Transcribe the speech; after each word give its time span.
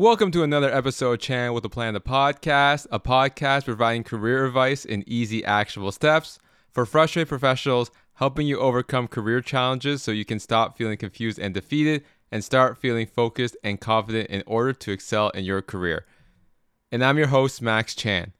Welcome 0.00 0.30
to 0.30 0.42
another 0.42 0.72
episode 0.72 1.12
of 1.12 1.18
Chan 1.18 1.52
with 1.52 1.62
a 1.66 1.68
Plan 1.68 1.92
the 1.92 2.00
podcast, 2.00 2.86
a 2.90 2.98
podcast 2.98 3.66
providing 3.66 4.02
career 4.02 4.46
advice 4.46 4.86
in 4.86 5.04
easy, 5.06 5.44
actionable 5.44 5.92
steps 5.92 6.38
for 6.72 6.86
frustrated 6.86 7.28
professionals, 7.28 7.90
helping 8.14 8.46
you 8.46 8.58
overcome 8.58 9.08
career 9.08 9.42
challenges 9.42 10.02
so 10.02 10.10
you 10.10 10.24
can 10.24 10.38
stop 10.38 10.78
feeling 10.78 10.96
confused 10.96 11.38
and 11.38 11.52
defeated 11.52 12.02
and 12.32 12.42
start 12.42 12.78
feeling 12.78 13.06
focused 13.06 13.58
and 13.62 13.78
confident 13.78 14.30
in 14.30 14.42
order 14.46 14.72
to 14.72 14.90
excel 14.90 15.28
in 15.32 15.44
your 15.44 15.60
career. 15.60 16.06
And 16.90 17.04
I'm 17.04 17.18
your 17.18 17.26
host, 17.26 17.60
Max 17.60 17.94
Chan. 17.94 18.32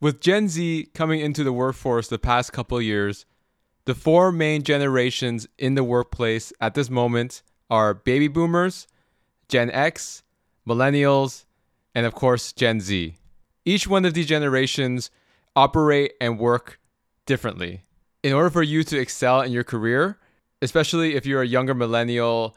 With 0.00 0.20
Gen 0.20 0.48
Z 0.48 0.90
coming 0.94 1.18
into 1.18 1.42
the 1.42 1.52
workforce 1.52 2.06
the 2.06 2.20
past 2.20 2.52
couple 2.52 2.80
years, 2.80 3.26
the 3.84 3.96
four 3.96 4.30
main 4.30 4.62
generations 4.62 5.48
in 5.58 5.74
the 5.74 5.82
workplace 5.82 6.52
at 6.60 6.74
this 6.74 6.88
moment 6.88 7.42
are 7.68 7.94
baby 7.94 8.28
boomers, 8.28 8.86
Gen 9.48 9.72
X, 9.72 10.22
millennials, 10.68 11.44
and 11.94 12.06
of 12.06 12.14
course, 12.14 12.52
Gen 12.52 12.80
Z. 12.80 13.16
Each 13.64 13.86
one 13.86 14.04
of 14.04 14.14
these 14.14 14.26
generations 14.26 15.10
operate 15.56 16.12
and 16.20 16.38
work 16.38 16.78
differently. 17.26 17.82
In 18.22 18.32
order 18.32 18.50
for 18.50 18.62
you 18.62 18.84
to 18.84 18.98
excel 18.98 19.40
in 19.40 19.52
your 19.52 19.64
career, 19.64 20.18
especially 20.62 21.14
if 21.14 21.26
you're 21.26 21.42
a 21.42 21.46
younger 21.46 21.74
millennial 21.74 22.56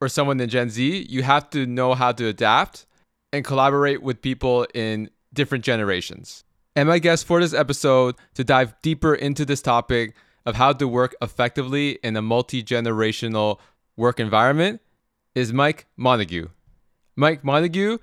or 0.00 0.08
someone 0.08 0.40
in 0.40 0.48
Gen 0.48 0.70
Z, 0.70 1.06
you 1.08 1.22
have 1.22 1.50
to 1.50 1.66
know 1.66 1.94
how 1.94 2.12
to 2.12 2.26
adapt 2.26 2.86
and 3.32 3.44
collaborate 3.44 4.02
with 4.02 4.22
people 4.22 4.66
in 4.74 5.10
different 5.32 5.64
generations. 5.64 6.44
And 6.74 6.88
my 6.88 6.98
guest 6.98 7.26
for 7.26 7.40
this 7.40 7.54
episode 7.54 8.16
to 8.34 8.44
dive 8.44 8.74
deeper 8.82 9.14
into 9.14 9.44
this 9.44 9.62
topic 9.62 10.14
of 10.44 10.56
how 10.56 10.72
to 10.74 10.86
work 10.86 11.14
effectively 11.22 11.98
in 12.02 12.16
a 12.16 12.22
multi 12.22 12.62
generational 12.62 13.58
work 13.96 14.20
environment 14.20 14.80
is 15.34 15.52
Mike 15.52 15.86
Montague. 15.96 16.48
Mike 17.18 17.42
Montague 17.42 17.96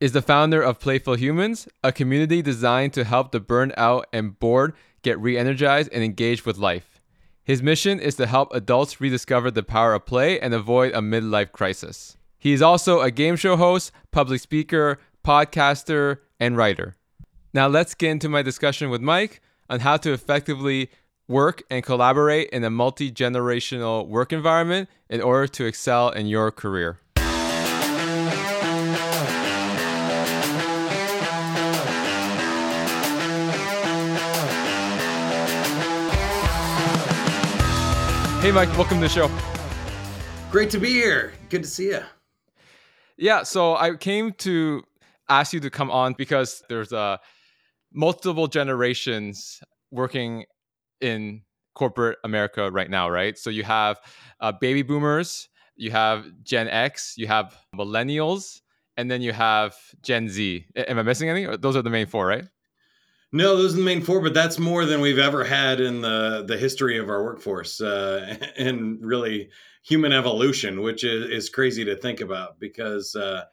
is 0.00 0.12
the 0.12 0.20
founder 0.20 0.60
of 0.60 0.78
Playful 0.78 1.14
Humans, 1.14 1.66
a 1.82 1.92
community 1.92 2.42
designed 2.42 2.92
to 2.92 3.04
help 3.04 3.32
the 3.32 3.40
burned 3.40 3.72
out 3.78 4.06
and 4.12 4.38
bored 4.38 4.74
get 5.00 5.18
re 5.18 5.38
energized 5.38 5.88
and 5.94 6.04
engaged 6.04 6.44
with 6.44 6.58
life. 6.58 7.00
His 7.42 7.62
mission 7.62 7.98
is 7.98 8.16
to 8.16 8.26
help 8.26 8.52
adults 8.52 9.00
rediscover 9.00 9.50
the 9.50 9.62
power 9.62 9.94
of 9.94 10.04
play 10.04 10.38
and 10.38 10.52
avoid 10.52 10.92
a 10.92 10.98
midlife 10.98 11.52
crisis. 11.52 12.18
He 12.38 12.52
is 12.52 12.60
also 12.60 13.00
a 13.00 13.10
game 13.10 13.36
show 13.36 13.56
host, 13.56 13.92
public 14.10 14.42
speaker, 14.42 14.98
podcaster, 15.24 16.18
and 16.38 16.54
writer. 16.54 16.96
Now, 17.54 17.66
let's 17.66 17.94
get 17.94 18.10
into 18.10 18.28
my 18.28 18.42
discussion 18.42 18.90
with 18.90 19.00
Mike 19.00 19.40
on 19.70 19.80
how 19.80 19.96
to 19.96 20.12
effectively 20.12 20.90
work 21.26 21.62
and 21.70 21.82
collaborate 21.82 22.50
in 22.50 22.62
a 22.62 22.68
multi 22.68 23.10
generational 23.10 24.06
work 24.06 24.34
environment 24.34 24.90
in 25.08 25.22
order 25.22 25.46
to 25.46 25.64
excel 25.64 26.10
in 26.10 26.26
your 26.26 26.50
career. 26.50 26.98
Hey, 38.40 38.52
Mike, 38.52 38.74
welcome 38.78 38.96
to 38.96 39.02
the 39.02 39.08
show. 39.10 39.30
Great 40.50 40.70
to 40.70 40.78
be 40.78 40.88
here. 40.88 41.34
Good 41.50 41.62
to 41.62 41.68
see 41.68 41.88
you. 41.88 42.00
Yeah, 43.18 43.42
so 43.42 43.76
I 43.76 43.94
came 43.96 44.32
to 44.38 44.82
ask 45.28 45.52
you 45.52 45.60
to 45.60 45.68
come 45.68 45.90
on 45.90 46.14
because 46.16 46.62
there's 46.70 46.90
uh, 46.90 47.18
multiple 47.92 48.46
generations 48.46 49.60
working 49.90 50.46
in 51.02 51.42
corporate 51.74 52.16
America 52.24 52.70
right 52.70 52.88
now, 52.88 53.10
right? 53.10 53.36
So 53.36 53.50
you 53.50 53.62
have 53.64 54.00
uh, 54.40 54.52
baby 54.52 54.80
boomers, 54.80 55.50
you 55.76 55.90
have 55.90 56.24
Gen 56.42 56.66
X, 56.66 57.12
you 57.18 57.26
have 57.26 57.54
millennials, 57.76 58.62
and 58.96 59.10
then 59.10 59.20
you 59.20 59.34
have 59.34 59.76
Gen 60.00 60.30
Z. 60.30 60.64
Am 60.76 60.98
I 60.98 61.02
missing 61.02 61.28
any? 61.28 61.44
Those 61.58 61.76
are 61.76 61.82
the 61.82 61.90
main 61.90 62.06
four, 62.06 62.26
right? 62.26 62.44
No, 63.32 63.56
those 63.56 63.74
are 63.74 63.76
the 63.76 63.84
main 63.84 64.02
four, 64.02 64.20
but 64.20 64.34
that's 64.34 64.58
more 64.58 64.84
than 64.84 65.00
we've 65.00 65.18
ever 65.18 65.44
had 65.44 65.80
in 65.80 66.00
the 66.00 66.44
the 66.46 66.56
history 66.56 66.98
of 66.98 67.08
our 67.08 67.22
workforce 67.22 67.80
uh, 67.80 68.36
and 68.58 68.98
really 69.00 69.50
human 69.82 70.12
evolution, 70.12 70.82
which 70.82 71.04
is, 71.04 71.30
is 71.30 71.48
crazy 71.48 71.84
to 71.84 71.96
think 71.96 72.20
about 72.20 72.58
because 72.58 73.14
uh, 73.14 73.44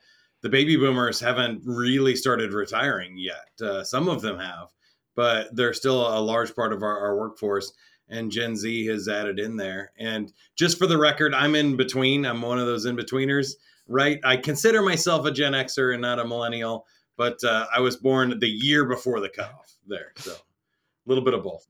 the 0.41 0.49
baby 0.49 0.75
boomers 0.75 1.19
haven't 1.19 1.61
really 1.63 2.15
started 2.15 2.53
retiring 2.53 3.17
yet. 3.17 3.49
Uh, 3.61 3.83
some 3.83 4.09
of 4.09 4.21
them 4.21 4.39
have, 4.39 4.69
but 5.15 5.55
they're 5.55 5.73
still 5.73 6.07
a 6.07 6.19
large 6.19 6.55
part 6.55 6.73
of 6.73 6.83
our, 6.83 6.99
our 6.99 7.17
workforce. 7.17 7.71
And 8.09 8.31
Gen 8.31 8.55
Z 8.55 8.85
has 8.85 9.09
added 9.09 9.37
in 9.37 9.57
there. 9.57 9.91
And 9.99 10.31
just 10.55 10.77
for 10.77 10.87
the 10.87 10.97
record, 10.97 11.33
I'm 11.33 11.55
in 11.55 11.75
between. 11.75 12.25
I'm 12.25 12.41
one 12.41 12.57
of 12.57 12.65
those 12.65 12.85
in 12.85 12.95
betweeners, 12.95 13.51
right? 13.85 14.19
I 14.23 14.37
consider 14.37 14.81
myself 14.81 15.25
a 15.25 15.31
Gen 15.31 15.51
Xer 15.51 15.93
and 15.93 16.01
not 16.01 16.19
a 16.19 16.25
millennial 16.25 16.85
but 17.17 17.43
uh, 17.43 17.65
I 17.75 17.81
was 17.81 17.97
born 17.97 18.39
the 18.39 18.47
year 18.47 18.85
before 18.85 19.19
the 19.19 19.29
cutoff 19.29 19.75
there. 19.87 20.13
So 20.17 20.31
a 20.31 21.09
little 21.09 21.23
bit 21.23 21.33
of 21.33 21.43
both. 21.43 21.67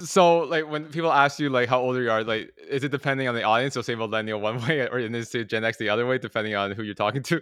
So 0.00 0.40
like 0.40 0.68
when 0.68 0.86
people 0.86 1.12
ask 1.12 1.38
you 1.38 1.48
like 1.48 1.68
how 1.68 1.80
old 1.80 1.96
are 1.96 2.02
you 2.02 2.10
are, 2.10 2.24
like 2.24 2.52
is 2.68 2.84
it 2.84 2.90
depending 2.90 3.28
on 3.28 3.34
the 3.34 3.42
audience? 3.42 3.74
You'll 3.74 3.84
say 3.84 3.94
millennial 3.94 4.40
one 4.40 4.60
way 4.66 4.88
or 4.88 4.98
in 4.98 5.12
this 5.12 5.30
say 5.30 5.44
Gen 5.44 5.64
X 5.64 5.78
the 5.78 5.88
other 5.88 6.06
way, 6.06 6.18
depending 6.18 6.54
on 6.54 6.72
who 6.72 6.82
you're 6.82 6.94
talking 6.94 7.22
to? 7.24 7.40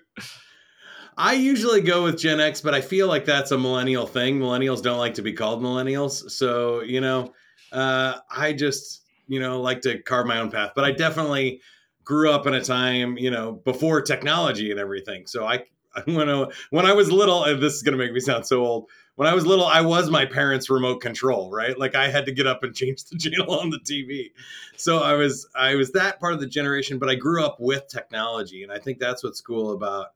I 1.16 1.34
usually 1.34 1.80
go 1.80 2.02
with 2.02 2.18
Gen 2.18 2.40
X, 2.40 2.60
but 2.60 2.74
I 2.74 2.80
feel 2.80 3.06
like 3.06 3.24
that's 3.24 3.52
a 3.52 3.58
millennial 3.58 4.06
thing. 4.06 4.40
Millennials 4.40 4.82
don't 4.82 4.98
like 4.98 5.14
to 5.14 5.22
be 5.22 5.32
called 5.32 5.62
millennials. 5.62 6.30
So, 6.30 6.82
you 6.82 7.00
know, 7.00 7.32
uh, 7.70 8.18
I 8.30 8.52
just, 8.52 9.02
you 9.28 9.38
know, 9.38 9.60
like 9.60 9.82
to 9.82 10.02
carve 10.02 10.26
my 10.26 10.40
own 10.40 10.50
path. 10.50 10.72
But 10.74 10.84
I 10.84 10.90
definitely 10.90 11.60
grew 12.02 12.32
up 12.32 12.48
in 12.48 12.54
a 12.54 12.62
time, 12.62 13.16
you 13.16 13.30
know, 13.30 13.52
before 13.52 14.02
technology 14.02 14.72
and 14.72 14.80
everything. 14.80 15.26
So 15.26 15.46
I 15.46 15.64
when 16.04 16.28
I, 16.28 16.46
when 16.70 16.86
I 16.86 16.92
was 16.92 17.10
little, 17.10 17.44
and 17.44 17.62
this 17.62 17.74
is 17.74 17.82
gonna 17.82 17.96
make 17.96 18.12
me 18.12 18.20
sound 18.20 18.46
so 18.46 18.64
old. 18.64 18.88
When 19.16 19.28
I 19.28 19.34
was 19.34 19.46
little, 19.46 19.66
I 19.66 19.80
was 19.80 20.10
my 20.10 20.26
parents' 20.26 20.68
remote 20.68 21.00
control, 21.00 21.50
right? 21.50 21.78
Like 21.78 21.94
I 21.94 22.08
had 22.08 22.26
to 22.26 22.32
get 22.32 22.46
up 22.46 22.64
and 22.64 22.74
change 22.74 23.04
the 23.04 23.18
channel 23.18 23.60
on 23.60 23.70
the 23.70 23.78
TV. 23.78 24.32
So 24.76 25.02
I 25.02 25.14
was 25.14 25.46
I 25.54 25.74
was 25.74 25.92
that 25.92 26.20
part 26.20 26.34
of 26.34 26.40
the 26.40 26.46
generation, 26.46 26.98
but 26.98 27.08
I 27.08 27.14
grew 27.14 27.44
up 27.44 27.56
with 27.60 27.86
technology, 27.88 28.62
and 28.62 28.72
I 28.72 28.78
think 28.78 28.98
that's 28.98 29.22
what's 29.22 29.40
cool 29.40 29.72
about 29.72 30.08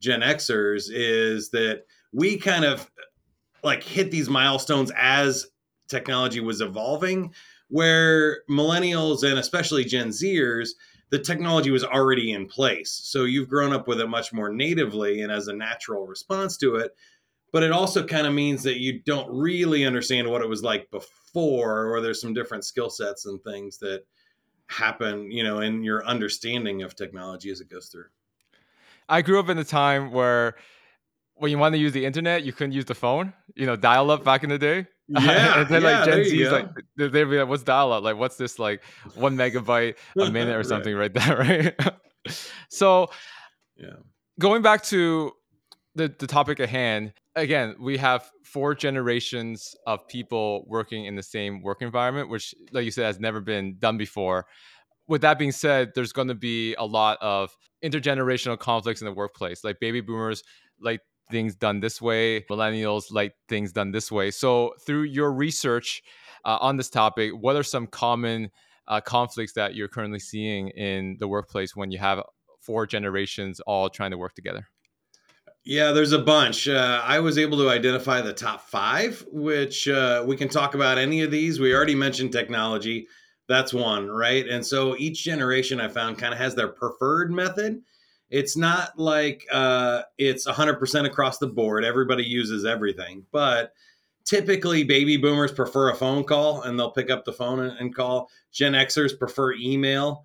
Gen 0.00 0.20
Xers 0.20 0.88
is 0.90 1.50
that 1.50 1.84
we 2.12 2.36
kind 2.36 2.64
of 2.64 2.90
like 3.62 3.82
hit 3.82 4.10
these 4.10 4.28
milestones 4.28 4.92
as 4.96 5.46
technology 5.88 6.40
was 6.40 6.60
evolving, 6.60 7.32
where 7.68 8.42
millennials 8.48 9.28
and 9.28 9.38
especially 9.38 9.84
Gen 9.84 10.08
Zers 10.08 10.70
the 11.14 11.20
technology 11.20 11.70
was 11.70 11.84
already 11.84 12.32
in 12.32 12.44
place. 12.44 12.90
So 12.90 13.22
you've 13.22 13.48
grown 13.48 13.72
up 13.72 13.86
with 13.86 14.00
it 14.00 14.08
much 14.08 14.32
more 14.32 14.52
natively 14.52 15.20
and 15.20 15.30
as 15.30 15.46
a 15.46 15.52
natural 15.52 16.08
response 16.08 16.56
to 16.56 16.74
it. 16.74 16.90
But 17.52 17.62
it 17.62 17.70
also 17.70 18.04
kind 18.04 18.26
of 18.26 18.34
means 18.34 18.64
that 18.64 18.80
you 18.80 18.98
don't 18.98 19.30
really 19.30 19.84
understand 19.84 20.28
what 20.28 20.42
it 20.42 20.48
was 20.48 20.64
like 20.64 20.90
before, 20.90 21.86
or 21.86 22.00
there's 22.00 22.20
some 22.20 22.34
different 22.34 22.64
skill 22.64 22.90
sets 22.90 23.26
and 23.26 23.40
things 23.44 23.78
that 23.78 24.02
happen, 24.66 25.30
you 25.30 25.44
know, 25.44 25.60
in 25.60 25.84
your 25.84 26.04
understanding 26.04 26.82
of 26.82 26.96
technology 26.96 27.48
as 27.48 27.60
it 27.60 27.70
goes 27.70 27.86
through. 27.86 28.06
I 29.08 29.22
grew 29.22 29.38
up 29.38 29.48
in 29.48 29.58
a 29.58 29.64
time 29.64 30.10
where 30.10 30.56
when 31.36 31.52
you 31.52 31.58
want 31.58 31.74
to 31.74 31.78
use 31.78 31.92
the 31.92 32.06
internet, 32.06 32.42
you 32.42 32.52
couldn't 32.52 32.72
use 32.72 32.86
the 32.86 32.96
phone, 32.96 33.34
you 33.54 33.66
know, 33.66 33.76
dial 33.76 34.10
up 34.10 34.24
back 34.24 34.42
in 34.42 34.50
the 34.50 34.58
day. 34.58 34.88
Yeah, 35.08 35.60
and 35.60 35.68
then 35.68 35.82
yeah, 35.82 35.98
like 35.98 36.04
Gen 36.06 36.24
Z's 36.24 36.50
like 36.50 36.68
they'd 36.96 37.10
be 37.10 37.38
like, 37.38 37.48
"What's 37.48 37.62
dial 37.62 37.92
up? 37.92 38.02
Like, 38.02 38.16
what's 38.16 38.36
this 38.36 38.58
like 38.58 38.82
one 39.14 39.36
megabyte 39.42 39.96
a 40.18 40.30
minute 40.30 40.56
or 40.56 40.64
something 40.64 40.94
right, 40.94 41.14
right 41.14 41.26
there, 41.26 41.74
right?" 41.84 42.34
so, 42.70 43.08
yeah, 43.76 43.96
going 44.40 44.62
back 44.62 44.82
to 44.84 45.32
the 45.94 46.14
the 46.18 46.26
topic 46.26 46.58
at 46.58 46.70
hand, 46.70 47.12
again, 47.36 47.76
we 47.78 47.98
have 47.98 48.30
four 48.44 48.74
generations 48.74 49.74
of 49.86 50.06
people 50.08 50.64
working 50.68 51.04
in 51.04 51.16
the 51.16 51.22
same 51.22 51.60
work 51.60 51.82
environment, 51.82 52.30
which, 52.30 52.54
like 52.72 52.84
you 52.84 52.90
said, 52.90 53.04
has 53.04 53.20
never 53.20 53.40
been 53.40 53.76
done 53.78 53.98
before. 53.98 54.46
With 55.06 55.20
that 55.20 55.38
being 55.38 55.52
said, 55.52 55.92
there's 55.94 56.12
going 56.12 56.28
to 56.28 56.34
be 56.34 56.74
a 56.76 56.86
lot 56.86 57.18
of 57.20 57.54
intergenerational 57.84 58.58
conflicts 58.58 59.02
in 59.02 59.04
the 59.04 59.12
workplace. 59.12 59.62
Like 59.62 59.80
baby 59.80 60.00
boomers, 60.00 60.42
like 60.80 61.00
things 61.30 61.54
done 61.54 61.80
this 61.80 62.00
way, 62.00 62.42
millennials 62.42 63.04
like 63.10 63.34
things 63.48 63.72
done 63.72 63.92
this 63.92 64.10
way. 64.10 64.30
So, 64.30 64.74
through 64.84 65.02
your 65.02 65.32
research 65.32 66.02
uh, 66.44 66.58
on 66.60 66.76
this 66.76 66.90
topic, 66.90 67.32
what 67.32 67.56
are 67.56 67.62
some 67.62 67.86
common 67.86 68.50
uh, 68.88 69.00
conflicts 69.00 69.54
that 69.54 69.74
you're 69.74 69.88
currently 69.88 70.18
seeing 70.18 70.68
in 70.68 71.16
the 71.20 71.28
workplace 71.28 71.74
when 71.74 71.90
you 71.90 71.98
have 71.98 72.22
four 72.60 72.86
generations 72.86 73.60
all 73.60 73.88
trying 73.88 74.10
to 74.10 74.18
work 74.18 74.34
together? 74.34 74.68
Yeah, 75.64 75.92
there's 75.92 76.12
a 76.12 76.18
bunch. 76.18 76.68
Uh, 76.68 77.00
I 77.02 77.20
was 77.20 77.38
able 77.38 77.56
to 77.58 77.70
identify 77.70 78.20
the 78.20 78.34
top 78.34 78.60
five, 78.68 79.24
which 79.32 79.88
uh, 79.88 80.22
we 80.26 80.36
can 80.36 80.50
talk 80.50 80.74
about 80.74 80.98
any 80.98 81.22
of 81.22 81.30
these. 81.30 81.58
We 81.58 81.74
already 81.74 81.94
mentioned 81.94 82.32
technology. 82.32 83.08
That's 83.48 83.72
one, 83.72 84.08
right? 84.08 84.46
And 84.46 84.64
so 84.64 84.94
each 84.98 85.24
generation 85.24 85.80
I 85.80 85.88
found 85.88 86.18
kind 86.18 86.34
of 86.34 86.38
has 86.38 86.54
their 86.54 86.68
preferred 86.68 87.30
method 87.30 87.80
it's 88.30 88.56
not 88.56 88.98
like 88.98 89.46
uh, 89.52 90.02
it's 90.18 90.46
100% 90.46 91.06
across 91.06 91.38
the 91.38 91.46
board. 91.46 91.84
Everybody 91.84 92.24
uses 92.24 92.64
everything, 92.64 93.24
but 93.30 93.72
typically 94.24 94.84
baby 94.84 95.16
boomers 95.16 95.52
prefer 95.52 95.90
a 95.90 95.94
phone 95.94 96.24
call 96.24 96.62
and 96.62 96.78
they'll 96.78 96.90
pick 96.90 97.10
up 97.10 97.24
the 97.24 97.32
phone 97.32 97.60
and, 97.60 97.78
and 97.78 97.94
call. 97.94 98.30
Gen 98.52 98.72
Xers 98.72 99.18
prefer 99.18 99.52
email. 99.54 100.24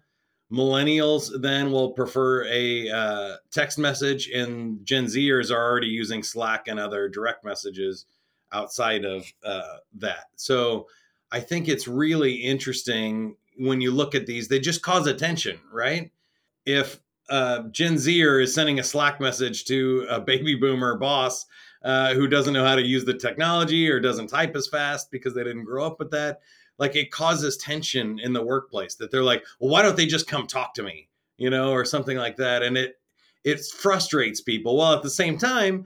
Millennials 0.51 1.29
then 1.41 1.71
will 1.71 1.91
prefer 1.91 2.43
a 2.45 2.89
uh, 2.89 3.35
text 3.51 3.77
message, 3.77 4.29
and 4.29 4.83
Gen 4.83 5.05
Zers 5.05 5.51
are 5.51 5.63
already 5.63 5.87
using 5.87 6.23
Slack 6.23 6.67
and 6.67 6.79
other 6.79 7.07
direct 7.07 7.45
messages 7.45 8.05
outside 8.51 9.05
of 9.05 9.31
uh, 9.45 9.77
that. 9.97 10.25
So 10.37 10.87
I 11.31 11.39
think 11.39 11.67
it's 11.67 11.87
really 11.87 12.33
interesting 12.33 13.35
when 13.59 13.79
you 13.79 13.91
look 13.91 14.15
at 14.15 14.25
these. 14.25 14.47
They 14.47 14.59
just 14.59 14.81
cause 14.81 15.05
attention, 15.05 15.59
right? 15.71 16.11
If 16.65 16.99
uh, 17.29 17.63
Gen 17.69 17.97
Zer 17.97 18.39
is 18.39 18.53
sending 18.53 18.79
a 18.79 18.83
Slack 18.83 19.19
message 19.19 19.65
to 19.65 20.05
a 20.09 20.19
baby 20.19 20.55
boomer 20.55 20.97
boss 20.97 21.45
uh, 21.83 22.13
who 22.13 22.27
doesn't 22.27 22.53
know 22.53 22.65
how 22.65 22.75
to 22.75 22.85
use 22.85 23.05
the 23.05 23.13
technology 23.13 23.89
or 23.89 23.99
doesn't 23.99 24.27
type 24.27 24.55
as 24.55 24.67
fast 24.67 25.11
because 25.11 25.33
they 25.33 25.43
didn't 25.43 25.63
grow 25.63 25.85
up 25.85 25.99
with 25.99 26.11
that, 26.11 26.41
like 26.77 26.95
it 26.95 27.11
causes 27.11 27.57
tension 27.57 28.19
in 28.19 28.33
the 28.33 28.43
workplace 28.43 28.95
that 28.95 29.11
they're 29.11 29.23
like, 29.23 29.45
well, 29.59 29.71
why 29.71 29.81
don't 29.81 29.95
they 29.95 30.05
just 30.05 30.27
come 30.27 30.47
talk 30.47 30.73
to 30.73 30.83
me, 30.83 31.07
you 31.37 31.49
know, 31.49 31.71
or 31.71 31.85
something 31.85 32.17
like 32.17 32.37
that, 32.37 32.63
and 32.63 32.77
it 32.77 32.99
it 33.45 33.65
frustrates 33.65 34.41
people. 34.41 34.75
While 34.75 34.93
at 34.93 35.03
the 35.03 35.09
same 35.09 35.37
time, 35.37 35.85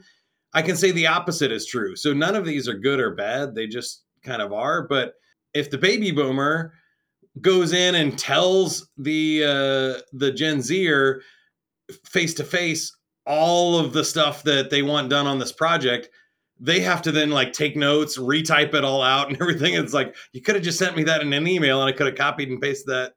I 0.54 0.62
can 0.64 0.76
say 0.76 0.92
the 0.92 1.08
opposite 1.08 1.52
is 1.52 1.68
true. 1.68 1.96
So 1.96 2.14
none 2.14 2.36
of 2.36 2.46
these 2.46 2.68
are 2.68 2.74
good 2.74 3.00
or 3.00 3.12
bad; 3.12 3.54
they 3.54 3.68
just 3.68 4.04
kind 4.24 4.42
of 4.42 4.52
are. 4.52 4.88
But 4.88 5.16
if 5.54 5.70
the 5.70 5.78
baby 5.78 6.12
boomer 6.12 6.74
goes 7.42 7.74
in 7.74 7.96
and 7.96 8.18
tells 8.18 8.90
the 8.98 9.44
uh, 9.44 10.02
the 10.14 10.32
Gen 10.32 10.62
Zer 10.62 11.22
face 12.06 12.34
to 12.36 12.44
face 12.44 12.96
all 13.26 13.80
of 13.80 13.94
the 13.94 14.04
stuff 14.04 14.44
that 14.44 14.70
they 14.70 14.82
want 14.82 15.10
done 15.10 15.28
on 15.28 15.40
this 15.40 15.52
project, 15.52 16.10
they 16.60 16.80
have 16.82 17.02
to 17.04 17.12
then 17.12 17.32
like 17.32 17.54
take 17.54 17.76
notes, 17.76 18.18
retype 18.18 18.74
it 18.74 18.84
all 18.84 19.02
out 19.02 19.30
and 19.30 19.38
everything. 19.42 19.74
It's 19.74 19.94
like 19.94 20.16
you 20.32 20.42
could 20.42 20.56
have 20.56 20.64
just 20.64 20.80
sent 20.80 20.96
me 20.96 21.04
that 21.04 21.22
in 21.22 21.34
an 21.34 21.48
email 21.48 21.82
and 21.82 21.90
I 21.90 21.98
could 21.98 22.08
have 22.08 22.16
copied 22.16 22.50
and 22.50 22.62
pasted 22.62 22.88
that 22.88 23.14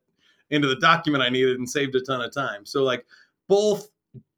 into 0.51 0.69
the 0.69 0.77
document 0.77 1.25
I 1.25 1.29
needed 1.29 1.59
and 1.59 1.69
saved 1.69 1.95
a 1.97 2.01
ton 2.01 2.21
of 2.21 2.33
time. 2.33 2.65
So 2.65 2.85
like 2.85 3.05
both 3.49 3.89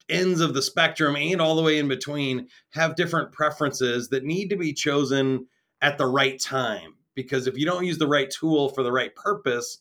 ends 0.08 0.40
of 0.40 0.54
the 0.54 0.62
spectrum 0.62 1.16
and 1.16 1.40
all 1.40 1.54
the 1.54 1.62
way 1.62 1.78
in 1.78 1.86
between 1.86 2.48
have 2.70 2.96
different 2.96 3.31
preferences 3.31 4.08
that 4.08 4.24
need 4.24 4.48
to 4.48 4.56
be 4.56 4.72
chosen 4.72 5.46
at 5.82 5.98
the 5.98 6.06
right 6.06 6.40
time 6.40 6.94
because 7.19 7.49
if 7.49 7.59
you 7.59 7.67
don't 7.67 7.85
use 7.85 7.99
the 7.99 8.06
right 8.06 8.31
tool 8.31 8.69
for 8.69 8.85
the 8.85 8.93
right 8.93 9.12
purpose, 9.17 9.79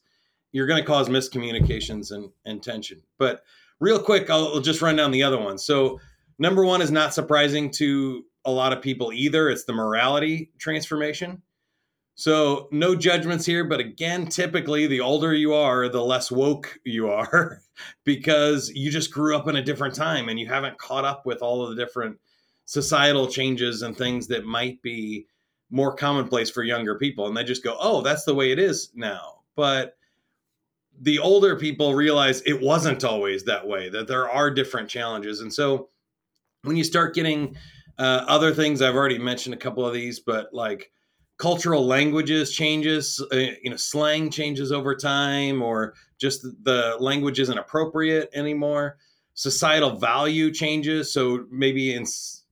you're 0.51 0.65
going 0.65 0.81
to 0.81 0.87
cause 0.87 1.07
miscommunications 1.07 2.11
and, 2.11 2.31
and 2.45 2.63
tension. 2.63 2.99
But 3.19 3.43
real 3.79 3.99
quick, 3.99 4.31
I'll, 4.31 4.55
I'll 4.55 4.59
just 4.59 4.81
run 4.81 4.95
down 4.95 5.11
the 5.11 5.21
other 5.21 5.39
ones. 5.39 5.63
So 5.63 5.99
number 6.39 6.65
one 6.65 6.81
is 6.81 6.89
not 6.89 7.13
surprising 7.13 7.69
to 7.73 8.25
a 8.43 8.49
lot 8.49 8.73
of 8.73 8.81
people 8.81 9.13
either. 9.13 9.49
It's 9.49 9.65
the 9.65 9.73
morality 9.73 10.51
transformation. 10.57 11.43
So, 12.15 12.69
no 12.71 12.95
judgments 12.95 13.45
here, 13.45 13.63
but 13.63 13.79
again, 13.79 14.25
typically 14.25 14.87
the 14.87 15.01
older 15.01 15.35
you 15.35 15.53
are, 15.53 15.87
the 15.87 16.03
less 16.03 16.31
woke 16.31 16.79
you 16.83 17.11
are 17.11 17.61
because 18.03 18.71
you 18.73 18.89
just 18.89 19.13
grew 19.13 19.37
up 19.37 19.47
in 19.47 19.57
a 19.57 19.61
different 19.61 19.93
time 19.93 20.27
and 20.27 20.39
you 20.39 20.47
haven't 20.47 20.79
caught 20.79 21.05
up 21.05 21.27
with 21.27 21.43
all 21.43 21.61
of 21.61 21.69
the 21.69 21.85
different 21.85 22.17
societal 22.65 23.27
changes 23.27 23.83
and 23.83 23.95
things 23.95 24.25
that 24.29 24.43
might 24.43 24.81
be 24.81 25.27
more 25.69 25.93
commonplace 25.93 26.49
for 26.49 26.63
younger 26.63 26.95
people. 26.95 27.27
And 27.27 27.35
they 27.35 27.43
just 27.43 27.63
go, 27.63 27.77
oh, 27.79 28.01
that's 28.01 28.23
the 28.25 28.35
way 28.35 28.51
it 28.51 28.59
is 28.59 28.91
now. 28.95 29.41
But 29.55 29.97
the 30.99 31.19
older 31.19 31.55
people 31.55 31.93
realize 31.93 32.41
it 32.41 32.61
wasn't 32.61 33.03
always 33.03 33.43
that 33.43 33.67
way, 33.67 33.89
that 33.89 34.07
there 34.07 34.29
are 34.29 34.49
different 34.49 34.89
challenges. 34.89 35.41
And 35.41 35.53
so 35.53 35.89
when 36.63 36.75
you 36.75 36.83
start 36.83 37.13
getting 37.13 37.55
uh, 37.99 38.25
other 38.27 38.53
things, 38.53 38.81
I've 38.81 38.95
already 38.95 39.19
mentioned 39.19 39.53
a 39.53 39.59
couple 39.59 39.85
of 39.85 39.93
these, 39.93 40.19
but 40.19 40.53
like 40.53 40.91
cultural 41.37 41.85
languages 41.85 42.51
changes, 42.51 43.23
uh, 43.31 43.35
you 43.35 43.69
know, 43.69 43.75
slang 43.75 44.31
changes 44.31 44.71
over 44.71 44.95
time, 44.95 45.61
or 45.61 45.93
just 46.17 46.41
the 46.63 46.95
language 46.99 47.39
isn't 47.39 47.57
appropriate 47.57 48.29
anymore. 48.33 48.97
Societal 49.35 49.97
value 49.97 50.51
changes. 50.51 51.13
So 51.13 51.45
maybe 51.51 51.93
in, 51.93 52.05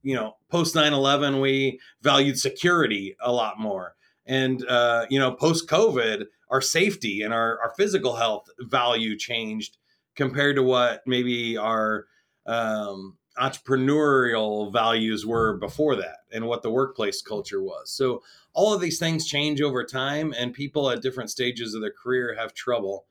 you 0.06 0.14
know, 0.14 0.36
post 0.48 0.76
9 0.76 0.92
11, 0.92 1.40
we 1.40 1.80
valued 2.00 2.38
security 2.38 3.16
a 3.20 3.32
lot 3.32 3.58
more. 3.58 3.96
And, 4.24 4.64
uh, 4.68 5.04
you 5.10 5.18
know, 5.18 5.32
post 5.32 5.68
COVID, 5.68 6.26
our 6.48 6.60
safety 6.60 7.22
and 7.22 7.34
our, 7.34 7.60
our 7.60 7.72
physical 7.76 8.14
health 8.14 8.48
value 8.60 9.16
changed 9.18 9.78
compared 10.14 10.54
to 10.56 10.62
what 10.62 11.02
maybe 11.08 11.56
our 11.56 12.06
um, 12.46 13.18
entrepreneurial 13.36 14.72
values 14.72 15.26
were 15.26 15.56
before 15.56 15.96
that 15.96 16.18
and 16.32 16.46
what 16.46 16.62
the 16.62 16.70
workplace 16.70 17.20
culture 17.20 17.60
was. 17.60 17.90
So 17.90 18.22
all 18.52 18.72
of 18.72 18.80
these 18.80 19.00
things 19.00 19.26
change 19.26 19.60
over 19.60 19.82
time 19.82 20.32
and 20.38 20.54
people 20.54 20.88
at 20.88 21.02
different 21.02 21.30
stages 21.30 21.74
of 21.74 21.80
their 21.80 21.92
career 21.92 22.36
have 22.38 22.54
trouble. 22.54 23.06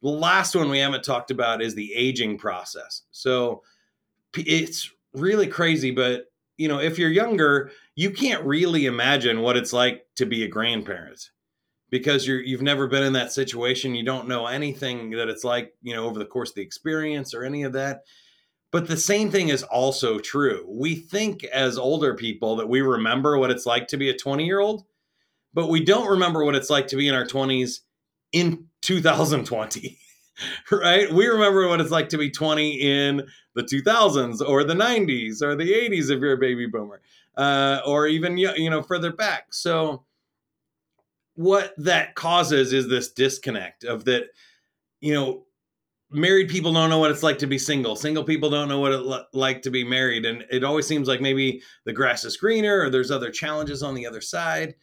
The 0.00 0.08
last 0.08 0.56
one 0.56 0.70
we 0.70 0.78
haven't 0.78 1.04
talked 1.04 1.30
about 1.30 1.60
is 1.60 1.74
the 1.74 1.92
aging 1.92 2.38
process. 2.38 3.02
So 3.10 3.62
it's 4.34 4.90
really 5.14 5.46
crazy, 5.46 5.90
but 5.90 6.26
you 6.56 6.68
know, 6.68 6.78
if 6.78 6.98
you're 6.98 7.10
younger, 7.10 7.70
you 7.96 8.10
can't 8.10 8.44
really 8.44 8.86
imagine 8.86 9.40
what 9.40 9.56
it's 9.56 9.72
like 9.72 10.06
to 10.16 10.26
be 10.26 10.44
a 10.44 10.48
grandparent 10.48 11.30
because 11.90 12.26
you're 12.26 12.40
you've 12.40 12.62
never 12.62 12.86
been 12.86 13.02
in 13.02 13.14
that 13.14 13.32
situation. 13.32 13.94
You 13.94 14.04
don't 14.04 14.28
know 14.28 14.46
anything 14.46 15.10
that 15.10 15.28
it's 15.28 15.44
like, 15.44 15.74
you 15.82 15.94
know, 15.94 16.04
over 16.06 16.18
the 16.18 16.24
course 16.24 16.50
of 16.50 16.56
the 16.56 16.62
experience 16.62 17.34
or 17.34 17.44
any 17.44 17.62
of 17.62 17.72
that 17.72 18.02
but 18.72 18.88
the 18.88 18.96
same 18.96 19.30
thing 19.30 19.50
is 19.50 19.62
also 19.62 20.18
true. 20.18 20.64
We 20.66 20.96
think 20.96 21.44
as 21.44 21.76
older 21.78 22.14
people 22.14 22.56
that 22.56 22.68
we 22.68 22.80
remember 22.80 23.38
what 23.38 23.50
it's 23.50 23.66
like 23.66 23.86
to 23.88 23.98
be 23.98 24.08
a 24.08 24.16
20 24.16 24.46
year 24.46 24.60
old, 24.60 24.84
but 25.52 25.68
we 25.68 25.84
don't 25.84 26.08
remember 26.08 26.42
what 26.42 26.54
it's 26.54 26.70
like 26.70 26.88
to 26.88 26.96
be 26.96 27.06
in 27.06 27.14
our 27.14 27.26
20s 27.26 27.80
in 28.32 28.66
2020. 28.80 29.98
right? 30.70 31.12
We 31.12 31.26
remember 31.26 31.68
what 31.68 31.80
it's 31.80 31.90
like 31.90 32.08
to 32.10 32.18
be 32.18 32.30
20 32.30 32.80
in 32.80 33.22
the 33.54 33.62
2000s 33.62 34.46
or 34.46 34.64
the 34.64 34.74
90s 34.74 35.42
or 35.42 35.54
the 35.54 35.72
80s 35.72 36.10
if 36.10 36.20
you're 36.20 36.32
a 36.32 36.38
baby 36.38 36.66
boomer, 36.66 37.00
uh, 37.36 37.80
or 37.86 38.06
even 38.06 38.36
you 38.36 38.70
know 38.70 38.82
further 38.82 39.12
back. 39.12 39.52
So 39.52 40.04
what 41.34 41.74
that 41.78 42.14
causes 42.14 42.72
is 42.72 42.88
this 42.88 43.12
disconnect 43.12 43.84
of 43.84 44.04
that, 44.04 44.24
you 45.00 45.14
know, 45.14 45.44
married 46.10 46.48
people 46.48 46.72
don't 46.72 46.90
know 46.90 46.98
what 46.98 47.10
it's 47.10 47.22
like 47.22 47.38
to 47.38 47.46
be 47.46 47.58
single. 47.58 47.96
Single 47.96 48.24
people 48.24 48.50
don't 48.50 48.68
know 48.68 48.80
what 48.80 48.92
it's 48.92 49.24
like 49.32 49.62
to 49.62 49.70
be 49.70 49.82
married. 49.82 50.26
And 50.26 50.44
it 50.50 50.62
always 50.62 50.86
seems 50.86 51.08
like 51.08 51.20
maybe 51.20 51.62
the 51.84 51.92
grass 51.92 52.24
is 52.24 52.36
greener 52.36 52.82
or 52.82 52.90
there's 52.90 53.10
other 53.10 53.30
challenges 53.30 53.82
on 53.82 53.94
the 53.94 54.06
other 54.06 54.20
side. 54.20 54.74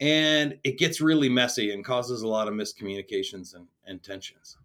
And 0.00 0.58
it 0.64 0.78
gets 0.78 1.00
really 1.02 1.28
messy 1.28 1.72
and 1.72 1.84
causes 1.84 2.22
a 2.22 2.28
lot 2.28 2.48
of 2.48 2.54
miscommunications 2.54 3.54
and, 3.54 3.66
and 3.84 4.02
tensions. 4.02 4.56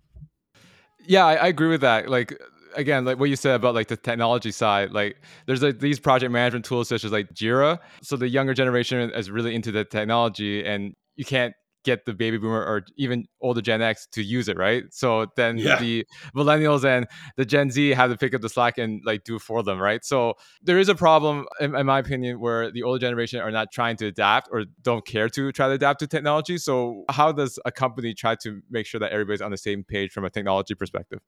Yeah, 1.07 1.25
I, 1.25 1.35
I 1.35 1.47
agree 1.47 1.67
with 1.67 1.81
that. 1.81 2.09
Like, 2.09 2.39
again, 2.75 3.05
like 3.05 3.19
what 3.19 3.29
you 3.29 3.35
said 3.35 3.55
about 3.55 3.75
like 3.75 3.87
the 3.87 3.97
technology 3.97 4.51
side, 4.51 4.91
like 4.91 5.17
there's 5.45 5.61
like 5.63 5.79
these 5.79 5.99
project 5.99 6.31
management 6.31 6.65
tools 6.65 6.89
such 6.89 7.03
as 7.03 7.11
like 7.11 7.33
Jira. 7.33 7.79
So 8.01 8.17
the 8.17 8.27
younger 8.27 8.53
generation 8.53 9.11
is 9.11 9.31
really 9.31 9.55
into 9.55 9.71
the 9.71 9.85
technology 9.85 10.65
and 10.65 10.93
you 11.15 11.25
can't 11.25 11.53
get 11.85 12.05
the 12.05 12.13
baby 12.13 12.37
boomer 12.37 12.61
or 12.61 12.83
even 12.97 13.27
older 13.39 13.61
Gen 13.61 13.81
X 13.81 14.07
to 14.11 14.21
use 14.21 14.49
it, 14.49 14.57
right? 14.57 14.83
So 14.91 15.27
then 15.37 15.57
yeah. 15.57 15.79
the 15.79 16.05
millennials 16.35 16.83
and 16.83 17.07
the 17.37 17.45
Gen 17.45 17.69
Z 17.69 17.91
have 17.91 18.11
to 18.11 18.17
pick 18.17 18.33
up 18.33 18.41
the 18.41 18.49
slack 18.49 18.77
and 18.77 19.01
like 19.05 19.23
do 19.23 19.39
for 19.39 19.63
them, 19.63 19.79
right? 19.79 20.03
So 20.03 20.33
there 20.61 20.79
is 20.79 20.89
a 20.89 20.95
problem, 20.95 21.45
in, 21.61 21.75
in 21.75 21.85
my 21.85 21.99
opinion, 21.99 22.39
where 22.39 22.71
the 22.71 22.83
older 22.83 22.99
generation 22.99 23.39
are 23.39 23.51
not 23.51 23.71
trying 23.71 23.95
to 23.97 24.07
adapt 24.07 24.49
or 24.51 24.65
don't 24.81 25.05
care 25.05 25.29
to 25.29 25.51
try 25.53 25.67
to 25.67 25.73
adapt 25.73 25.99
to 25.99 26.07
technology. 26.07 26.57
So 26.57 27.05
how 27.09 27.31
does 27.31 27.57
a 27.63 27.71
company 27.71 28.13
try 28.13 28.35
to 28.43 28.61
make 28.69 28.85
sure 28.85 28.99
that 28.99 29.11
everybody's 29.11 29.41
on 29.41 29.51
the 29.51 29.57
same 29.57 29.83
page 29.83 30.11
from 30.11 30.25
a 30.25 30.29
technology 30.29 30.75
perspective? 30.75 31.19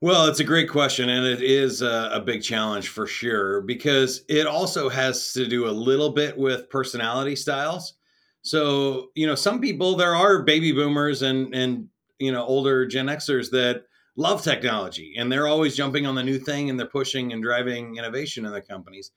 Well, 0.00 0.26
it's 0.26 0.38
a 0.38 0.44
great 0.44 0.70
question, 0.70 1.08
and 1.08 1.26
it 1.26 1.42
is 1.42 1.82
a, 1.82 2.10
a, 2.12 2.20
big 2.20 2.40
challenge 2.40 2.88
for 2.88 3.08
sure 3.08 3.62
because 3.62 4.22
it 4.28 4.46
also 4.46 4.88
has 4.88 5.32
to 5.32 5.48
do 5.48 5.66
a 5.66 5.74
little 5.74 6.10
bit 6.10 6.38
with 6.38 6.70
personality 6.70 7.34
styles. 7.34 7.94
So, 8.42 9.10
you 9.14 9.26
know, 9.26 9.34
some 9.34 9.60
people 9.60 9.96
there 9.96 10.14
are 10.14 10.42
baby 10.42 10.72
boomers 10.72 11.22
and 11.22 11.54
and 11.54 11.88
you 12.18 12.32
know, 12.32 12.44
older 12.44 12.86
Gen 12.86 13.06
Xers 13.06 13.50
that 13.50 13.84
love 14.16 14.42
technology 14.42 15.14
and 15.16 15.30
they're 15.30 15.46
always 15.46 15.76
jumping 15.76 16.04
on 16.06 16.16
the 16.16 16.22
new 16.22 16.38
thing 16.38 16.68
and 16.68 16.78
they're 16.78 16.86
pushing 16.86 17.32
and 17.32 17.42
driving 17.42 17.96
innovation 17.96 18.44
in 18.44 18.50
their 18.52 18.60
companies. 18.60 19.12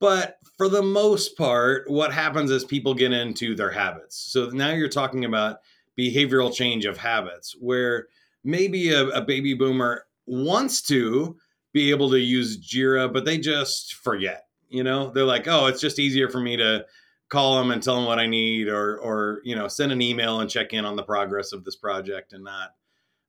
But 0.00 0.36
for 0.56 0.68
the 0.68 0.82
most 0.82 1.36
part, 1.36 1.90
what 1.90 2.12
happens 2.12 2.50
is 2.50 2.64
people 2.64 2.94
get 2.94 3.12
into 3.12 3.54
their 3.54 3.70
habits. 3.70 4.16
So 4.16 4.50
now 4.50 4.70
you're 4.70 4.88
talking 4.88 5.24
about 5.24 5.58
behavioral 5.98 6.54
change 6.54 6.84
of 6.84 6.96
habits 6.96 7.56
where 7.58 8.06
maybe 8.44 8.90
a, 8.90 9.08
a 9.08 9.22
baby 9.22 9.54
boomer 9.54 10.06
wants 10.26 10.82
to 10.82 11.36
be 11.72 11.90
able 11.90 12.10
to 12.10 12.20
use 12.20 12.58
Jira, 12.58 13.12
but 13.12 13.24
they 13.24 13.38
just 13.38 13.94
forget. 13.94 14.44
You 14.68 14.84
know, 14.84 15.10
they're 15.10 15.24
like, 15.24 15.48
oh, 15.48 15.66
it's 15.66 15.80
just 15.80 15.98
easier 15.98 16.28
for 16.28 16.40
me 16.40 16.56
to 16.56 16.84
call 17.28 17.58
them 17.58 17.70
and 17.70 17.82
tell 17.82 17.96
them 17.96 18.06
what 18.06 18.18
I 18.18 18.26
need, 18.26 18.68
or 18.68 18.98
or 18.98 19.40
you 19.44 19.54
know 19.54 19.68
send 19.68 19.92
an 19.92 20.02
email 20.02 20.40
and 20.40 20.50
check 20.50 20.72
in 20.72 20.84
on 20.84 20.96
the 20.96 21.02
progress 21.02 21.52
of 21.52 21.64
this 21.64 21.76
project, 21.76 22.32
and 22.32 22.44
not 22.44 22.70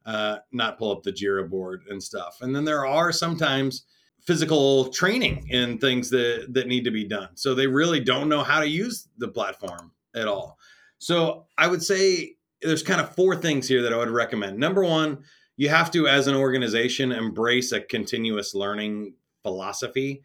uh, 0.06 0.38
not 0.52 0.78
pull 0.78 0.92
up 0.92 1.04
the 1.04 1.12
Jira 1.12 1.50
board 1.50 1.84
and 1.90 2.02
stuff. 2.02 2.38
And 2.42 2.56
then 2.56 2.66
there 2.66 2.86
are 2.86 3.12
sometimes 3.12 3.86
physical 4.22 4.90
training 4.90 5.48
and 5.52 5.80
things 5.80 6.10
that 6.10 6.48
that 6.52 6.68
need 6.68 6.84
to 6.86 6.92
be 6.92 7.06
done, 7.06 7.30
so 7.36 7.54
they 7.54 7.68
really 7.68 8.00
don't 8.00 8.30
know 8.30 8.44
how 8.44 8.60
to 8.60 8.68
use 8.68 9.08
the 9.18 9.28
platform 9.28 9.92
at 10.16 10.28
all. 10.28 10.58
So 10.98 11.46
I 11.58 11.68
would 11.68 11.84
say 11.84 12.36
there's 12.62 12.84
kind 12.84 13.00
of 13.02 13.16
four 13.16 13.36
things 13.36 13.68
here 13.68 13.82
that 13.84 13.94
I 13.94 13.98
would 13.98 14.10
recommend. 14.10 14.58
Number 14.58 14.84
one, 14.84 15.24
you 15.56 15.70
have 15.70 15.92
to, 15.92 16.08
as 16.08 16.28
an 16.28 16.36
organization, 16.36 17.12
embrace 17.12 17.72
a 17.72 17.82
continuous 17.82 18.54
learning 18.54 19.14
philosophy 19.44 20.22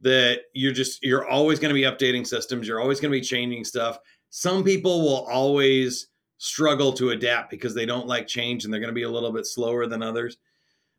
that 0.00 0.42
you're 0.52 0.72
just 0.72 1.02
you're 1.02 1.26
always 1.26 1.58
going 1.58 1.70
to 1.70 1.74
be 1.74 1.82
updating 1.82 2.26
systems 2.26 2.68
you're 2.68 2.80
always 2.80 3.00
going 3.00 3.10
to 3.10 3.18
be 3.18 3.24
changing 3.24 3.64
stuff. 3.64 3.98
Some 4.30 4.64
people 4.64 5.02
will 5.02 5.26
always 5.26 6.08
struggle 6.38 6.92
to 6.92 7.10
adapt 7.10 7.50
because 7.50 7.74
they 7.74 7.86
don't 7.86 8.06
like 8.06 8.26
change 8.26 8.64
and 8.64 8.72
they're 8.72 8.80
going 8.80 8.90
to 8.90 8.94
be 8.94 9.04
a 9.04 9.10
little 9.10 9.32
bit 9.32 9.46
slower 9.46 9.86
than 9.86 10.02
others. 10.02 10.36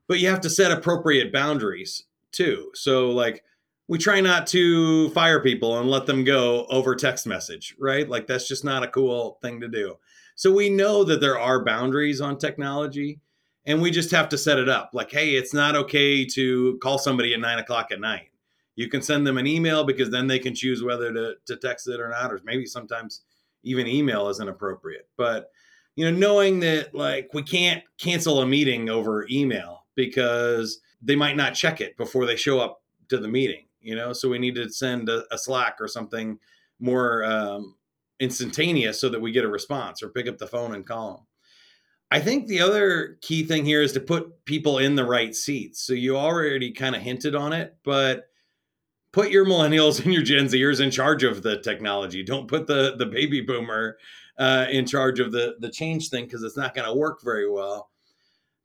But 0.08 0.20
you 0.20 0.30
have 0.30 0.42
to 0.42 0.50
set 0.50 0.72
appropriate 0.72 1.32
boundaries 1.32 2.06
too. 2.32 2.72
So 2.74 3.12
like 3.12 3.44
we 3.88 3.98
try 3.98 4.20
not 4.20 4.48
to 4.48 5.10
fire 5.12 5.42
people 5.42 5.80
and 5.80 5.90
let 5.90 6.06
them 6.06 6.24
go 6.24 6.66
over 6.70 6.96
text 6.96 7.28
message 7.28 7.76
right? 7.80 8.10
Like 8.10 8.26
that's 8.26 8.48
just 8.48 8.66
not 8.66 8.84
a 8.84 8.88
cool 8.88 9.38
thing 9.42 9.60
to 9.62 9.68
do. 9.68 9.96
So 10.36 10.52
we 10.52 10.70
know 10.70 11.04
that 11.04 11.22
there 11.22 11.40
are 11.40 11.64
boundaries 11.64 12.22
on 12.22 12.38
technology 12.38 13.20
and 13.66 13.82
we 13.82 13.92
just 13.92 14.12
have 14.12 14.30
to 14.30 14.38
set 14.38 14.58
it 14.58 14.70
up. 14.70 14.92
Like 14.94 15.12
hey 15.12 15.36
it's 15.36 15.54
not 15.54 15.76
okay 15.76 16.26
to 16.26 16.80
call 16.82 16.98
somebody 16.98 17.34
at 17.34 17.40
nine 17.40 17.60
o'clock 17.60 17.92
at 17.92 18.00
night 18.00 18.30
you 18.78 18.88
can 18.88 19.02
send 19.02 19.28
them 19.28 19.40
an 19.40 19.48
email 19.48 19.84
because 19.84 20.12
then 20.12 20.28
they 20.28 20.40
can 20.40 20.56
choose 20.56 20.84
whether 20.84 21.12
to, 21.12 21.34
to 21.48 21.58
text 21.58 21.90
it 21.90 22.00
or 22.00 22.10
not, 22.10 22.32
or 22.32 22.40
maybe 22.46 22.66
sometimes 22.66 23.24
even 23.64 23.88
email 23.88 24.30
isn't 24.30 24.48
appropriate. 24.48 25.10
But 25.18 25.50
you 25.96 26.10
know, 26.10 26.16
knowing 26.16 26.60
that 26.62 26.94
like 26.94 27.32
we 27.34 27.42
can't 27.42 27.84
cancel 27.98 28.40
a 28.40 28.46
meeting 28.46 28.88
over 28.88 29.26
email 29.32 29.86
because 29.96 30.80
they 31.02 31.16
might 31.16 31.36
not 31.36 31.56
check 31.56 31.82
it 31.82 31.98
before 31.98 32.28
they 32.28 32.36
show 32.36 32.60
up 32.60 32.84
to 33.10 33.18
the 33.18 33.28
meeting, 33.28 33.66
you 33.82 33.96
know, 33.96 34.14
so 34.14 34.30
we 34.30 34.38
need 34.38 34.54
to 34.56 34.70
send 34.70 35.10
a, 35.10 35.24
a 35.34 35.40
Slack 35.40 35.78
or 35.80 35.88
something 35.88 36.38
more 36.80 37.24
um, 37.26 37.76
instantaneous 38.20 39.02
so 39.02 39.10
that 39.10 39.20
we 39.20 39.32
get 39.32 39.44
a 39.44 39.50
response 39.50 40.04
or 40.04 40.10
pick 40.10 40.28
up 40.28 40.38
the 40.38 40.46
phone 40.46 40.76
and 40.76 40.86
call 40.86 41.14
them. 41.14 41.26
I 42.12 42.20
think 42.20 42.46
the 42.46 42.62
other 42.62 43.18
key 43.22 43.44
thing 43.44 43.66
here 43.66 43.82
is 43.82 43.92
to 43.94 44.00
put 44.00 44.46
people 44.46 44.78
in 44.78 44.96
the 44.96 45.04
right 45.04 45.36
seats. 45.36 45.82
So 45.82 45.94
you 45.94 46.16
already 46.16 46.72
kind 46.72 46.96
of 46.96 47.02
hinted 47.02 47.34
on 47.34 47.54
it, 47.54 47.76
but 47.84 48.27
put 49.18 49.32
your 49.32 49.46
millennials 49.46 50.00
and 50.04 50.14
your 50.14 50.22
Gen 50.22 50.46
Zers 50.46 50.80
in 50.80 50.92
charge 50.92 51.24
of 51.24 51.42
the 51.42 51.60
technology. 51.62 52.24
Don't 52.24 52.48
put 52.48 52.68
the 52.68 52.96
the 52.98 53.08
baby 53.08 53.42
boomer 53.42 53.98
uh, 54.38 54.68
in 54.70 54.86
charge 54.86 55.20
of 55.20 55.32
the 55.32 55.56
the 55.60 55.72
change 55.72 56.10
thing 56.10 56.26
because 56.26 56.44
it's 56.44 56.58
not 56.58 56.76
going 56.76 56.88
to 56.88 56.94
work 56.94 57.20
very 57.24 57.50
well. 57.50 57.90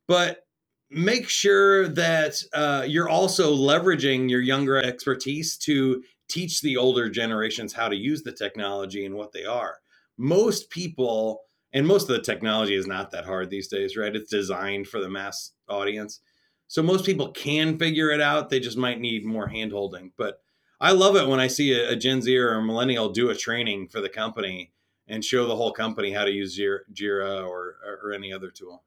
But 0.07 0.45
make 0.91 1.27
sure 1.29 1.89
that 1.89 2.35
uh, 2.53 2.85
you're 2.87 3.09
also 3.09 3.57
leveraging 3.57 4.29
your 4.29 4.43
younger 4.43 4.77
expertise 4.77 5.57
to 5.57 6.03
teach 6.29 6.61
the 6.61 6.77
older 6.77 7.09
generations 7.09 7.73
how 7.73 7.89
to 7.89 7.97
use 7.97 8.23
the 8.23 8.33
technology 8.33 9.07
and 9.07 9.15
what 9.15 9.33
they 9.33 9.47
are. 9.47 9.79
Most 10.19 10.69
people, 10.69 11.41
and 11.73 11.87
most 11.87 12.11
of 12.11 12.17
the 12.17 12.23
technology 12.23 12.75
is 12.75 12.87
not 12.87 13.11
that 13.13 13.25
hard 13.25 13.49
these 13.49 13.69
days, 13.69 13.97
right? 13.97 14.15
It's 14.15 14.31
designed 14.31 14.87
for 14.87 15.01
the 15.01 15.09
mass 15.09 15.53
audience. 15.69 16.21
So 16.73 16.83
most 16.83 17.05
people 17.05 17.31
can 17.33 17.77
figure 17.77 18.11
it 18.13 18.23
out. 18.23 18.49
They 18.49 18.59
just 18.59 18.79
might 18.79 18.99
need 18.99 19.27
more 19.27 19.47
handholding. 19.47 20.13
But 20.17 20.41
I 20.81 20.93
love 20.93 21.17
it 21.17 21.29
when 21.29 21.39
I 21.39 21.47
see 21.47 21.75
a, 21.75 21.91
a 21.91 21.97
Gen 21.97 22.23
Z 22.23 22.35
or 22.35 22.55
a 22.55 22.63
millennial 22.63 23.11
do 23.11 23.29
a 23.29 23.35
training 23.35 23.89
for 23.89 24.01
the 24.01 24.09
company 24.09 24.73
and 25.07 25.23
show 25.23 25.47
the 25.47 25.55
whole 25.55 25.73
company 25.73 26.13
how 26.13 26.25
to 26.25 26.31
use 26.31 26.59
Jira 26.59 27.47
or, 27.47 27.77
or 28.03 28.15
any 28.15 28.33
other 28.33 28.51
tool. 28.51 28.85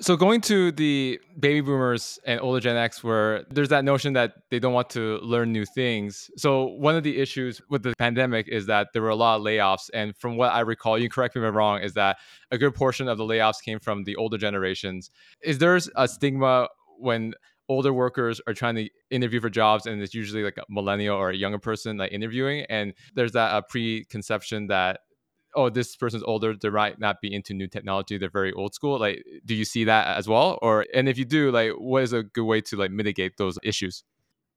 So 0.00 0.16
going 0.16 0.42
to 0.42 0.70
the 0.70 1.18
baby 1.40 1.60
boomers 1.60 2.20
and 2.24 2.40
older 2.40 2.60
Gen 2.60 2.76
X 2.76 3.02
where 3.02 3.44
there's 3.50 3.68
that 3.70 3.84
notion 3.84 4.12
that 4.12 4.34
they 4.52 4.60
don't 4.60 4.72
want 4.72 4.90
to 4.90 5.18
learn 5.18 5.50
new 5.50 5.64
things. 5.64 6.30
So 6.36 6.66
one 6.66 6.94
of 6.94 7.02
the 7.02 7.20
issues 7.20 7.60
with 7.68 7.82
the 7.82 7.94
pandemic 7.98 8.46
is 8.46 8.66
that 8.66 8.88
there 8.92 9.02
were 9.02 9.08
a 9.08 9.16
lot 9.16 9.36
of 9.36 9.42
layoffs 9.42 9.90
and 9.92 10.16
from 10.16 10.36
what 10.36 10.52
I 10.52 10.60
recall, 10.60 11.00
you 11.00 11.08
correct 11.08 11.34
me 11.34 11.42
if 11.42 11.48
I'm 11.48 11.56
wrong, 11.56 11.80
is 11.80 11.94
that 11.94 12.18
a 12.52 12.58
good 12.58 12.76
portion 12.76 13.08
of 13.08 13.18
the 13.18 13.24
layoffs 13.24 13.60
came 13.60 13.80
from 13.80 14.04
the 14.04 14.14
older 14.14 14.38
generations. 14.38 15.10
Is 15.42 15.58
there 15.58 15.80
a 15.96 16.06
stigma 16.06 16.68
when 16.98 17.34
older 17.68 17.92
workers 17.92 18.40
are 18.46 18.54
trying 18.54 18.74
to 18.74 18.88
interview 19.10 19.40
for 19.40 19.50
jobs 19.50 19.86
and 19.86 20.00
it's 20.02 20.14
usually 20.14 20.42
like 20.42 20.56
a 20.58 20.64
millennial 20.68 21.16
or 21.16 21.30
a 21.30 21.36
younger 21.36 21.58
person 21.58 21.96
like 21.96 22.12
interviewing 22.12 22.64
and 22.68 22.92
there's 23.14 23.32
that 23.32 23.52
uh, 23.52 23.62
preconception 23.62 24.66
that 24.66 25.00
oh 25.56 25.70
this 25.70 25.96
person's 25.96 26.22
older 26.24 26.54
they 26.60 26.68
might 26.68 26.98
not 26.98 27.20
be 27.22 27.34
into 27.34 27.54
new 27.54 27.66
technology 27.66 28.18
they're 28.18 28.28
very 28.28 28.52
old 28.52 28.74
school 28.74 28.98
like 28.98 29.24
do 29.46 29.54
you 29.54 29.64
see 29.64 29.84
that 29.84 30.16
as 30.18 30.28
well 30.28 30.58
or 30.60 30.84
and 30.92 31.08
if 31.08 31.16
you 31.16 31.24
do 31.24 31.50
like 31.50 31.72
what 31.78 32.02
is 32.02 32.12
a 32.12 32.22
good 32.22 32.44
way 32.44 32.60
to 32.60 32.76
like 32.76 32.90
mitigate 32.90 33.36
those 33.38 33.58
issues 33.62 34.04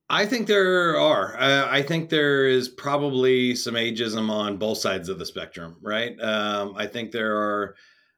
I 0.09 0.25
think 0.25 0.47
there 0.47 0.97
are. 0.97 1.35
I 1.37 1.81
think 1.81 2.09
there 2.09 2.47
is 2.47 2.69
probably 2.69 3.55
some 3.55 3.73
ageism 3.73 4.29
on 4.29 4.55
both 4.55 4.77
sides 4.77 5.09
of 5.09 5.19
the 5.19 5.25
spectrum, 5.25 5.75
right? 5.81 6.17
Um, 6.21 6.75
I 6.77 6.87
think 6.87 7.11
there 7.11 7.35
are 7.35 7.75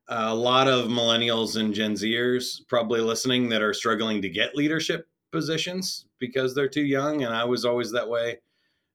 a 0.10 0.34
lot 0.34 0.68
of 0.68 0.88
millennials 0.88 1.56
and 1.56 1.74
Gen 1.74 1.94
Zers 1.94 2.68
probably 2.68 3.00
listening 3.00 3.50
that 3.50 3.62
are 3.62 3.74
struggling 3.74 4.22
to 4.22 4.30
get 4.30 4.56
leadership 4.56 5.08
positions 5.32 6.06
because 6.18 6.54
they're 6.56 6.68
too 6.68 6.84
young. 6.84 7.24
And 7.24 7.34
I 7.34 7.44
was 7.46 7.64
always 7.64 7.92
that 7.92 8.10
way 8.10 8.40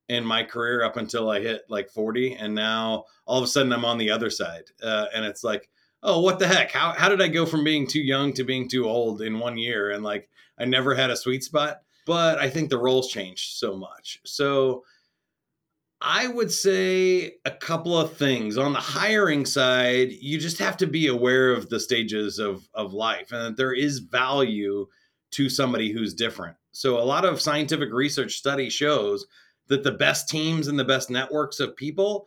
in 0.08 0.24
my 0.24 0.42
career 0.42 0.84
up 0.84 0.96
until 0.96 1.30
I 1.30 1.40
hit 1.40 1.62
like 1.68 1.88
40. 1.88 2.34
And 2.34 2.54
now 2.54 3.04
all 3.26 3.38
of 3.38 3.44
a 3.44 3.46
sudden 3.46 3.72
I'm 3.72 3.84
on 3.84 3.96
the 3.96 4.10
other 4.10 4.28
side. 4.28 4.64
Uh, 4.82 5.06
and 5.14 5.24
it's 5.24 5.44
like, 5.44 5.70
oh, 6.02 6.20
what 6.20 6.40
the 6.40 6.48
heck? 6.48 6.72
How, 6.72 6.92
how 6.92 7.08
did 7.08 7.22
I 7.22 7.28
go 7.28 7.46
from 7.46 7.64
being 7.64 7.86
too 7.86 8.02
young 8.02 8.32
to 8.34 8.44
being 8.44 8.68
too 8.68 8.86
old 8.86 9.22
in 9.22 9.38
one 9.38 9.56
year? 9.56 9.92
And 9.92 10.02
like, 10.02 10.28
I 10.58 10.64
never 10.64 10.94
had 10.94 11.10
a 11.10 11.16
sweet 11.16 11.44
spot. 11.44 11.82
But 12.06 12.38
I 12.38 12.50
think 12.50 12.68
the 12.68 12.78
roles 12.78 13.08
changed 13.08 13.56
so 13.56 13.76
much. 13.76 14.20
So 14.24 14.84
I 16.06 16.26
would 16.26 16.52
say 16.52 17.36
a 17.46 17.50
couple 17.50 17.98
of 17.98 18.12
things. 18.12 18.58
On 18.58 18.74
the 18.74 18.78
hiring 18.78 19.46
side, 19.46 20.12
you 20.12 20.38
just 20.38 20.58
have 20.58 20.76
to 20.76 20.86
be 20.86 21.06
aware 21.06 21.50
of 21.50 21.70
the 21.70 21.80
stages 21.80 22.38
of, 22.38 22.68
of 22.74 22.92
life 22.92 23.32
and 23.32 23.40
that 23.46 23.56
there 23.56 23.72
is 23.72 24.00
value 24.00 24.86
to 25.30 25.48
somebody 25.48 25.90
who's 25.90 26.12
different. 26.12 26.56
So, 26.72 26.98
a 26.98 27.02
lot 27.02 27.24
of 27.24 27.40
scientific 27.40 27.90
research 27.90 28.34
study 28.34 28.68
shows 28.68 29.26
that 29.68 29.82
the 29.82 29.92
best 29.92 30.28
teams 30.28 30.68
and 30.68 30.78
the 30.78 30.84
best 30.84 31.08
networks 31.08 31.58
of 31.58 31.74
people 31.74 32.26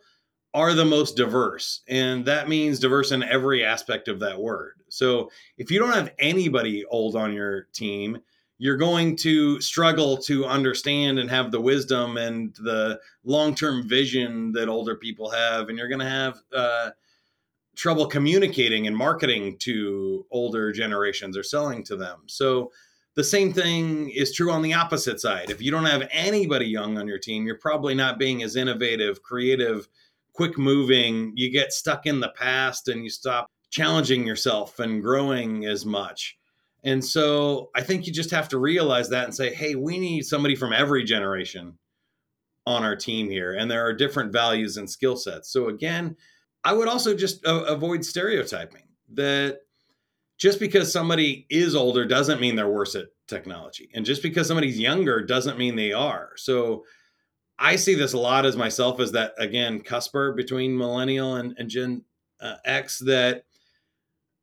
are 0.54 0.74
the 0.74 0.84
most 0.84 1.16
diverse. 1.16 1.82
And 1.86 2.24
that 2.24 2.48
means 2.48 2.80
diverse 2.80 3.12
in 3.12 3.22
every 3.22 3.64
aspect 3.64 4.08
of 4.08 4.18
that 4.20 4.40
word. 4.40 4.72
So, 4.88 5.30
if 5.56 5.70
you 5.70 5.78
don't 5.78 5.94
have 5.94 6.12
anybody 6.18 6.84
old 6.86 7.14
on 7.14 7.32
your 7.32 7.68
team, 7.72 8.18
you're 8.58 8.76
going 8.76 9.16
to 9.16 9.60
struggle 9.60 10.16
to 10.16 10.44
understand 10.44 11.18
and 11.18 11.30
have 11.30 11.50
the 11.50 11.60
wisdom 11.60 12.16
and 12.16 12.54
the 12.56 13.00
long-term 13.24 13.88
vision 13.88 14.52
that 14.52 14.68
older 14.68 14.96
people 14.96 15.30
have 15.30 15.68
and 15.68 15.78
you're 15.78 15.88
going 15.88 16.00
to 16.00 16.08
have 16.08 16.38
uh, 16.54 16.90
trouble 17.76 18.06
communicating 18.06 18.88
and 18.88 18.96
marketing 18.96 19.56
to 19.58 20.26
older 20.32 20.72
generations 20.72 21.36
or 21.36 21.44
selling 21.44 21.84
to 21.84 21.96
them. 21.96 22.22
So 22.26 22.72
the 23.14 23.24
same 23.24 23.52
thing 23.52 24.10
is 24.10 24.34
true 24.34 24.50
on 24.50 24.62
the 24.62 24.74
opposite 24.74 25.20
side. 25.20 25.50
If 25.50 25.62
you 25.62 25.70
don't 25.70 25.84
have 25.84 26.08
anybody 26.10 26.66
young 26.66 26.98
on 26.98 27.06
your 27.06 27.18
team 27.18 27.46
you're 27.46 27.58
probably 27.58 27.94
not 27.94 28.18
being 28.18 28.42
as 28.42 28.56
innovative 28.56 29.22
creative 29.22 29.88
quick 30.32 30.56
moving. 30.56 31.32
You 31.34 31.50
get 31.50 31.72
stuck 31.72 32.06
in 32.06 32.20
the 32.20 32.28
past 32.28 32.86
and 32.86 33.02
you 33.02 33.10
stop 33.10 33.50
challenging 33.70 34.24
yourself 34.24 34.78
and 34.78 35.02
growing 35.02 35.66
as 35.66 35.84
much 35.84 36.37
and 36.84 37.04
so 37.04 37.70
I 37.74 37.82
think 37.82 38.06
you 38.06 38.12
just 38.12 38.30
have 38.30 38.48
to 38.50 38.58
realize 38.58 39.08
that 39.10 39.24
and 39.24 39.34
say, 39.34 39.52
hey, 39.52 39.74
we 39.74 39.98
need 39.98 40.22
somebody 40.22 40.54
from 40.54 40.72
every 40.72 41.04
generation 41.04 41.76
on 42.66 42.84
our 42.84 42.94
team 42.94 43.28
here. 43.28 43.54
And 43.54 43.70
there 43.70 43.84
are 43.86 43.92
different 43.92 44.32
values 44.32 44.76
and 44.76 44.88
skill 44.88 45.16
sets. 45.16 45.50
So 45.50 45.68
again, 45.68 46.16
I 46.64 46.72
would 46.72 46.88
also 46.88 47.16
just 47.16 47.44
uh, 47.46 47.64
avoid 47.64 48.04
stereotyping 48.04 48.84
that 49.14 49.60
just 50.36 50.60
because 50.60 50.92
somebody 50.92 51.46
is 51.50 51.74
older 51.74 52.04
doesn't 52.04 52.40
mean 52.40 52.54
they're 52.54 52.68
worse 52.68 52.94
at 52.94 53.06
technology. 53.26 53.90
And 53.94 54.04
just 54.04 54.22
because 54.22 54.46
somebody's 54.46 54.78
younger 54.78 55.22
doesn't 55.22 55.58
mean 55.58 55.76
they 55.76 55.92
are. 55.92 56.30
So 56.36 56.84
I 57.58 57.76
see 57.76 57.94
this 57.94 58.12
a 58.12 58.18
lot 58.18 58.46
as 58.46 58.56
myself 58.56 59.00
as 59.00 59.12
that, 59.12 59.32
again, 59.38 59.80
cusper 59.80 60.32
between 60.32 60.78
millennial 60.78 61.36
and, 61.36 61.54
and 61.58 61.68
Gen 61.68 62.04
uh, 62.40 62.56
X 62.64 63.00
that 63.00 63.44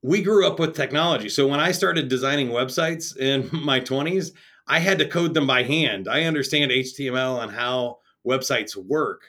we 0.06 0.22
grew 0.22 0.46
up 0.46 0.60
with 0.60 0.76
technology. 0.76 1.30
So 1.30 1.48
when 1.48 1.60
I 1.60 1.72
started 1.72 2.10
designing 2.10 2.50
websites 2.50 3.18
in 3.18 3.50
my 3.66 3.80
20s, 3.80 4.32
I 4.68 4.78
had 4.78 5.00
to 5.00 5.08
code 5.08 5.34
them 5.34 5.48
by 5.48 5.64
hand. 5.64 6.08
I 6.08 6.24
understand 6.24 6.70
HTML 6.70 7.42
and 7.42 7.52
how 7.52 7.98
websites 8.26 8.76
work. 8.76 9.24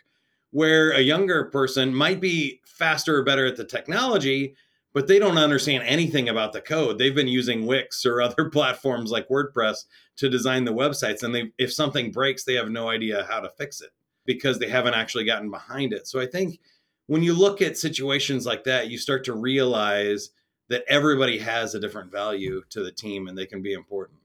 Where 0.51 0.93
a 0.93 1.01
younger 1.01 1.47
person 1.47 1.95
might 1.95 2.21
be 2.21 2.61
faster 2.67 3.17
or 3.17 3.25
better 3.25 3.47
at 3.47 3.57
the 3.57 3.65
technology, 3.65 4.55
but 4.93 5.07
they 5.07 5.19
don't 5.19 5.39
understand 5.39 5.83
anything 5.85 6.29
about 6.29 6.53
the 6.53 6.61
code. 6.61 6.99
They've 6.99 7.15
been 7.15 7.27
using 7.27 7.65
Wix 7.65 8.05
or 8.07 8.21
other 8.21 8.51
platforms 8.51 9.11
like 9.11 9.29
WordPress 9.29 9.85
to 10.17 10.29
design 10.29 10.67
the 10.67 10.75
websites. 10.75 11.23
And 11.23 11.35
they, 11.35 11.53
if 11.57 11.73
something 11.73 12.13
breaks, 12.13 12.45
they 12.45 12.55
have 12.55 12.69
no 12.69 12.91
idea 12.91 13.27
how 13.31 13.41
to 13.41 13.51
fix 13.57 13.81
it 13.81 13.91
because 14.27 14.59
they 14.59 14.69
haven't 14.69 14.95
actually 14.95 15.25
gotten 15.25 15.51
behind 15.51 15.95
it. 15.95 16.07
So 16.07 16.21
I 16.21 16.27
think 16.27 16.61
when 17.07 17.23
you 17.23 17.33
look 17.33 17.63
at 17.63 17.79
situations 17.79 18.45
like 18.45 18.65
that, 18.65 18.91
you 18.91 18.99
start 18.99 19.25
to 19.25 19.35
realize 19.35 20.31
that 20.69 20.85
everybody 20.89 21.39
has 21.39 21.75
a 21.75 21.81
different 21.81 22.11
value 22.11 22.63
to 22.71 22.83
the 22.83 22.93
team 22.93 23.29
and 23.29 23.37
they 23.37 23.47
can 23.47 23.63
be 23.63 23.73
important. 23.73 24.19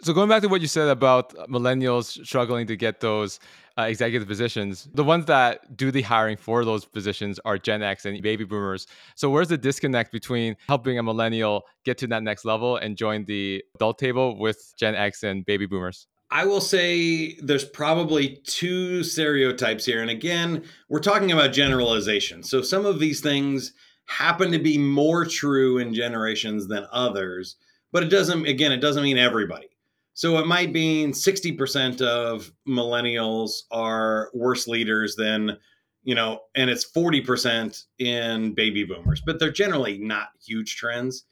So 0.00 0.12
going 0.12 0.28
back 0.28 0.42
to 0.42 0.48
what 0.48 0.60
you 0.60 0.68
said 0.68 0.88
about 0.88 1.34
millennials 1.48 2.24
struggling 2.24 2.68
to 2.68 2.76
get 2.76 3.00
those 3.00 3.40
uh, 3.76 3.82
executive 3.82 4.28
positions, 4.28 4.88
the 4.94 5.02
ones 5.02 5.26
that 5.26 5.76
do 5.76 5.90
the 5.90 6.02
hiring 6.02 6.36
for 6.36 6.64
those 6.64 6.84
positions 6.84 7.40
are 7.44 7.58
Gen 7.58 7.82
X 7.82 8.04
and 8.04 8.22
baby 8.22 8.44
boomers. 8.44 8.86
So 9.16 9.28
where's 9.28 9.48
the 9.48 9.58
disconnect 9.58 10.12
between 10.12 10.56
helping 10.68 11.00
a 11.00 11.02
millennial 11.02 11.64
get 11.84 11.98
to 11.98 12.06
that 12.08 12.22
next 12.22 12.44
level 12.44 12.76
and 12.76 12.96
join 12.96 13.24
the 13.24 13.64
adult 13.74 13.98
table 13.98 14.38
with 14.38 14.72
Gen 14.78 14.94
X 14.94 15.24
and 15.24 15.44
baby 15.44 15.66
boomers? 15.66 16.06
I 16.30 16.44
will 16.44 16.60
say 16.60 17.34
there's 17.36 17.64
probably 17.64 18.36
two 18.44 19.02
stereotypes 19.02 19.84
here. 19.84 20.00
And 20.00 20.10
again, 20.10 20.64
we're 20.88 21.00
talking 21.00 21.32
about 21.32 21.52
generalization. 21.52 22.42
So 22.42 22.62
some 22.62 22.86
of 22.86 23.00
these 23.00 23.20
things 23.20 23.72
happen 24.08 24.50
to 24.50 24.58
be 24.58 24.78
more 24.78 25.24
true 25.24 25.78
in 25.78 25.94
generations 25.94 26.66
than 26.66 26.86
others, 26.90 27.56
but 27.92 28.02
it 28.02 28.08
doesn't, 28.08 28.46
again, 28.46 28.72
it 28.72 28.80
doesn't 28.80 29.02
mean 29.02 29.18
everybody. 29.18 29.68
So 30.14 30.38
it 30.38 30.46
might 30.46 30.72
mean 30.72 31.12
60% 31.12 32.00
of 32.00 32.50
millennials 32.66 33.50
are 33.70 34.30
worse 34.34 34.66
leaders 34.66 35.14
than, 35.14 35.56
you 36.02 36.14
know, 36.14 36.40
and 36.56 36.68
it's 36.70 36.90
40% 36.90 37.84
in 37.98 38.54
baby 38.54 38.82
boomers, 38.82 39.20
but 39.20 39.38
they're 39.38 39.52
generally 39.52 39.98
not 39.98 40.28
huge 40.44 40.76
trends. 40.76 41.24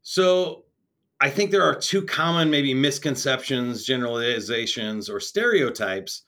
So 0.00 0.64
I 1.20 1.30
think 1.30 1.50
there 1.50 1.62
are 1.62 1.76
two 1.76 2.02
common, 2.02 2.50
maybe 2.50 2.74
misconceptions, 2.74 3.84
generalizations, 3.84 5.08
or 5.08 5.20
stereotypes 5.20 6.22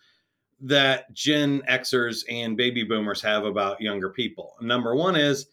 that 0.61 1.12
Gen 1.12 1.62
Xers 1.68 2.23
and 2.30 2.56
baby 2.56 2.85
boomers 2.85 3.21
have 3.23 3.44
about 3.44 3.80
younger 3.80 4.11
people. 4.11 4.54
Number 4.61 4.94
one 4.94 5.16
is, 5.16 5.47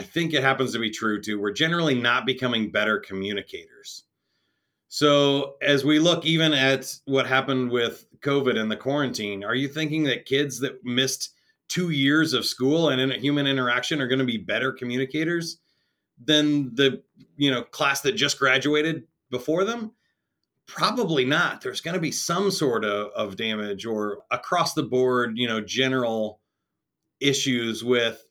I 0.00 0.02
think 0.02 0.32
it 0.32 0.42
happens 0.42 0.72
to 0.72 0.78
be 0.78 0.90
true 0.90 1.20
too. 1.20 1.40
We're 1.40 1.52
generally 1.52 1.94
not 1.94 2.26
becoming 2.26 2.70
better 2.70 2.98
communicators. 2.98 4.04
So, 4.88 5.54
as 5.62 5.84
we 5.84 5.98
look 6.00 6.26
even 6.26 6.52
at 6.52 6.92
what 7.04 7.26
happened 7.26 7.70
with 7.70 8.06
COVID 8.20 8.58
and 8.58 8.70
the 8.70 8.76
quarantine, 8.76 9.44
are 9.44 9.54
you 9.54 9.68
thinking 9.68 10.02
that 10.04 10.26
kids 10.26 10.58
that 10.60 10.84
missed 10.84 11.34
two 11.68 11.90
years 11.90 12.32
of 12.32 12.44
school 12.44 12.88
and 12.88 13.00
in 13.00 13.10
human 13.20 13.46
interaction 13.46 14.00
are 14.00 14.08
going 14.08 14.18
to 14.18 14.24
be 14.24 14.38
better 14.38 14.72
communicators? 14.72 15.58
than 16.24 16.74
the 16.74 17.02
you 17.36 17.50
know 17.50 17.62
class 17.62 18.00
that 18.02 18.12
just 18.12 18.38
graduated 18.38 19.04
before 19.30 19.64
them? 19.64 19.92
Probably 20.66 21.24
not. 21.24 21.60
There's 21.60 21.80
going 21.80 21.94
to 21.94 22.00
be 22.00 22.12
some 22.12 22.50
sort 22.50 22.84
of, 22.84 23.10
of 23.16 23.36
damage 23.36 23.86
or 23.86 24.18
across 24.30 24.72
the 24.72 24.84
board, 24.84 25.36
you 25.36 25.48
know, 25.48 25.60
general 25.60 26.40
issues 27.18 27.82
with 27.82 28.24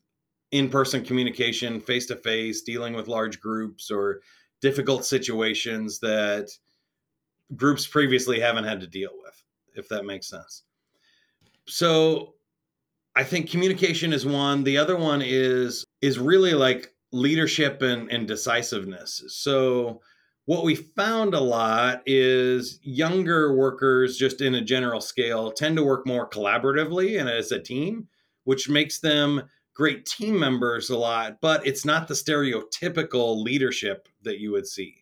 in-person 0.52 1.04
communication, 1.04 1.80
face 1.80 2.06
to 2.06 2.16
face, 2.16 2.62
dealing 2.62 2.94
with 2.94 3.08
large 3.08 3.40
groups 3.40 3.90
or 3.90 4.20
difficult 4.60 5.04
situations 5.04 5.98
that 6.00 6.50
groups 7.56 7.86
previously 7.86 8.40
haven't 8.40 8.64
had 8.64 8.80
to 8.80 8.86
deal 8.86 9.12
with, 9.22 9.42
if 9.74 9.88
that 9.88 10.04
makes 10.04 10.28
sense. 10.28 10.64
So 11.66 12.34
I 13.16 13.24
think 13.24 13.50
communication 13.50 14.12
is 14.12 14.26
one. 14.26 14.64
The 14.64 14.78
other 14.78 14.96
one 14.96 15.22
is 15.24 15.84
is 16.00 16.18
really 16.18 16.52
like 16.52 16.94
leadership 17.12 17.82
and, 17.82 18.10
and 18.10 18.26
decisiveness. 18.26 19.22
So, 19.28 20.00
what 20.46 20.64
we 20.64 20.74
found 20.74 21.34
a 21.34 21.40
lot 21.40 22.02
is 22.06 22.80
younger 22.82 23.54
workers, 23.54 24.16
just 24.16 24.40
in 24.40 24.54
a 24.54 24.60
general 24.64 25.00
scale, 25.00 25.52
tend 25.52 25.76
to 25.76 25.84
work 25.84 26.06
more 26.06 26.28
collaboratively 26.28 27.20
and 27.20 27.28
as 27.28 27.52
a 27.52 27.60
team, 27.60 28.08
which 28.44 28.68
makes 28.68 29.00
them 29.00 29.42
great 29.74 30.06
team 30.06 30.38
members 30.38 30.90
a 30.90 30.96
lot, 30.96 31.38
but 31.40 31.66
it's 31.66 31.84
not 31.84 32.08
the 32.08 32.14
stereotypical 32.14 33.42
leadership 33.42 34.08
that 34.22 34.38
you 34.38 34.52
would 34.52 34.66
see. 34.66 34.96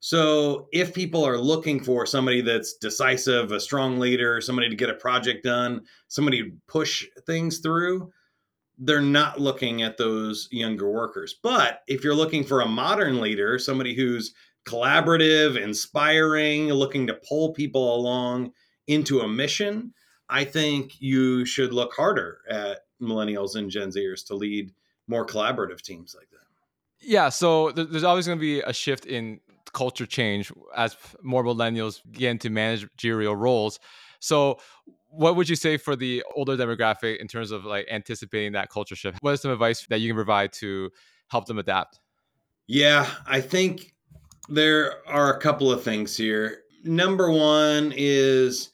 So, 0.00 0.68
if 0.70 0.92
people 0.92 1.26
are 1.26 1.38
looking 1.38 1.82
for 1.82 2.04
somebody 2.04 2.42
that's 2.42 2.74
decisive, 2.74 3.52
a 3.52 3.58
strong 3.58 3.98
leader, 3.98 4.40
somebody 4.40 4.68
to 4.68 4.76
get 4.76 4.90
a 4.90 4.94
project 4.94 5.44
done, 5.44 5.80
somebody 6.08 6.42
to 6.42 6.52
push 6.68 7.06
things 7.26 7.60
through, 7.60 8.12
they're 8.76 9.00
not 9.00 9.40
looking 9.40 9.82
at 9.82 9.96
those 9.96 10.46
younger 10.50 10.90
workers. 10.90 11.36
But 11.42 11.80
if 11.86 12.04
you're 12.04 12.14
looking 12.14 12.44
for 12.44 12.60
a 12.60 12.68
modern 12.68 13.20
leader, 13.20 13.58
somebody 13.58 13.94
who's 13.94 14.34
collaborative, 14.66 15.60
inspiring, 15.60 16.68
looking 16.68 17.06
to 17.06 17.18
pull 17.28 17.52
people 17.52 17.96
along 17.96 18.52
into 18.86 19.20
a 19.20 19.28
mission, 19.28 19.94
I 20.28 20.44
think 20.44 21.00
you 21.00 21.44
should 21.44 21.72
look 21.72 21.94
harder 21.94 22.38
at 22.48 22.80
millennials 23.00 23.56
and 23.56 23.70
Gen 23.70 23.90
Zers 23.90 24.26
to 24.26 24.34
lead 24.34 24.72
more 25.06 25.26
collaborative 25.26 25.80
teams 25.82 26.14
like 26.16 26.30
that. 26.30 26.38
Yeah, 27.00 27.28
so 27.28 27.70
there's 27.72 28.04
always 28.04 28.26
going 28.26 28.38
to 28.38 28.40
be 28.40 28.60
a 28.60 28.72
shift 28.72 29.04
in 29.04 29.40
culture 29.72 30.06
change 30.06 30.52
as 30.74 30.96
more 31.22 31.44
millennials 31.44 32.00
get 32.12 32.30
into 32.30 32.48
managerial 32.48 33.36
roles. 33.36 33.78
So, 34.20 34.58
what 35.08 35.36
would 35.36 35.48
you 35.48 35.56
say 35.56 35.76
for 35.76 35.94
the 35.94 36.24
older 36.34 36.56
demographic 36.56 37.18
in 37.18 37.28
terms 37.28 37.50
of 37.50 37.64
like 37.64 37.86
anticipating 37.90 38.52
that 38.52 38.70
culture 38.70 38.96
shift? 38.96 39.18
What 39.20 39.34
is 39.34 39.42
some 39.42 39.50
advice 39.50 39.86
that 39.88 40.00
you 40.00 40.08
can 40.08 40.16
provide 40.16 40.52
to 40.54 40.90
help 41.28 41.46
them 41.46 41.58
adapt? 41.58 42.00
Yeah, 42.66 43.08
I 43.26 43.40
think 43.40 43.94
there 44.48 45.06
are 45.06 45.34
a 45.34 45.40
couple 45.40 45.70
of 45.70 45.82
things 45.82 46.16
here. 46.16 46.62
Number 46.84 47.30
one 47.30 47.92
is 47.96 48.70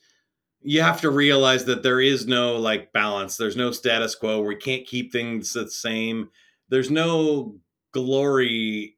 you 0.63 0.83
have 0.83 1.01
to 1.01 1.11
realize 1.11 1.65
that 1.65 1.83
there 1.83 2.01
is 2.01 2.27
no 2.27 2.57
like 2.57 2.93
balance. 2.93 3.37
There's 3.37 3.57
no 3.57 3.71
status 3.71 4.15
quo. 4.15 4.43
We 4.43 4.57
can't 4.57 4.87
keep 4.87 5.13
things 5.13 5.53
the 5.53 5.71
same. 5.71 6.31
There's 6.69 6.91
no 6.91 7.57
glory 7.93 8.97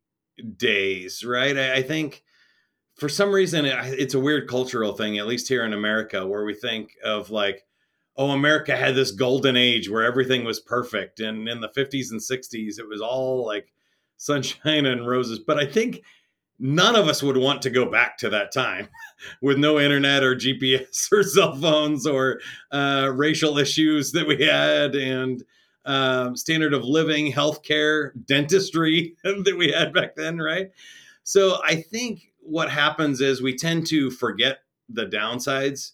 days, 0.56 1.24
right? 1.24 1.56
I, 1.56 1.74
I 1.76 1.82
think 1.82 2.24
for 2.96 3.08
some 3.08 3.32
reason 3.32 3.64
it's 3.66 4.14
a 4.14 4.20
weird 4.20 4.48
cultural 4.48 4.92
thing 4.92 5.18
at 5.18 5.26
least 5.26 5.48
here 5.48 5.64
in 5.64 5.72
america 5.72 6.26
where 6.26 6.44
we 6.44 6.54
think 6.54 6.92
of 7.04 7.30
like 7.30 7.64
oh 8.16 8.30
america 8.30 8.76
had 8.76 8.94
this 8.94 9.10
golden 9.10 9.56
age 9.56 9.88
where 9.88 10.04
everything 10.04 10.44
was 10.44 10.60
perfect 10.60 11.20
and 11.20 11.48
in 11.48 11.60
the 11.60 11.70
50s 11.70 12.10
and 12.10 12.20
60s 12.20 12.78
it 12.78 12.88
was 12.88 13.00
all 13.00 13.44
like 13.46 13.72
sunshine 14.16 14.86
and 14.86 15.06
roses 15.06 15.40
but 15.40 15.58
i 15.58 15.66
think 15.66 16.02
none 16.62 16.94
of 16.96 17.08
us 17.08 17.22
would 17.22 17.36
want 17.36 17.60
to 17.60 17.70
go 17.70 17.90
back 17.90 18.16
to 18.16 18.30
that 18.30 18.52
time 18.52 18.88
with 19.42 19.58
no 19.58 19.78
internet 19.78 20.22
or 20.22 20.34
gps 20.34 21.08
or 21.12 21.22
cell 21.22 21.54
phones 21.56 22.06
or 22.06 22.40
uh, 22.70 23.10
racial 23.14 23.58
issues 23.58 24.12
that 24.12 24.26
we 24.26 24.44
had 24.44 24.94
and 24.94 25.44
um, 25.84 26.36
standard 26.36 26.72
of 26.72 26.84
living 26.84 27.32
healthcare 27.32 28.12
dentistry 28.26 29.16
that 29.24 29.56
we 29.58 29.70
had 29.72 29.92
back 29.92 30.14
then 30.16 30.38
right 30.38 30.70
so 31.24 31.58
i 31.64 31.74
think 31.74 32.32
what 32.40 32.70
happens 32.70 33.20
is 33.20 33.42
we 33.42 33.56
tend 33.56 33.86
to 33.86 34.10
forget 34.10 34.58
the 34.88 35.06
downsides 35.06 35.92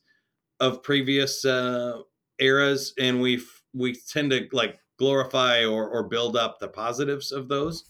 of 0.60 0.82
previous 0.82 1.44
uh, 1.44 2.00
eras, 2.38 2.94
and 2.98 3.20
we 3.20 3.40
we 3.74 3.94
tend 3.94 4.30
to 4.30 4.48
like 4.52 4.78
glorify 4.98 5.64
or 5.64 5.88
or 5.88 6.04
build 6.04 6.36
up 6.36 6.58
the 6.58 6.68
positives 6.68 7.32
of 7.32 7.48
those. 7.48 7.84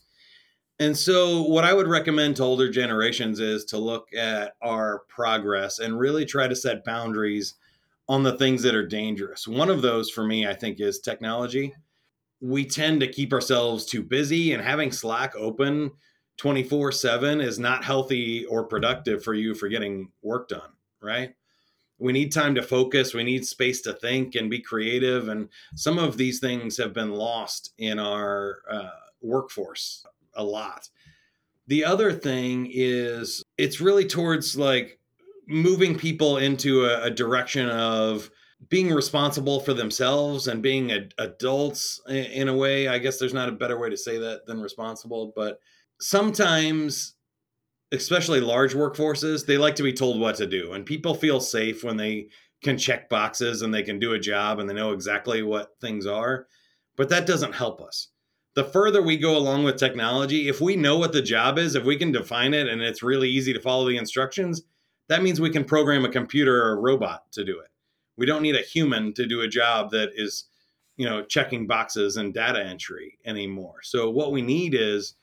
And 0.80 0.96
so, 0.96 1.42
what 1.42 1.64
I 1.64 1.72
would 1.72 1.88
recommend 1.88 2.36
to 2.36 2.44
older 2.44 2.70
generations 2.70 3.40
is 3.40 3.64
to 3.66 3.78
look 3.78 4.14
at 4.14 4.54
our 4.62 5.00
progress 5.08 5.80
and 5.80 5.98
really 5.98 6.24
try 6.24 6.46
to 6.46 6.54
set 6.54 6.84
boundaries 6.84 7.54
on 8.08 8.22
the 8.22 8.36
things 8.36 8.62
that 8.62 8.76
are 8.76 8.86
dangerous. 8.86 9.48
One 9.48 9.70
of 9.70 9.82
those 9.82 10.08
for 10.08 10.24
me, 10.24 10.46
I 10.46 10.54
think, 10.54 10.80
is 10.80 11.00
technology. 11.00 11.74
We 12.40 12.64
tend 12.64 13.00
to 13.00 13.08
keep 13.08 13.32
ourselves 13.32 13.86
too 13.86 14.04
busy, 14.04 14.52
and 14.52 14.62
having 14.62 14.92
Slack 14.92 15.34
open 15.34 15.90
24 16.36 16.92
7 16.92 17.40
is 17.40 17.58
not 17.58 17.84
healthy 17.84 18.44
or 18.44 18.62
productive 18.62 19.24
for 19.24 19.34
you 19.34 19.56
for 19.56 19.68
getting 19.68 20.12
work 20.22 20.48
done, 20.48 20.70
right? 21.02 21.34
We 21.98 22.12
need 22.12 22.30
time 22.30 22.54
to 22.54 22.62
focus. 22.62 23.12
We 23.12 23.24
need 23.24 23.44
space 23.44 23.80
to 23.82 23.94
think 23.94 24.36
and 24.36 24.48
be 24.48 24.60
creative. 24.60 25.26
And 25.26 25.48
some 25.74 25.98
of 25.98 26.16
these 26.16 26.38
things 26.38 26.76
have 26.76 26.92
been 26.92 27.10
lost 27.10 27.72
in 27.78 27.98
our 27.98 28.58
uh, 28.70 28.90
workforce 29.20 30.06
a 30.38 30.44
lot. 30.44 30.88
The 31.66 31.84
other 31.84 32.12
thing 32.12 32.70
is 32.72 33.42
it's 33.58 33.80
really 33.80 34.06
towards 34.06 34.56
like 34.56 34.98
moving 35.46 35.98
people 35.98 36.38
into 36.38 36.86
a, 36.86 37.04
a 37.04 37.10
direction 37.10 37.68
of 37.68 38.30
being 38.68 38.90
responsible 38.90 39.60
for 39.60 39.74
themselves 39.74 40.48
and 40.48 40.62
being 40.62 40.90
a, 40.90 41.08
adults 41.18 42.00
in, 42.08 42.24
in 42.24 42.48
a 42.48 42.56
way. 42.56 42.88
I 42.88 42.98
guess 42.98 43.18
there's 43.18 43.34
not 43.34 43.48
a 43.48 43.52
better 43.52 43.78
way 43.78 43.90
to 43.90 43.96
say 43.96 44.18
that 44.18 44.46
than 44.46 44.60
responsible, 44.60 45.32
but 45.36 45.60
sometimes 46.00 47.14
especially 47.92 48.40
large 48.40 48.74
workforces 48.74 49.46
they 49.46 49.56
like 49.56 49.74
to 49.76 49.82
be 49.82 49.92
told 49.92 50.20
what 50.20 50.36
to 50.36 50.46
do 50.46 50.72
and 50.72 50.84
people 50.84 51.14
feel 51.14 51.40
safe 51.40 51.82
when 51.82 51.96
they 51.96 52.28
can 52.62 52.76
check 52.76 53.08
boxes 53.08 53.62
and 53.62 53.72
they 53.72 53.82
can 53.82 53.98
do 53.98 54.12
a 54.12 54.18
job 54.18 54.58
and 54.58 54.68
they 54.68 54.74
know 54.74 54.92
exactly 54.92 55.42
what 55.42 55.70
things 55.80 56.06
are 56.06 56.46
but 56.96 57.08
that 57.08 57.26
doesn't 57.26 57.54
help 57.54 57.80
us 57.80 58.08
the 58.58 58.64
further 58.64 59.00
we 59.00 59.16
go 59.16 59.36
along 59.36 59.62
with 59.62 59.76
technology 59.76 60.48
if 60.48 60.60
we 60.60 60.74
know 60.74 60.98
what 60.98 61.12
the 61.12 61.22
job 61.22 61.58
is 61.58 61.76
if 61.76 61.84
we 61.84 61.96
can 61.96 62.10
define 62.10 62.52
it 62.52 62.66
and 62.68 62.82
it's 62.82 63.02
really 63.02 63.28
easy 63.28 63.52
to 63.52 63.60
follow 63.60 63.88
the 63.88 63.96
instructions 63.96 64.64
that 65.08 65.22
means 65.22 65.40
we 65.40 65.50
can 65.50 65.64
program 65.64 66.04
a 66.04 66.10
computer 66.10 66.64
or 66.64 66.72
a 66.72 66.80
robot 66.80 67.32
to 67.32 67.44
do 67.44 67.58
it. 67.60 67.70
We 68.16 68.26
don't 68.26 68.42
need 68.42 68.56
a 68.56 68.62
human 68.62 69.12
to 69.14 69.26
do 69.26 69.40
a 69.40 69.48
job 69.48 69.90
that 69.90 70.10
is 70.14 70.44
you 70.96 71.08
know 71.08 71.24
checking 71.24 71.66
boxes 71.66 72.16
and 72.16 72.34
data 72.34 72.64
entry 72.64 73.18
anymore. 73.24 73.76
So 73.82 74.10
what 74.10 74.32
we 74.32 74.42
need 74.42 74.74
is 74.74 75.14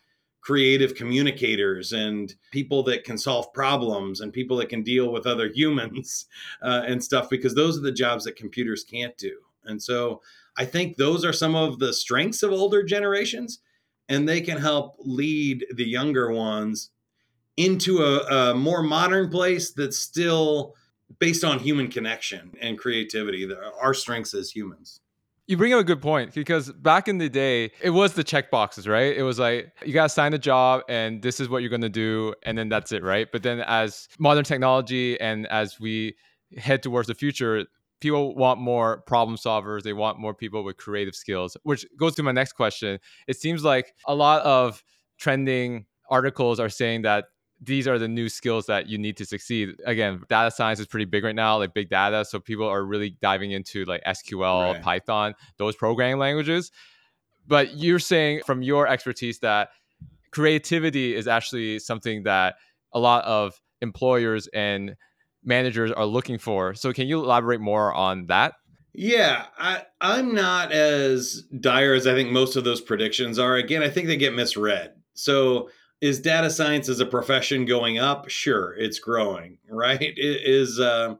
creative 0.41 0.93
communicators 0.93 1.93
and 1.93 2.35
people 2.51 2.83
that 2.83 3.03
can 3.03 3.17
solve 3.17 3.51
problems 3.51 4.21
and 4.21 4.31
people 4.31 4.57
that 4.57 4.69
can 4.69 4.83
deal 4.83 5.11
with 5.11 5.25
other 5.25 5.49
humans 5.53 6.25
uh, 6.61 6.83
and 6.85 7.03
stuff 7.03 7.29
because 7.29 7.55
those 7.55 7.77
are 7.77 7.81
the 7.81 7.91
jobs 7.91 8.25
that 8.25 8.35
computers 8.35 8.83
can't 8.83 9.17
do. 9.17 9.37
And 9.65 9.81
so 9.81 10.21
i 10.57 10.65
think 10.65 10.97
those 10.97 11.23
are 11.25 11.33
some 11.33 11.55
of 11.55 11.79
the 11.79 11.93
strengths 11.93 12.43
of 12.43 12.51
older 12.51 12.83
generations 12.83 13.59
and 14.07 14.27
they 14.27 14.41
can 14.41 14.57
help 14.57 14.95
lead 14.99 15.65
the 15.75 15.87
younger 15.87 16.31
ones 16.31 16.91
into 17.57 18.03
a, 18.03 18.51
a 18.51 18.55
more 18.55 18.83
modern 18.83 19.29
place 19.29 19.71
that's 19.71 19.97
still 19.97 20.75
based 21.19 21.43
on 21.43 21.59
human 21.59 21.87
connection 21.87 22.51
and 22.61 22.77
creativity 22.77 23.49
our 23.81 23.93
strengths 23.93 24.33
as 24.33 24.51
humans 24.51 24.99
you 25.47 25.57
bring 25.57 25.73
up 25.73 25.79
a 25.79 25.83
good 25.83 26.01
point 26.01 26.33
because 26.33 26.71
back 26.71 27.07
in 27.07 27.19
the 27.19 27.29
day, 27.29 27.71
it 27.81 27.91
was 27.91 28.13
the 28.13 28.23
check 28.23 28.49
boxes, 28.49 28.87
right? 28.87 29.15
It 29.15 29.21
was 29.21 29.37
like 29.37 29.71
you 29.85 29.93
got 29.93 30.03
to 30.03 30.09
sign 30.09 30.33
a 30.33 30.39
job 30.39 30.81
and 30.89 31.21
this 31.21 31.39
is 31.39 31.49
what 31.49 31.61
you're 31.61 31.69
going 31.69 31.81
to 31.81 31.89
do 31.89 32.33
and 32.43 32.57
then 32.57 32.69
that's 32.69 32.91
it, 32.91 33.03
right? 33.03 33.27
But 33.31 33.43
then 33.43 33.59
as 33.61 34.07
modern 34.17 34.43
technology 34.43 35.19
and 35.19 35.45
as 35.47 35.79
we 35.79 36.15
head 36.57 36.81
towards 36.81 37.07
the 37.07 37.15
future, 37.15 37.65
people 37.99 38.35
want 38.35 38.59
more 38.59 39.01
problem 39.01 39.37
solvers, 39.37 39.83
they 39.83 39.93
want 39.93 40.19
more 40.19 40.33
people 40.33 40.63
with 40.63 40.77
creative 40.77 41.15
skills, 41.15 41.57
which 41.63 41.85
goes 41.97 42.15
to 42.15 42.23
my 42.23 42.31
next 42.31 42.53
question. 42.53 42.99
It 43.27 43.37
seems 43.37 43.63
like 43.63 43.93
a 44.05 44.15
lot 44.15 44.41
of 44.43 44.83
trending 45.17 45.85
articles 46.09 46.59
are 46.59 46.69
saying 46.69 47.03
that 47.03 47.25
these 47.61 47.87
are 47.87 47.97
the 47.97 48.07
new 48.07 48.27
skills 48.29 48.65
that 48.65 48.87
you 48.87 48.97
need 48.97 49.17
to 49.17 49.25
succeed. 49.25 49.75
Again, 49.85 50.21
data 50.29 50.51
science 50.51 50.79
is 50.79 50.87
pretty 50.87 51.05
big 51.05 51.23
right 51.23 51.35
now, 51.35 51.57
like 51.57 51.73
big 51.73 51.89
data. 51.89 52.25
So 52.25 52.39
people 52.39 52.67
are 52.67 52.83
really 52.83 53.17
diving 53.21 53.51
into 53.51 53.85
like 53.85 54.03
SQL, 54.03 54.73
right. 54.73 54.81
Python, 54.81 55.35
those 55.57 55.75
programming 55.75 56.19
languages. 56.19 56.71
But 57.47 57.77
you're 57.77 57.99
saying 57.99 58.41
from 58.45 58.61
your 58.61 58.87
expertise 58.87 59.39
that 59.39 59.69
creativity 60.31 61.15
is 61.15 61.27
actually 61.27 61.79
something 61.79 62.23
that 62.23 62.55
a 62.91 62.99
lot 62.99 63.23
of 63.23 63.59
employers 63.81 64.47
and 64.47 64.95
managers 65.45 65.91
are 65.91 66.05
looking 66.05 66.37
for. 66.37 66.73
So 66.73 66.91
can 66.91 67.07
you 67.07 67.23
elaborate 67.23 67.61
more 67.61 67.93
on 67.93 68.25
that? 68.27 68.53
Yeah, 68.93 69.47
I, 69.57 69.83
I'm 69.99 70.33
not 70.33 70.71
as 70.71 71.43
dire 71.59 71.93
as 71.93 72.07
I 72.07 72.13
think 72.13 72.31
most 72.31 72.55
of 72.55 72.63
those 72.63 72.81
predictions 72.81 73.37
are. 73.37 73.55
Again, 73.55 73.83
I 73.83 73.89
think 73.89 74.07
they 74.07 74.17
get 74.17 74.33
misread. 74.33 74.93
So 75.13 75.69
is 76.01 76.19
data 76.19 76.49
science 76.49 76.87
as 76.87 76.99
a 76.99 77.05
profession 77.05 77.65
going 77.65 77.99
up? 77.99 78.29
Sure, 78.29 78.73
it's 78.77 78.99
growing, 78.99 79.57
right? 79.69 80.13
Is 80.17 80.79
uh, 80.79 81.15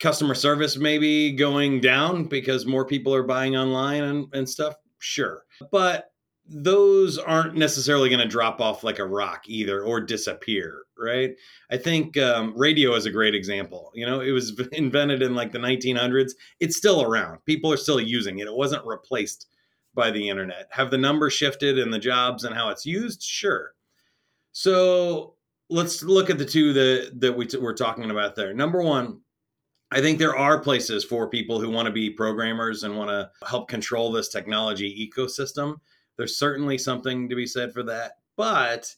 customer 0.00 0.34
service 0.34 0.76
maybe 0.76 1.32
going 1.32 1.80
down 1.80 2.24
because 2.24 2.66
more 2.66 2.84
people 2.84 3.14
are 3.14 3.22
buying 3.22 3.56
online 3.56 4.04
and, 4.04 4.26
and 4.32 4.48
stuff? 4.48 4.74
Sure. 4.98 5.44
But 5.72 6.09
those 6.52 7.16
aren't 7.16 7.54
necessarily 7.54 8.08
going 8.08 8.20
to 8.20 8.26
drop 8.26 8.60
off 8.60 8.82
like 8.82 8.98
a 8.98 9.06
rock 9.06 9.44
either 9.46 9.84
or 9.84 10.00
disappear, 10.00 10.82
right? 10.98 11.36
I 11.70 11.76
think 11.76 12.18
um, 12.18 12.52
radio 12.56 12.94
is 12.94 13.06
a 13.06 13.10
great 13.10 13.36
example. 13.36 13.92
You 13.94 14.04
know, 14.04 14.20
it 14.20 14.32
was 14.32 14.60
invented 14.72 15.22
in 15.22 15.36
like 15.36 15.52
the 15.52 15.60
1900s. 15.60 16.32
It's 16.58 16.76
still 16.76 17.02
around. 17.02 17.38
People 17.46 17.72
are 17.72 17.76
still 17.76 18.00
using 18.00 18.40
it. 18.40 18.48
It 18.48 18.54
wasn't 18.54 18.84
replaced 18.84 19.46
by 19.94 20.10
the 20.10 20.28
internet. 20.28 20.66
Have 20.70 20.90
the 20.90 20.98
numbers 20.98 21.32
shifted 21.34 21.78
and 21.78 21.94
the 21.94 22.00
jobs 22.00 22.42
and 22.42 22.54
how 22.54 22.68
it's 22.70 22.84
used? 22.84 23.22
Sure. 23.22 23.70
So 24.50 25.36
let's 25.68 26.02
look 26.02 26.30
at 26.30 26.38
the 26.38 26.44
two 26.44 26.72
that 26.72 27.20
that 27.20 27.36
we 27.36 27.46
t- 27.46 27.58
we're 27.58 27.74
talking 27.74 28.10
about 28.10 28.34
there. 28.34 28.52
Number 28.52 28.82
one, 28.82 29.20
I 29.92 30.00
think 30.00 30.18
there 30.18 30.36
are 30.36 30.58
places 30.58 31.04
for 31.04 31.28
people 31.28 31.60
who 31.60 31.70
want 31.70 31.86
to 31.86 31.92
be 31.92 32.10
programmers 32.10 32.82
and 32.82 32.96
want 32.96 33.10
to 33.10 33.30
help 33.46 33.68
control 33.68 34.10
this 34.10 34.28
technology 34.28 35.12
ecosystem. 35.16 35.76
There's 36.20 36.36
certainly 36.36 36.76
something 36.76 37.30
to 37.30 37.34
be 37.34 37.46
said 37.46 37.72
for 37.72 37.82
that, 37.84 38.18
but 38.36 38.94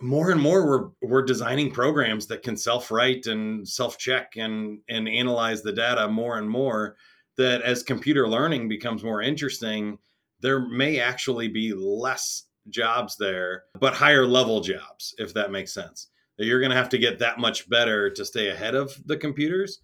more 0.00 0.32
and 0.32 0.40
more 0.40 0.66
we're 0.66 1.08
we're 1.08 1.22
designing 1.22 1.70
programs 1.70 2.26
that 2.26 2.42
can 2.42 2.56
self-write 2.56 3.26
and 3.26 3.66
self-check 3.68 4.32
and 4.36 4.80
and 4.88 5.08
analyze 5.08 5.62
the 5.62 5.70
data 5.70 6.08
more 6.08 6.38
and 6.38 6.50
more 6.50 6.96
that 7.36 7.62
as 7.62 7.84
computer 7.84 8.26
learning 8.26 8.68
becomes 8.68 9.04
more 9.04 9.22
interesting, 9.22 9.96
there 10.40 10.58
may 10.58 10.98
actually 10.98 11.46
be 11.46 11.72
less 11.72 12.46
jobs 12.68 13.16
there, 13.16 13.62
but 13.78 13.94
higher 13.94 14.26
level 14.26 14.60
jobs, 14.60 15.14
if 15.18 15.32
that 15.34 15.52
makes 15.52 15.72
sense. 15.72 16.08
That 16.36 16.46
you're 16.46 16.58
going 16.58 16.70
to 16.70 16.76
have 16.76 16.88
to 16.88 16.98
get 16.98 17.20
that 17.20 17.38
much 17.38 17.70
better 17.70 18.10
to 18.10 18.24
stay 18.24 18.48
ahead 18.48 18.74
of 18.74 18.92
the 19.06 19.16
computers. 19.16 19.78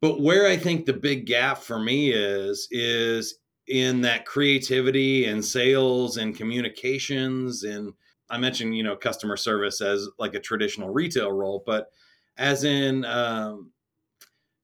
But 0.00 0.20
where 0.20 0.46
I 0.46 0.56
think 0.56 0.86
the 0.86 0.92
big 0.92 1.26
gap 1.26 1.58
for 1.58 1.80
me 1.80 2.12
is, 2.12 2.68
is 2.70 3.40
in 3.68 4.00
that 4.02 4.26
creativity 4.26 5.26
and 5.26 5.44
sales 5.44 6.16
and 6.16 6.36
communications. 6.36 7.64
And 7.64 7.92
I 8.30 8.38
mentioned, 8.38 8.76
you 8.76 8.82
know, 8.82 8.96
customer 8.96 9.36
service 9.36 9.80
as 9.80 10.08
like 10.18 10.34
a 10.34 10.40
traditional 10.40 10.90
retail 10.90 11.32
role, 11.32 11.62
but 11.66 11.90
as 12.36 12.64
in 12.64 13.04
um, 13.04 13.70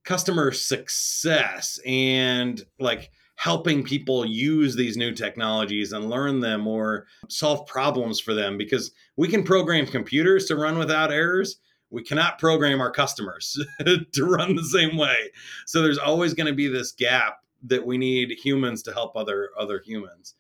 customer 0.04 0.52
success 0.52 1.78
and 1.86 2.62
like 2.78 3.10
helping 3.36 3.82
people 3.82 4.24
use 4.24 4.76
these 4.76 4.96
new 4.96 5.12
technologies 5.12 5.92
and 5.92 6.10
learn 6.10 6.40
them 6.40 6.66
or 6.66 7.06
solve 7.28 7.66
problems 7.66 8.20
for 8.20 8.34
them 8.34 8.56
because 8.56 8.92
we 9.16 9.28
can 9.28 9.42
program 9.42 9.86
computers 9.86 10.46
to 10.46 10.56
run 10.56 10.78
without 10.78 11.10
errors 11.10 11.56
we 11.90 12.02
cannot 12.02 12.38
program 12.38 12.80
our 12.80 12.90
customers 12.90 13.58
to 14.12 14.24
run 14.24 14.54
the 14.54 14.64
same 14.64 14.96
way 14.96 15.30
so 15.66 15.82
there's 15.82 15.98
always 15.98 16.34
going 16.34 16.46
to 16.46 16.52
be 16.52 16.68
this 16.68 16.92
gap 16.92 17.41
that 17.64 17.84
we 17.84 17.96
need 17.98 18.30
humans 18.32 18.82
to 18.82 18.92
help 18.92 19.16
other 19.16 19.50
other 19.58 19.82
humans 19.84 20.34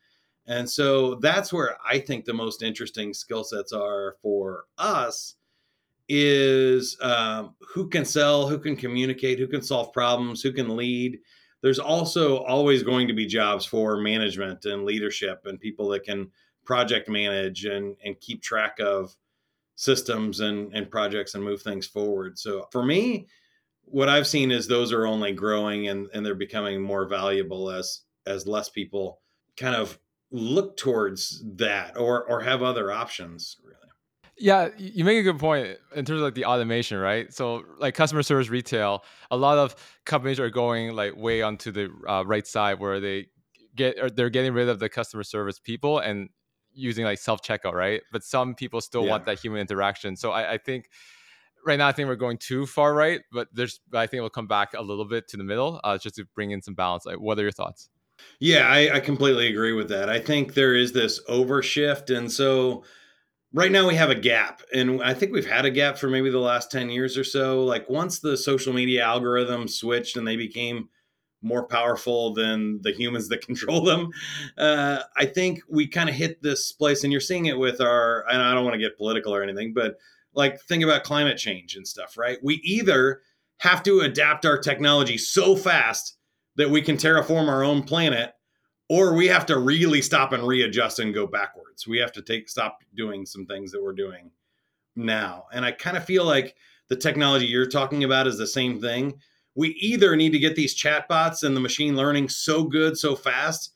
and 0.46 0.68
so 0.68 1.16
that's 1.16 1.52
where 1.52 1.76
i 1.86 1.98
think 1.98 2.24
the 2.24 2.32
most 2.32 2.62
interesting 2.62 3.14
skill 3.14 3.44
sets 3.44 3.72
are 3.72 4.16
for 4.22 4.64
us 4.78 5.36
is 6.08 6.96
um, 7.00 7.54
who 7.60 7.88
can 7.88 8.04
sell, 8.04 8.46
who 8.46 8.58
can 8.58 8.76
communicate, 8.76 9.38
who 9.38 9.46
can 9.46 9.62
solve 9.62 9.92
problems, 9.92 10.42
who 10.42 10.52
can 10.52 10.76
lead. 10.76 11.18
There's 11.62 11.78
also 11.78 12.38
always 12.38 12.82
going 12.82 13.08
to 13.08 13.14
be 13.14 13.24
jobs 13.24 13.64
for 13.64 13.96
management 13.96 14.64
and 14.64 14.84
leadership 14.84 15.46
and 15.46 15.60
people 15.60 15.88
that 15.88 16.04
can 16.04 16.30
project 16.64 17.08
manage 17.08 17.64
and, 17.64 17.96
and 18.04 18.20
keep 18.20 18.42
track 18.42 18.78
of 18.80 19.16
systems 19.76 20.40
and, 20.40 20.74
and 20.74 20.90
projects 20.90 21.34
and 21.34 21.42
move 21.42 21.62
things 21.62 21.86
forward. 21.86 22.38
So 22.38 22.68
for 22.70 22.84
me, 22.84 23.26
what 23.92 24.08
I've 24.08 24.26
seen 24.26 24.50
is 24.50 24.66
those 24.66 24.90
are 24.90 25.06
only 25.06 25.32
growing 25.32 25.86
and, 25.86 26.08
and 26.14 26.24
they're 26.24 26.34
becoming 26.34 26.80
more 26.80 27.06
valuable 27.06 27.70
as 27.70 28.00
as 28.26 28.46
less 28.46 28.68
people 28.68 29.20
kind 29.56 29.74
of 29.74 29.98
look 30.30 30.76
towards 30.78 31.44
that 31.56 31.96
or 31.98 32.24
or 32.24 32.40
have 32.40 32.62
other 32.62 32.90
options 32.90 33.58
really. 33.62 33.76
Yeah, 34.38 34.70
you 34.78 35.04
make 35.04 35.18
a 35.18 35.22
good 35.22 35.38
point 35.38 35.76
in 35.94 36.06
terms 36.06 36.20
of 36.20 36.24
like 36.24 36.34
the 36.34 36.46
automation, 36.46 36.98
right? 36.98 37.32
So 37.32 37.64
like 37.78 37.94
customer 37.94 38.22
service 38.22 38.48
retail, 38.48 39.04
a 39.30 39.36
lot 39.36 39.58
of 39.58 39.76
companies 40.06 40.40
are 40.40 40.48
going 40.50 40.96
like 40.96 41.14
way 41.14 41.42
onto 41.42 41.70
the 41.70 41.90
uh, 42.08 42.24
right 42.26 42.46
side 42.46 42.80
where 42.80 42.98
they 42.98 43.26
get 43.76 43.98
or 44.00 44.08
they're 44.08 44.30
getting 44.30 44.54
rid 44.54 44.70
of 44.70 44.78
the 44.78 44.88
customer 44.88 45.22
service 45.22 45.58
people 45.58 45.98
and 45.98 46.30
using 46.72 47.04
like 47.04 47.18
self 47.18 47.42
checkout, 47.42 47.74
right? 47.74 48.00
But 48.10 48.24
some 48.24 48.54
people 48.54 48.80
still 48.80 49.04
yeah. 49.04 49.10
want 49.10 49.26
that 49.26 49.38
human 49.38 49.60
interaction. 49.60 50.16
So 50.16 50.30
I, 50.32 50.54
I, 50.54 50.58
think 50.58 50.88
right 51.64 51.78
now 51.78 51.88
I 51.88 51.92
think 51.92 52.08
we're 52.08 52.16
going 52.16 52.38
too 52.38 52.66
far 52.66 52.94
right, 52.94 53.20
but 53.32 53.48
there's 53.52 53.80
I 53.92 54.06
think 54.06 54.20
we'll 54.20 54.30
come 54.30 54.46
back 54.46 54.74
a 54.74 54.82
little 54.82 55.04
bit 55.04 55.28
to 55.28 55.36
the 55.36 55.44
middle 55.44 55.80
uh, 55.84 55.98
just 55.98 56.16
to 56.16 56.24
bring 56.34 56.50
in 56.50 56.62
some 56.62 56.74
balance. 56.74 57.06
Like, 57.06 57.20
what 57.20 57.38
are 57.38 57.42
your 57.42 57.52
thoughts? 57.52 57.88
Yeah, 58.38 58.68
I, 58.68 58.96
I 58.96 59.00
completely 59.00 59.48
agree 59.48 59.72
with 59.72 59.88
that. 59.88 60.08
I 60.08 60.20
think 60.20 60.54
there 60.54 60.76
is 60.76 60.92
this 60.92 61.20
overshift, 61.28 62.14
and 62.16 62.30
so 62.30 62.84
right 63.54 63.72
now 63.72 63.86
we 63.86 63.94
have 63.94 64.10
a 64.10 64.14
gap 64.14 64.62
and 64.72 65.02
i 65.02 65.12
think 65.12 65.32
we've 65.32 65.46
had 65.46 65.64
a 65.64 65.70
gap 65.70 65.98
for 65.98 66.08
maybe 66.08 66.30
the 66.30 66.38
last 66.38 66.70
10 66.70 66.90
years 66.90 67.16
or 67.16 67.24
so 67.24 67.64
like 67.64 67.88
once 67.88 68.20
the 68.20 68.36
social 68.36 68.72
media 68.72 69.02
algorithm 69.02 69.68
switched 69.68 70.16
and 70.16 70.26
they 70.26 70.36
became 70.36 70.88
more 71.42 71.66
powerful 71.66 72.32
than 72.32 72.80
the 72.82 72.92
humans 72.92 73.28
that 73.28 73.44
control 73.46 73.82
them 73.82 74.10
uh, 74.58 75.00
i 75.16 75.24
think 75.24 75.60
we 75.68 75.86
kind 75.86 76.08
of 76.08 76.14
hit 76.14 76.42
this 76.42 76.72
place 76.72 77.04
and 77.04 77.12
you're 77.12 77.20
seeing 77.20 77.46
it 77.46 77.58
with 77.58 77.80
our 77.80 78.24
and 78.28 78.40
i 78.40 78.54
don't 78.54 78.64
want 78.64 78.74
to 78.74 78.80
get 78.80 78.96
political 78.96 79.34
or 79.34 79.42
anything 79.42 79.72
but 79.74 79.96
like 80.34 80.60
think 80.62 80.82
about 80.82 81.04
climate 81.04 81.38
change 81.38 81.76
and 81.76 81.86
stuff 81.86 82.16
right 82.16 82.38
we 82.42 82.56
either 82.64 83.20
have 83.58 83.82
to 83.82 84.00
adapt 84.00 84.44
our 84.44 84.58
technology 84.58 85.16
so 85.16 85.54
fast 85.54 86.16
that 86.56 86.70
we 86.70 86.82
can 86.82 86.96
terraform 86.96 87.48
our 87.48 87.62
own 87.62 87.82
planet 87.82 88.34
or 88.88 89.14
we 89.14 89.26
have 89.28 89.46
to 89.46 89.58
really 89.58 90.02
stop 90.02 90.32
and 90.32 90.46
readjust 90.46 90.98
and 90.98 91.14
go 91.14 91.26
backwards. 91.26 91.86
We 91.86 91.98
have 91.98 92.12
to 92.12 92.22
take 92.22 92.48
stop 92.48 92.80
doing 92.94 93.24
some 93.24 93.46
things 93.46 93.72
that 93.72 93.82
we're 93.82 93.94
doing 93.94 94.30
now. 94.96 95.46
And 95.52 95.64
I 95.64 95.72
kind 95.72 95.96
of 95.96 96.04
feel 96.04 96.24
like 96.24 96.56
the 96.88 96.96
technology 96.96 97.46
you're 97.46 97.66
talking 97.66 98.04
about 98.04 98.26
is 98.26 98.36
the 98.36 98.46
same 98.46 98.80
thing. 98.80 99.14
We 99.54 99.70
either 99.80 100.14
need 100.16 100.32
to 100.32 100.38
get 100.38 100.56
these 100.56 100.76
chatbots 100.76 101.42
and 101.42 101.56
the 101.56 101.60
machine 101.60 101.96
learning 101.96 102.28
so 102.28 102.64
good 102.64 102.98
so 102.98 103.14
fast 103.16 103.72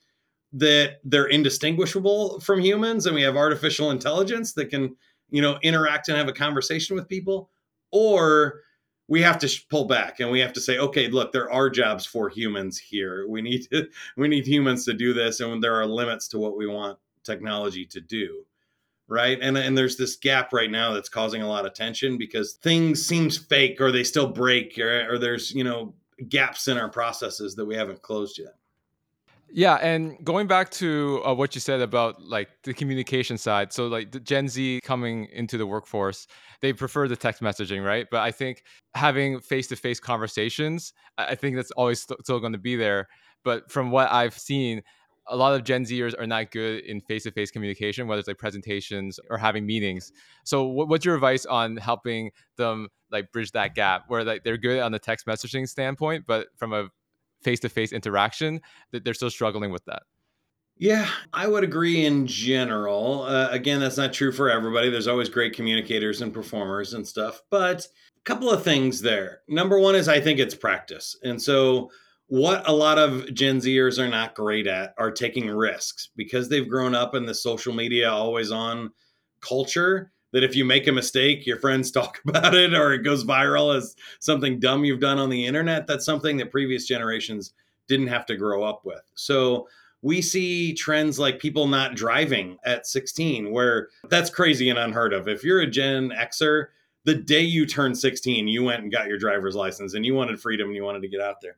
that 0.52 0.96
they're 1.04 1.26
indistinguishable 1.26 2.40
from 2.40 2.60
humans 2.60 3.06
and 3.06 3.14
we 3.14 3.22
have 3.22 3.36
artificial 3.36 3.90
intelligence 3.90 4.52
that 4.54 4.66
can, 4.66 4.96
you 5.30 5.42
know, 5.42 5.58
interact 5.62 6.08
and 6.08 6.16
have 6.16 6.28
a 6.28 6.32
conversation 6.32 6.96
with 6.96 7.08
people 7.08 7.50
or 7.92 8.60
we 9.08 9.22
have 9.22 9.38
to 9.38 9.60
pull 9.70 9.84
back 9.84 10.20
and 10.20 10.30
we 10.30 10.40
have 10.40 10.52
to 10.52 10.60
say 10.60 10.78
okay 10.78 11.06
look 11.06 11.30
there 11.30 11.48
are 11.48 11.70
jobs 11.70 12.04
for 12.04 12.28
humans 12.28 12.76
here 12.76 13.24
we 13.28 13.40
need 13.40 13.62
to 13.70 13.86
we 14.16 14.26
need 14.26 14.44
humans 14.44 14.84
to 14.84 14.92
do 14.92 15.12
this 15.12 15.38
and 15.38 15.62
there 15.62 15.76
are 15.76 15.86
limits 15.86 16.26
to 16.26 16.38
what 16.38 16.56
we 16.56 16.66
want 16.66 16.98
technology 17.22 17.86
to 17.86 18.00
do 18.00 18.44
right? 19.08 19.38
And 19.40 19.56
and 19.56 19.76
there's 19.76 19.96
this 19.96 20.16
gap 20.16 20.52
right 20.52 20.70
now 20.70 20.92
that's 20.92 21.08
causing 21.08 21.42
a 21.42 21.48
lot 21.48 21.66
of 21.66 21.74
tension 21.74 22.18
because 22.18 22.54
things 22.54 23.04
seems 23.04 23.36
fake 23.36 23.80
or 23.80 23.92
they 23.92 24.04
still 24.04 24.26
break 24.26 24.78
or, 24.78 25.12
or 25.12 25.18
there's, 25.18 25.52
you 25.52 25.64
know, 25.64 25.94
gaps 26.28 26.68
in 26.68 26.78
our 26.78 26.88
processes 26.88 27.54
that 27.54 27.64
we 27.64 27.76
haven't 27.76 28.02
closed 28.02 28.38
yet. 28.38 28.54
Yeah, 29.48 29.74
and 29.76 30.16
going 30.24 30.48
back 30.48 30.70
to 30.72 31.22
uh, 31.24 31.32
what 31.32 31.54
you 31.54 31.60
said 31.60 31.80
about 31.80 32.20
like 32.20 32.48
the 32.64 32.74
communication 32.74 33.38
side, 33.38 33.72
so 33.72 33.86
like 33.86 34.10
the 34.10 34.18
Gen 34.18 34.48
Z 34.48 34.80
coming 34.82 35.26
into 35.32 35.56
the 35.56 35.66
workforce, 35.66 36.26
they 36.60 36.72
prefer 36.72 37.06
the 37.06 37.16
text 37.16 37.40
messaging, 37.42 37.84
right? 37.84 38.06
But 38.10 38.20
I 38.20 38.32
think 38.32 38.64
having 38.94 39.38
face-to-face 39.38 40.00
conversations, 40.00 40.92
I 41.16 41.36
think 41.36 41.54
that's 41.54 41.70
always 41.72 42.02
st- 42.02 42.20
still 42.22 42.40
going 42.40 42.52
to 42.54 42.58
be 42.58 42.74
there. 42.74 43.06
But 43.44 43.70
from 43.70 43.92
what 43.92 44.10
I've 44.10 44.36
seen, 44.36 44.82
a 45.28 45.36
lot 45.36 45.54
of 45.54 45.62
Gen 45.62 45.84
Zers 45.84 46.18
are 46.18 46.26
not 46.26 46.50
good 46.50 46.80
in 46.84 47.00
face-to-face 47.00 47.52
communication, 47.52 48.08
whether 48.08 48.18
it's 48.18 48.28
like 48.28 48.38
presentations 48.38 49.20
or 49.30 49.38
having 49.38 49.64
meetings. 49.64 50.10
So, 50.44 50.64
what, 50.64 50.88
what's 50.88 51.04
your 51.04 51.14
advice 51.14 51.46
on 51.46 51.76
helping 51.76 52.30
them 52.56 52.88
like 53.12 53.30
bridge 53.30 53.52
that 53.52 53.76
gap, 53.76 54.04
where 54.08 54.24
like 54.24 54.42
they're 54.42 54.56
good 54.56 54.80
on 54.80 54.90
the 54.90 54.98
text 54.98 55.24
messaging 55.26 55.68
standpoint, 55.68 56.24
but 56.26 56.48
from 56.56 56.72
a 56.72 56.88
face-to-face 57.42 57.92
interaction, 57.92 58.60
that 58.92 59.04
they're 59.04 59.14
still 59.14 59.30
struggling 59.30 59.70
with 59.70 59.84
that? 59.86 60.02
Yeah, 60.78 61.08
I 61.32 61.46
would 61.46 61.64
agree 61.64 62.04
in 62.04 62.26
general. 62.26 63.22
Uh, 63.22 63.48
again, 63.50 63.80
that's 63.80 63.96
not 63.96 64.12
true 64.12 64.30
for 64.30 64.50
everybody. 64.50 64.90
There's 64.90 65.08
always 65.08 65.30
great 65.30 65.54
communicators 65.54 66.20
and 66.20 66.34
performers 66.34 66.92
and 66.92 67.06
stuff, 67.06 67.40
but 67.50 67.86
a 67.86 68.24
couple 68.24 68.50
of 68.50 68.62
things 68.62 69.00
there. 69.00 69.40
Number 69.48 69.78
one 69.78 69.94
is 69.94 70.08
I 70.08 70.20
think 70.20 70.38
it's 70.38 70.54
practice, 70.54 71.18
and 71.22 71.40
so 71.40 71.90
what 72.28 72.68
a 72.68 72.72
lot 72.72 72.98
of 72.98 73.32
Gen 73.32 73.58
Zers 73.58 73.98
are 73.98 74.08
not 74.08 74.34
great 74.34 74.66
at 74.66 74.92
are 74.98 75.12
taking 75.12 75.48
risks 75.48 76.10
because 76.16 76.48
they've 76.48 76.68
grown 76.68 76.94
up 76.94 77.14
in 77.14 77.24
the 77.24 77.34
social 77.34 77.72
media 77.72 78.10
always 78.10 78.50
on 78.50 78.90
culture 79.40 80.12
that 80.32 80.44
if 80.44 80.54
you 80.54 80.64
make 80.64 80.86
a 80.86 80.92
mistake, 80.92 81.46
your 81.46 81.58
friends 81.58 81.90
talk 81.92 82.20
about 82.26 82.54
it 82.54 82.74
or 82.74 82.92
it 82.92 83.04
goes 83.04 83.24
viral 83.24 83.76
as 83.76 83.96
something 84.18 84.58
dumb 84.58 84.84
you've 84.84 85.00
done 85.00 85.18
on 85.18 85.30
the 85.30 85.46
internet. 85.46 85.86
That's 85.86 86.04
something 86.04 86.36
that 86.38 86.50
previous 86.50 86.86
generations 86.86 87.52
didn't 87.88 88.08
have 88.08 88.26
to 88.26 88.36
grow 88.36 88.64
up 88.64 88.84
with. 88.84 89.02
So 89.14 89.68
we 90.02 90.20
see 90.20 90.74
trends 90.74 91.18
like 91.18 91.38
people 91.38 91.66
not 91.66 91.94
driving 91.94 92.58
at 92.64 92.86
16, 92.86 93.50
where 93.50 93.88
that's 94.08 94.30
crazy 94.30 94.70
and 94.70 94.78
unheard 94.78 95.12
of. 95.12 95.28
If 95.28 95.42
you're 95.42 95.60
a 95.60 95.66
Gen 95.66 96.10
Xer, 96.10 96.66
the 97.04 97.14
day 97.14 97.40
you 97.40 97.66
turned 97.66 97.96
16, 97.96 98.48
you 98.48 98.64
went 98.64 98.82
and 98.82 98.92
got 98.92 99.06
your 99.06 99.18
driver's 99.18 99.54
license 99.54 99.94
and 99.94 100.04
you 100.04 100.14
wanted 100.14 100.40
freedom 100.40 100.68
and 100.68 100.76
you 100.76 100.84
wanted 100.84 101.02
to 101.02 101.08
get 101.08 101.20
out 101.20 101.40
there 101.40 101.56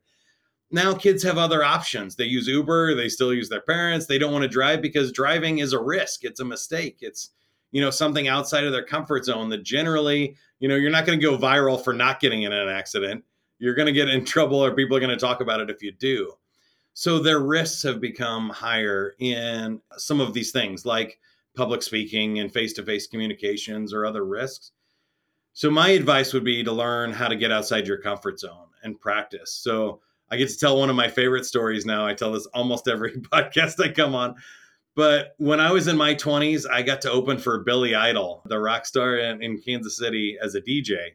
now 0.71 0.95
kids 0.95 1.23
have 1.23 1.39
other 1.39 1.65
options. 1.65 2.17
They 2.17 2.25
use 2.25 2.47
Uber, 2.47 2.95
they 2.95 3.09
still 3.09 3.33
use 3.33 3.49
their 3.49 3.63
parents. 3.63 4.07
They 4.07 4.19
don't 4.19 4.33
want 4.33 4.43
to 4.43 4.49
drive 4.49 4.83
because 4.83 5.13
driving 5.13 5.59
is 5.59 5.73
a 5.73 5.81
risk. 5.81 6.25
It's 6.25 6.41
a 6.41 6.45
mistake. 6.45 6.99
It's 7.01 7.31
you 7.71 7.81
know 7.81 7.91
something 7.91 8.29
outside 8.29 8.65
of 8.65 8.73
their 8.73 8.85
comfort 8.85 9.25
zone 9.25 9.49
that 9.51 9.63
generally, 9.63 10.37
you 10.61 10.69
know, 10.69 10.77
you're 10.77 10.91
not 10.91 11.07
going 11.07 11.19
to 11.19 11.23
go 11.23 11.37
viral 11.37 11.83
for 11.83 11.93
not 11.93 12.21
getting 12.21 12.43
in 12.43 12.53
an 12.53 12.69
accident. 12.69 13.25
You're 13.59 13.75
going 13.75 13.87
to 13.87 13.93
get 13.93 14.09
in 14.09 14.25
trouble 14.25 14.63
or 14.65 14.75
people 14.75 14.97
are 14.97 15.01
going 15.01 15.11
to 15.11 15.17
talk 15.17 15.41
about 15.41 15.61
it 15.61 15.71
if 15.71 15.83
you 15.83 15.93
do. 15.93 16.33
So 16.95 17.21
their 17.21 17.39
risks 17.39 17.83
have 17.85 18.01
become 18.01 18.51
higher 18.51 19.15
in 19.21 19.81
some 19.97 20.21
of 20.21 20.35
these 20.35 20.51
things 20.51 20.85
like 20.85 21.21
public 21.55 21.83
speaking 21.83 22.41
and 22.41 22.53
face-to-face 22.53 23.07
communications 23.07 23.93
or 23.93 24.05
other 24.05 24.25
risks. 24.25 24.73
So 25.53 25.71
my 25.71 25.91
advice 25.91 26.33
would 26.33 26.45
be 26.45 26.63
to 26.65 26.73
learn 26.73 27.13
how 27.13 27.29
to 27.29 27.37
get 27.37 27.53
outside 27.53 27.87
your 27.87 27.99
comfort 27.99 28.41
zone 28.41 28.67
and 28.83 28.99
practice. 29.01 29.53
So 29.53 30.01
I 30.31 30.37
get 30.37 30.49
to 30.51 30.59
tell 30.59 30.79
one 30.79 30.91
of 30.91 30.97
my 30.97 31.09
favorite 31.09 31.45
stories 31.45 31.87
now. 31.87 32.07
I 32.07 32.15
tell 32.15 32.33
this 32.33 32.47
almost 32.47 32.89
every 32.89 33.13
podcast 33.33 33.83
I 33.83 33.93
come 33.93 34.15
on. 34.15 34.37
But 34.99 35.37
when 35.39 35.61
I 35.61 35.71
was 35.71 35.87
in 35.87 35.97
my 35.97 36.17
20s, 36.17 36.67
I 36.69 36.83
got 36.83 37.03
to 37.03 37.13
open 37.13 37.39
for 37.39 37.63
Billy 37.63 37.95
Idol, 37.95 38.43
the 38.47 38.59
rock 38.59 38.85
star 38.85 39.17
in, 39.17 39.41
in 39.41 39.63
Kansas 39.63 39.97
City, 39.97 40.37
as 40.43 40.57
a 40.57 40.61
DJ. 40.61 41.11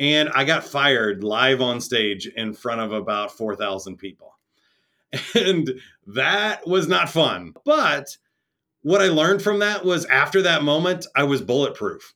And 0.00 0.28
I 0.30 0.42
got 0.42 0.64
fired 0.64 1.22
live 1.22 1.60
on 1.60 1.80
stage 1.80 2.26
in 2.26 2.52
front 2.52 2.80
of 2.80 2.90
about 2.90 3.30
4,000 3.30 3.96
people. 3.96 4.32
And 5.36 5.80
that 6.08 6.66
was 6.66 6.88
not 6.88 7.08
fun. 7.08 7.54
But 7.64 8.08
what 8.82 9.00
I 9.00 9.06
learned 9.06 9.40
from 9.40 9.60
that 9.60 9.84
was 9.84 10.04
after 10.06 10.42
that 10.42 10.64
moment, 10.64 11.06
I 11.14 11.22
was 11.22 11.40
bulletproof. 11.40 12.12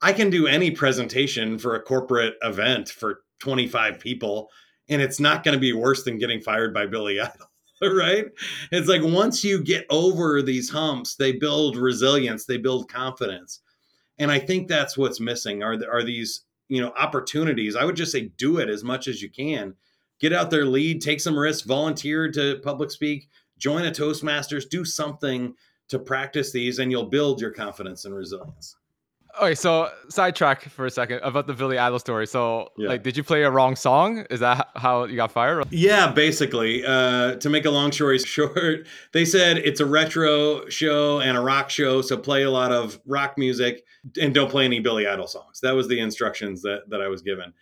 I 0.00 0.12
can 0.12 0.30
do 0.30 0.46
any 0.46 0.70
presentation 0.70 1.58
for 1.58 1.74
a 1.74 1.82
corporate 1.82 2.34
event 2.42 2.90
for 2.90 3.22
25 3.40 3.98
people 3.98 4.50
and 4.88 5.02
it's 5.02 5.18
not 5.18 5.42
going 5.42 5.54
to 5.54 5.60
be 5.60 5.72
worse 5.72 6.04
than 6.04 6.18
getting 6.18 6.40
fired 6.40 6.72
by 6.72 6.86
Billy 6.86 7.18
Idol. 7.20 7.51
right? 7.92 8.26
It's 8.70 8.88
like 8.88 9.02
once 9.02 9.42
you 9.42 9.62
get 9.62 9.86
over 9.90 10.40
these 10.42 10.70
humps, 10.70 11.16
they 11.16 11.32
build 11.32 11.76
resilience, 11.76 12.44
they 12.44 12.58
build 12.58 12.88
confidence. 12.88 13.60
And 14.18 14.30
I 14.30 14.38
think 14.38 14.68
that's 14.68 14.96
what's 14.96 15.20
missing 15.20 15.62
are 15.62 15.76
are 15.90 16.04
these, 16.04 16.42
you 16.68 16.80
know, 16.80 16.92
opportunities. 16.96 17.74
I 17.74 17.84
would 17.84 17.96
just 17.96 18.12
say 18.12 18.30
do 18.36 18.58
it 18.58 18.68
as 18.68 18.84
much 18.84 19.08
as 19.08 19.20
you 19.20 19.30
can. 19.30 19.74
Get 20.20 20.32
out 20.32 20.50
there, 20.50 20.64
lead, 20.64 21.00
take 21.00 21.20
some 21.20 21.36
risks, 21.36 21.66
volunteer 21.66 22.30
to 22.30 22.60
public 22.62 22.92
speak, 22.92 23.28
join 23.58 23.84
a 23.84 23.90
Toastmasters, 23.90 24.68
do 24.68 24.84
something 24.84 25.54
to 25.88 25.98
practice 25.98 26.52
these 26.52 26.78
and 26.78 26.92
you'll 26.92 27.06
build 27.06 27.40
your 27.40 27.50
confidence 27.50 28.04
and 28.04 28.14
resilience. 28.14 28.76
Okay, 29.40 29.54
so 29.54 29.88
sidetrack 30.08 30.64
for 30.64 30.84
a 30.84 30.90
second 30.90 31.20
about 31.22 31.46
the 31.46 31.54
Billy 31.54 31.78
Idol 31.78 31.98
story. 31.98 32.26
So, 32.26 32.70
yeah. 32.76 32.88
like, 32.88 33.02
did 33.02 33.16
you 33.16 33.24
play 33.24 33.44
a 33.44 33.50
wrong 33.50 33.76
song? 33.76 34.26
Is 34.28 34.40
that 34.40 34.68
how 34.76 35.04
you 35.04 35.16
got 35.16 35.32
fired? 35.32 35.64
Yeah, 35.70 36.12
basically. 36.12 36.84
Uh, 36.84 37.36
to 37.36 37.48
make 37.48 37.64
a 37.64 37.70
long 37.70 37.92
story 37.92 38.18
short, 38.18 38.86
they 39.12 39.24
said 39.24 39.58
it's 39.58 39.80
a 39.80 39.86
retro 39.86 40.68
show 40.68 41.20
and 41.20 41.36
a 41.36 41.40
rock 41.40 41.70
show, 41.70 42.02
so 42.02 42.16
play 42.18 42.42
a 42.42 42.50
lot 42.50 42.72
of 42.72 43.00
rock 43.06 43.38
music 43.38 43.84
and 44.20 44.34
don't 44.34 44.50
play 44.50 44.66
any 44.66 44.80
Billy 44.80 45.06
Idol 45.06 45.26
songs. 45.26 45.60
That 45.60 45.72
was 45.72 45.88
the 45.88 46.00
instructions 46.00 46.60
that 46.62 46.82
that 46.90 47.00
I 47.00 47.08
was 47.08 47.22
given. 47.22 47.54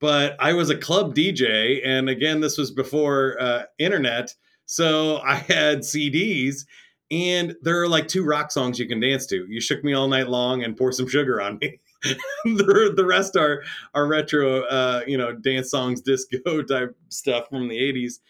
But 0.00 0.36
I 0.38 0.52
was 0.52 0.70
a 0.70 0.76
club 0.76 1.16
DJ, 1.16 1.80
and 1.84 2.08
again, 2.08 2.40
this 2.40 2.56
was 2.56 2.70
before 2.70 3.36
uh, 3.40 3.64
internet, 3.78 4.34
so 4.66 5.18
I 5.18 5.34
had 5.34 5.80
CDs 5.80 6.64
and 7.10 7.56
there 7.62 7.80
are 7.80 7.88
like 7.88 8.06
two 8.06 8.24
rock 8.24 8.50
songs 8.50 8.78
you 8.78 8.86
can 8.86 9.00
dance 9.00 9.26
to. 9.26 9.46
You 9.48 9.60
shook 9.60 9.82
me 9.82 9.94
all 9.94 10.08
night 10.08 10.28
long 10.28 10.62
and 10.62 10.76
pour 10.76 10.92
some 10.92 11.08
sugar 11.08 11.40
on 11.40 11.58
me. 11.58 11.80
the, 12.44 12.92
the 12.94 13.04
rest 13.04 13.36
are 13.36 13.62
are 13.94 14.06
retro, 14.06 14.62
uh, 14.64 15.02
you 15.06 15.16
know, 15.18 15.32
dance 15.32 15.70
songs, 15.70 16.00
disco 16.00 16.62
type 16.68 16.96
stuff 17.08 17.48
from 17.48 17.68
the 17.68 17.76
'80s, 17.76 18.20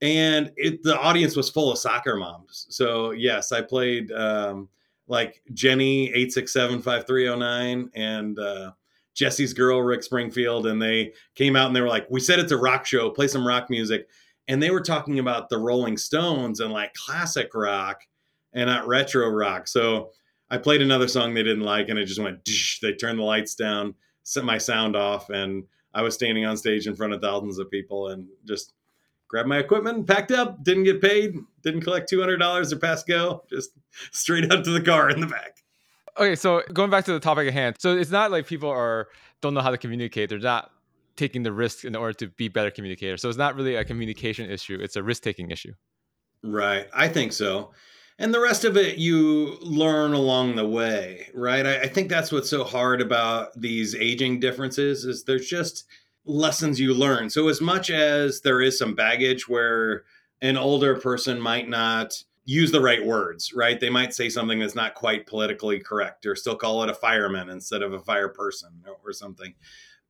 and 0.00 0.52
it, 0.56 0.82
the 0.82 0.98
audience 0.98 1.34
was 1.34 1.50
full 1.50 1.72
of 1.72 1.78
soccer 1.78 2.16
moms. 2.16 2.66
So 2.70 3.12
yes, 3.12 3.52
I 3.52 3.62
played 3.62 4.12
um, 4.12 4.68
like 5.08 5.42
Jenny 5.54 6.12
eight 6.12 6.32
six 6.32 6.52
seven 6.52 6.80
five 6.80 7.06
three 7.06 7.24
zero 7.24 7.36
nine 7.36 7.90
and 7.94 8.38
uh, 8.38 8.72
Jesse's 9.14 9.54
girl 9.54 9.80
Rick 9.80 10.02
Springfield, 10.02 10.66
and 10.66 10.80
they 10.80 11.12
came 11.34 11.56
out 11.56 11.66
and 11.66 11.74
they 11.74 11.80
were 11.80 11.88
like, 11.88 12.06
"We 12.10 12.20
said 12.20 12.38
it's 12.38 12.52
a 12.52 12.56
rock 12.56 12.86
show. 12.86 13.10
Play 13.10 13.28
some 13.28 13.46
rock 13.46 13.70
music." 13.70 14.08
And 14.48 14.62
they 14.62 14.70
were 14.70 14.82
talking 14.82 15.18
about 15.18 15.48
the 15.48 15.58
Rolling 15.58 15.96
Stones 15.96 16.60
and 16.60 16.72
like 16.72 16.94
classic 16.94 17.52
rock 17.52 18.02
and 18.56 18.68
not 18.68 18.88
retro 18.88 19.28
rock. 19.28 19.68
So 19.68 20.10
I 20.50 20.56
played 20.58 20.82
another 20.82 21.06
song 21.06 21.34
they 21.34 21.42
didn't 21.42 21.62
like, 21.64 21.88
and 21.88 21.98
it 21.98 22.06
just 22.06 22.20
went. 22.20 22.48
They 22.82 22.94
turned 22.94 23.18
the 23.18 23.22
lights 23.22 23.54
down, 23.54 23.94
set 24.24 24.44
my 24.44 24.58
sound 24.58 24.96
off, 24.96 25.30
and 25.30 25.64
I 25.94 26.02
was 26.02 26.14
standing 26.14 26.44
on 26.44 26.56
stage 26.56 26.86
in 26.86 26.96
front 26.96 27.12
of 27.12 27.20
thousands 27.20 27.58
of 27.58 27.70
people, 27.70 28.08
and 28.08 28.26
just 28.44 28.72
grabbed 29.28 29.48
my 29.48 29.58
equipment, 29.58 30.06
packed 30.06 30.32
up, 30.32 30.64
didn't 30.64 30.84
get 30.84 31.00
paid, 31.00 31.36
didn't 31.62 31.82
collect 31.82 32.08
two 32.08 32.18
hundred 32.18 32.38
dollars 32.38 32.72
or 32.72 32.78
pass 32.78 33.04
go, 33.04 33.44
just 33.50 33.70
straight 34.10 34.50
up 34.50 34.64
to 34.64 34.70
the 34.70 34.80
car 34.80 35.10
in 35.10 35.20
the 35.20 35.26
back. 35.26 35.62
Okay, 36.18 36.34
so 36.34 36.62
going 36.72 36.90
back 36.90 37.04
to 37.04 37.12
the 37.12 37.20
topic 37.20 37.46
at 37.46 37.52
hand, 37.52 37.76
so 37.78 37.96
it's 37.96 38.10
not 38.10 38.30
like 38.30 38.46
people 38.46 38.70
are 38.70 39.08
don't 39.42 39.52
know 39.52 39.60
how 39.60 39.70
to 39.70 39.78
communicate; 39.78 40.30
they're 40.30 40.38
not 40.38 40.70
taking 41.16 41.42
the 41.42 41.52
risk 41.52 41.84
in 41.84 41.94
order 41.94 42.12
to 42.14 42.28
be 42.28 42.48
better 42.48 42.70
communicators. 42.70 43.20
So 43.20 43.28
it's 43.28 43.38
not 43.38 43.54
really 43.54 43.74
a 43.74 43.84
communication 43.84 44.50
issue; 44.50 44.78
it's 44.80 44.96
a 44.96 45.02
risk 45.02 45.22
taking 45.22 45.50
issue. 45.50 45.74
Right, 46.42 46.88
I 46.94 47.08
think 47.08 47.34
so 47.34 47.72
and 48.18 48.32
the 48.32 48.40
rest 48.40 48.64
of 48.64 48.76
it 48.76 48.98
you 48.98 49.58
learn 49.60 50.12
along 50.12 50.56
the 50.56 50.66
way 50.66 51.28
right? 51.34 51.66
I, 51.66 51.82
I, 51.82 51.88
think 51.88 52.08
that's 52.08 52.32
what's 52.32 52.50
so 52.50 52.64
hard 52.64 53.00
about 53.00 53.60
these 53.60 53.94
aging 53.94 54.40
differences 54.40 55.04
is 55.04 55.24
there's 55.24 55.48
just 55.48 55.84
lessons 56.24 56.80
you 56.80 56.94
learn. 56.94 57.30
So 57.30 57.48
as 57.48 57.60
much 57.60 57.90
as 57.90 58.40
there 58.40 58.60
is 58.60 58.78
some 58.78 58.94
baggage 58.94 59.48
where 59.48 60.04
an 60.42 60.56
older 60.56 60.96
person 60.98 61.40
might 61.40 61.68
not 61.68 62.14
use 62.44 62.70
the 62.72 62.80
right 62.80 63.04
words 63.04 63.52
right? 63.52 63.78
They 63.78 63.90
might 63.90 64.14
say 64.14 64.28
something 64.28 64.60
that's 64.60 64.74
not 64.74 64.94
quite 64.94 65.26
politically 65.26 65.80
correct 65.80 66.26
or 66.26 66.36
still 66.36 66.56
call 66.56 66.82
it 66.82 66.90
a 66.90 66.94
fireman 66.94 67.50
instead 67.50 67.82
of 67.82 67.92
a 67.92 68.00
fire 68.00 68.28
person 68.28 68.70
or 69.04 69.12
something. 69.12 69.54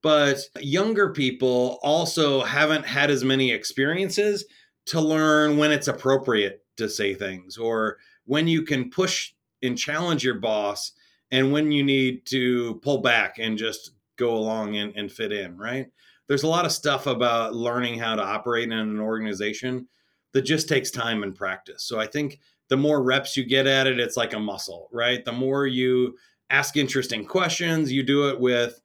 But 0.02 0.40
younger 0.60 1.12
people 1.12 1.78
also 1.82 2.42
haven't 2.42 2.86
had 2.86 3.10
as 3.10 3.24
many 3.24 3.50
experiences 3.50 4.44
to 4.86 5.00
learn 5.00 5.56
when 5.56 5.72
it's 5.72 5.88
appropriate 5.88 6.62
to 6.76 6.88
say 6.88 7.14
things 7.14 7.56
or 7.56 7.98
when 8.24 8.46
you 8.46 8.62
can 8.62 8.90
push 8.90 9.32
and 9.62 9.78
challenge 9.78 10.24
your 10.24 10.34
boss 10.34 10.92
and 11.30 11.52
when 11.52 11.72
you 11.72 11.82
need 11.82 12.24
to 12.26 12.76
pull 12.82 12.98
back 12.98 13.38
and 13.38 13.58
just 13.58 13.92
go 14.16 14.36
along 14.36 14.76
and, 14.76 14.94
and 14.96 15.10
fit 15.10 15.32
in, 15.32 15.56
right? 15.56 15.86
There's 16.28 16.42
a 16.42 16.48
lot 16.48 16.64
of 16.64 16.72
stuff 16.72 17.06
about 17.06 17.54
learning 17.54 17.98
how 17.98 18.16
to 18.16 18.22
operate 18.22 18.64
in 18.64 18.72
an 18.72 19.00
organization 19.00 19.86
that 20.32 20.42
just 20.42 20.68
takes 20.68 20.90
time 20.90 21.22
and 21.22 21.34
practice. 21.34 21.84
So 21.84 21.98
I 21.98 22.06
think 22.06 22.40
the 22.68 22.76
more 22.76 23.02
reps 23.02 23.36
you 23.36 23.44
get 23.44 23.66
at 23.66 23.86
it, 23.86 24.00
it's 24.00 24.16
like 24.16 24.34
a 24.34 24.40
muscle, 24.40 24.88
right? 24.92 25.24
The 25.24 25.32
more 25.32 25.66
you 25.66 26.16
ask 26.50 26.76
interesting 26.76 27.24
questions, 27.24 27.92
you 27.92 28.02
do 28.02 28.28
it 28.28 28.40
with 28.40 28.80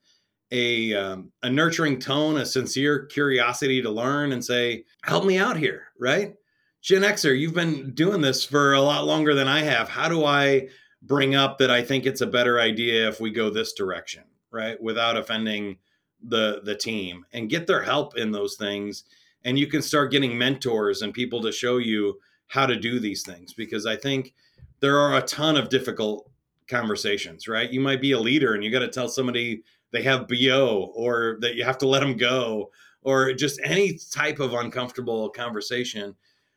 a 0.52 0.94
um, 0.94 1.32
a 1.42 1.50
nurturing 1.50 1.98
tone, 1.98 2.36
a 2.36 2.46
sincere 2.46 3.06
curiosity 3.06 3.80
to 3.82 3.90
learn, 3.90 4.32
and 4.32 4.44
say, 4.44 4.84
"Help 5.02 5.24
me 5.24 5.38
out 5.38 5.56
here," 5.56 5.88
right? 5.98 6.34
Gen 6.82 7.02
Xer, 7.02 7.38
you've 7.38 7.54
been 7.54 7.92
doing 7.94 8.20
this 8.20 8.44
for 8.44 8.74
a 8.74 8.80
lot 8.80 9.06
longer 9.06 9.34
than 9.34 9.46
I 9.46 9.60
have. 9.60 9.88
How 9.88 10.08
do 10.08 10.24
I 10.24 10.68
bring 11.00 11.36
up 11.36 11.58
that 11.58 11.70
I 11.70 11.80
think 11.82 12.06
it's 12.06 12.20
a 12.20 12.26
better 12.26 12.58
idea 12.58 13.08
if 13.08 13.20
we 13.20 13.30
go 13.30 13.50
this 13.50 13.72
direction, 13.72 14.24
right? 14.50 14.80
Without 14.82 15.16
offending 15.16 15.78
the 16.24 16.60
the 16.64 16.74
team 16.74 17.24
and 17.32 17.50
get 17.50 17.66
their 17.66 17.82
help 17.82 18.16
in 18.16 18.30
those 18.30 18.54
things 18.56 19.04
and 19.44 19.58
you 19.58 19.66
can 19.66 19.82
start 19.82 20.12
getting 20.12 20.38
mentors 20.38 21.02
and 21.02 21.12
people 21.12 21.42
to 21.42 21.50
show 21.50 21.78
you 21.78 22.18
how 22.46 22.66
to 22.66 22.76
do 22.76 23.00
these 23.00 23.22
things 23.24 23.52
because 23.52 23.86
I 23.86 23.96
think 23.96 24.34
there 24.80 24.98
are 24.98 25.16
a 25.16 25.22
ton 25.22 25.56
of 25.56 25.68
difficult 25.68 26.30
conversations, 26.68 27.48
right? 27.48 27.70
You 27.70 27.80
might 27.80 28.00
be 28.00 28.12
a 28.12 28.20
leader 28.20 28.54
and 28.54 28.62
you 28.62 28.70
got 28.70 28.80
to 28.80 28.88
tell 28.88 29.08
somebody 29.08 29.62
they 29.90 30.02
have 30.02 30.28
BO 30.28 30.92
or 30.94 31.38
that 31.40 31.54
you 31.54 31.64
have 31.64 31.78
to 31.78 31.88
let 31.88 32.00
them 32.00 32.16
go 32.16 32.70
or 33.02 33.32
just 33.32 33.60
any 33.64 33.98
type 34.12 34.38
of 34.38 34.54
uncomfortable 34.54 35.28
conversation. 35.30 36.14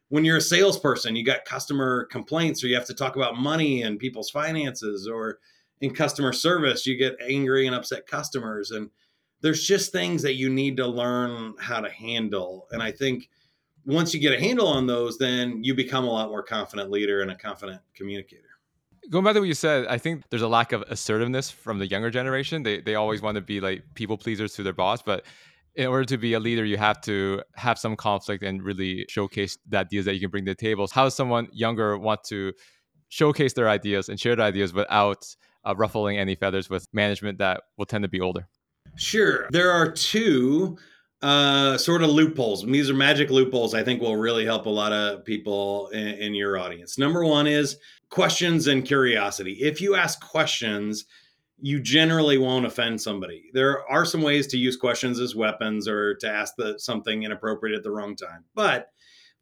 When 0.09 0.23
you're 0.23 0.37
a 0.37 0.41
salesperson, 0.41 1.15
you 1.15 1.25
got 1.25 1.45
customer 1.45 2.05
complaints 2.05 2.63
or 2.63 2.67
you 2.67 2.75
have 2.75 2.85
to 2.87 2.93
talk 2.93 3.15
about 3.15 3.37
money 3.37 3.81
and 3.81 3.99
people's 3.99 4.29
finances 4.29 5.07
or 5.07 5.39
in 5.81 5.93
customer 5.93 6.31
service, 6.31 6.85
you 6.85 6.95
get 6.97 7.17
angry 7.21 7.67
and 7.67 7.75
upset 7.75 8.07
customers 8.07 8.71
and 8.71 8.89
there's 9.41 9.63
just 9.63 9.91
things 9.91 10.21
that 10.23 10.35
you 10.35 10.49
need 10.49 10.77
to 10.77 10.87
learn 10.87 11.53
how 11.59 11.79
to 11.79 11.89
handle. 11.89 12.67
And 12.71 12.81
I 12.81 12.91
think 12.91 13.29
once 13.85 14.13
you 14.13 14.19
get 14.19 14.33
a 14.33 14.39
handle 14.39 14.67
on 14.67 14.87
those, 14.87 15.17
then 15.17 15.63
you 15.63 15.75
become 15.75 16.05
a 16.05 16.09
lot 16.09 16.29
more 16.29 16.41
confident 16.41 16.89
leader 16.89 17.21
and 17.21 17.29
a 17.29 17.35
confident 17.35 17.81
communicator. 17.93 18.41
Going 19.11 19.23
back 19.23 19.35
to 19.35 19.39
what 19.41 19.47
you 19.47 19.53
said, 19.53 19.85
I 19.85 19.99
think 19.99 20.23
there's 20.31 20.41
a 20.41 20.47
lack 20.47 20.71
of 20.71 20.81
assertiveness 20.83 21.51
from 21.51 21.77
the 21.77 21.85
younger 21.85 22.09
generation. 22.09 22.63
They 22.63 22.81
they 22.81 22.95
always 22.95 23.21
want 23.21 23.35
to 23.35 23.41
be 23.41 23.59
like 23.59 23.83
people 23.93 24.17
pleasers 24.17 24.55
to 24.55 24.63
their 24.63 24.73
boss, 24.73 25.03
but 25.03 25.25
in 25.75 25.87
order 25.87 26.05
to 26.05 26.17
be 26.17 26.33
a 26.33 26.39
leader, 26.39 26.63
you 26.63 26.77
have 26.77 27.01
to 27.01 27.41
have 27.55 27.77
some 27.77 27.95
conflict 27.95 28.43
and 28.43 28.63
really 28.63 29.05
showcase 29.09 29.57
the 29.67 29.79
ideas 29.79 30.05
that 30.05 30.13
you 30.13 30.21
can 30.21 30.29
bring 30.29 30.45
to 30.45 30.51
the 30.51 30.55
table. 30.55 30.87
How 30.91 31.03
does 31.03 31.15
someone 31.15 31.47
younger 31.51 31.97
want 31.97 32.23
to 32.25 32.53
showcase 33.09 33.53
their 33.53 33.69
ideas 33.69 34.09
and 34.09 34.19
share 34.19 34.35
their 34.35 34.45
ideas 34.45 34.73
without 34.73 35.25
uh, 35.65 35.75
ruffling 35.75 36.17
any 36.17 36.35
feathers 36.35 36.69
with 36.69 36.87
management 36.93 37.37
that 37.39 37.61
will 37.77 37.85
tend 37.85 38.03
to 38.03 38.07
be 38.07 38.21
older? 38.21 38.47
Sure. 38.95 39.47
There 39.51 39.71
are 39.71 39.91
two 39.91 40.77
uh, 41.21 41.77
sort 41.77 42.03
of 42.03 42.09
loopholes. 42.09 42.63
And 42.63 42.73
these 42.73 42.89
are 42.89 42.93
magic 42.93 43.29
loopholes 43.29 43.73
I 43.73 43.83
think 43.83 44.01
will 44.01 44.15
really 44.15 44.45
help 44.45 44.65
a 44.67 44.69
lot 44.69 44.93
of 44.93 45.25
people 45.25 45.87
in, 45.89 46.07
in 46.07 46.35
your 46.35 46.57
audience. 46.57 46.97
Number 46.97 47.25
one 47.25 47.47
is 47.47 47.77
questions 48.09 48.67
and 48.67 48.85
curiosity. 48.85 49.53
If 49.53 49.81
you 49.81 49.95
ask 49.95 50.21
questions, 50.21 51.05
you 51.61 51.79
generally 51.79 52.37
won't 52.37 52.65
offend 52.65 53.01
somebody. 53.01 53.45
There 53.53 53.87
are 53.89 54.05
some 54.05 54.21
ways 54.21 54.47
to 54.47 54.57
use 54.57 54.75
questions 54.75 55.19
as 55.19 55.35
weapons 55.35 55.87
or 55.87 56.15
to 56.15 56.29
ask 56.29 56.55
the, 56.57 56.77
something 56.79 57.23
inappropriate 57.23 57.77
at 57.77 57.83
the 57.83 57.91
wrong 57.91 58.15
time. 58.15 58.43
But 58.53 58.89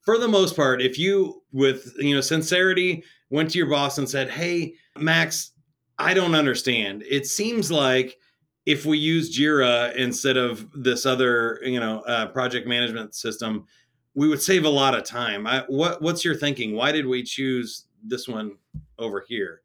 for 0.01 0.17
the 0.17 0.27
most 0.27 0.55
part, 0.55 0.81
if 0.81 0.99
you, 0.99 1.41
with 1.51 1.93
you 1.97 2.13
know 2.13 2.21
sincerity, 2.21 3.03
went 3.29 3.51
to 3.51 3.57
your 3.57 3.69
boss 3.69 3.97
and 3.97 4.07
said, 4.07 4.29
"Hey, 4.29 4.75
Max, 4.97 5.53
I 5.97 6.13
don't 6.13 6.35
understand. 6.35 7.03
It 7.09 7.25
seems 7.25 7.71
like 7.71 8.17
if 8.65 8.85
we 8.85 8.97
use 8.97 9.37
Jira 9.37 9.95
instead 9.95 10.37
of 10.37 10.67
this 10.73 11.05
other, 11.05 11.59
you 11.63 11.79
know, 11.79 12.01
uh, 12.01 12.27
project 12.27 12.67
management 12.67 13.15
system, 13.15 13.65
we 14.13 14.27
would 14.27 14.41
save 14.41 14.65
a 14.65 14.69
lot 14.69 14.95
of 14.95 15.03
time. 15.03 15.47
I, 15.47 15.63
what 15.67 16.01
what's 16.01 16.23
your 16.23 16.35
thinking? 16.35 16.75
Why 16.75 16.91
did 16.91 17.05
we 17.05 17.23
choose 17.23 17.85
this 18.03 18.27
one 18.27 18.57
over 18.99 19.25
here? 19.27 19.62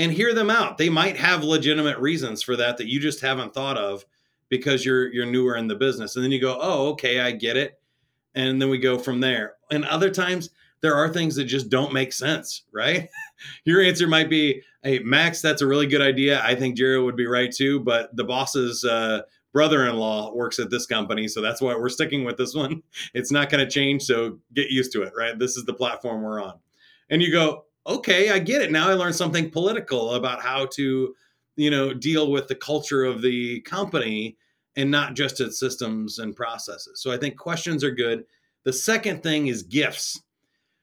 And 0.00 0.10
hear 0.10 0.32
them 0.32 0.48
out. 0.48 0.78
They 0.78 0.88
might 0.88 1.18
have 1.18 1.44
legitimate 1.44 1.98
reasons 1.98 2.42
for 2.42 2.56
that 2.56 2.78
that 2.78 2.86
you 2.86 2.98
just 2.98 3.20
haven't 3.20 3.52
thought 3.52 3.76
of 3.76 4.06
because 4.48 4.82
you're 4.82 5.12
you're 5.12 5.26
newer 5.26 5.56
in 5.56 5.68
the 5.68 5.74
business. 5.74 6.16
And 6.16 6.24
then 6.24 6.32
you 6.32 6.40
go, 6.40 6.58
"Oh, 6.58 6.88
okay, 6.92 7.20
I 7.20 7.32
get 7.32 7.58
it." 7.58 7.78
And 8.34 8.62
then 8.62 8.70
we 8.70 8.78
go 8.78 8.98
from 8.98 9.20
there. 9.20 9.56
And 9.70 9.84
other 9.84 10.08
times 10.08 10.48
there 10.80 10.94
are 10.94 11.10
things 11.10 11.36
that 11.36 11.44
just 11.44 11.68
don't 11.68 11.92
make 11.92 12.14
sense, 12.14 12.62
right? 12.72 13.10
Your 13.66 13.82
answer 13.82 14.06
might 14.06 14.30
be, 14.30 14.62
"Hey, 14.82 15.00
Max, 15.00 15.42
that's 15.42 15.60
a 15.60 15.66
really 15.66 15.86
good 15.86 16.00
idea. 16.00 16.42
I 16.42 16.54
think 16.54 16.78
Jira 16.78 17.04
would 17.04 17.16
be 17.16 17.26
right 17.26 17.52
too, 17.52 17.80
but 17.80 18.16
the 18.16 18.24
boss's 18.24 18.82
uh, 18.86 19.20
brother-in-law 19.52 20.32
works 20.32 20.58
at 20.58 20.70
this 20.70 20.86
company, 20.86 21.28
so 21.28 21.42
that's 21.42 21.60
why 21.60 21.76
we're 21.76 21.90
sticking 21.90 22.24
with 22.24 22.38
this 22.38 22.54
one. 22.54 22.82
It's 23.12 23.30
not 23.30 23.50
going 23.50 23.62
to 23.62 23.70
change, 23.70 24.04
so 24.04 24.38
get 24.54 24.70
used 24.70 24.92
to 24.92 25.02
it, 25.02 25.12
right? 25.14 25.38
This 25.38 25.58
is 25.58 25.66
the 25.66 25.74
platform 25.74 26.22
we're 26.22 26.42
on." 26.42 26.54
And 27.10 27.20
you 27.20 27.30
go, 27.30 27.66
"Okay, 27.86 28.30
I 28.30 28.38
get 28.38 28.62
it. 28.62 28.72
Now 28.72 28.88
I 28.88 28.94
learned 28.94 29.16
something 29.16 29.50
political 29.50 30.14
about 30.14 30.42
how 30.42 30.66
to, 30.74 31.14
you 31.56 31.70
know, 31.70 31.92
deal 31.94 32.30
with 32.30 32.48
the 32.48 32.54
culture 32.54 33.04
of 33.04 33.22
the 33.22 33.60
company." 33.60 34.36
And 34.76 34.90
not 34.90 35.14
just 35.14 35.40
its 35.40 35.58
systems 35.58 36.20
and 36.20 36.34
processes. 36.34 37.00
So 37.02 37.10
I 37.10 37.16
think 37.16 37.36
questions 37.36 37.82
are 37.82 37.90
good. 37.90 38.24
The 38.62 38.72
second 38.72 39.20
thing 39.20 39.48
is 39.48 39.64
gifts 39.64 40.22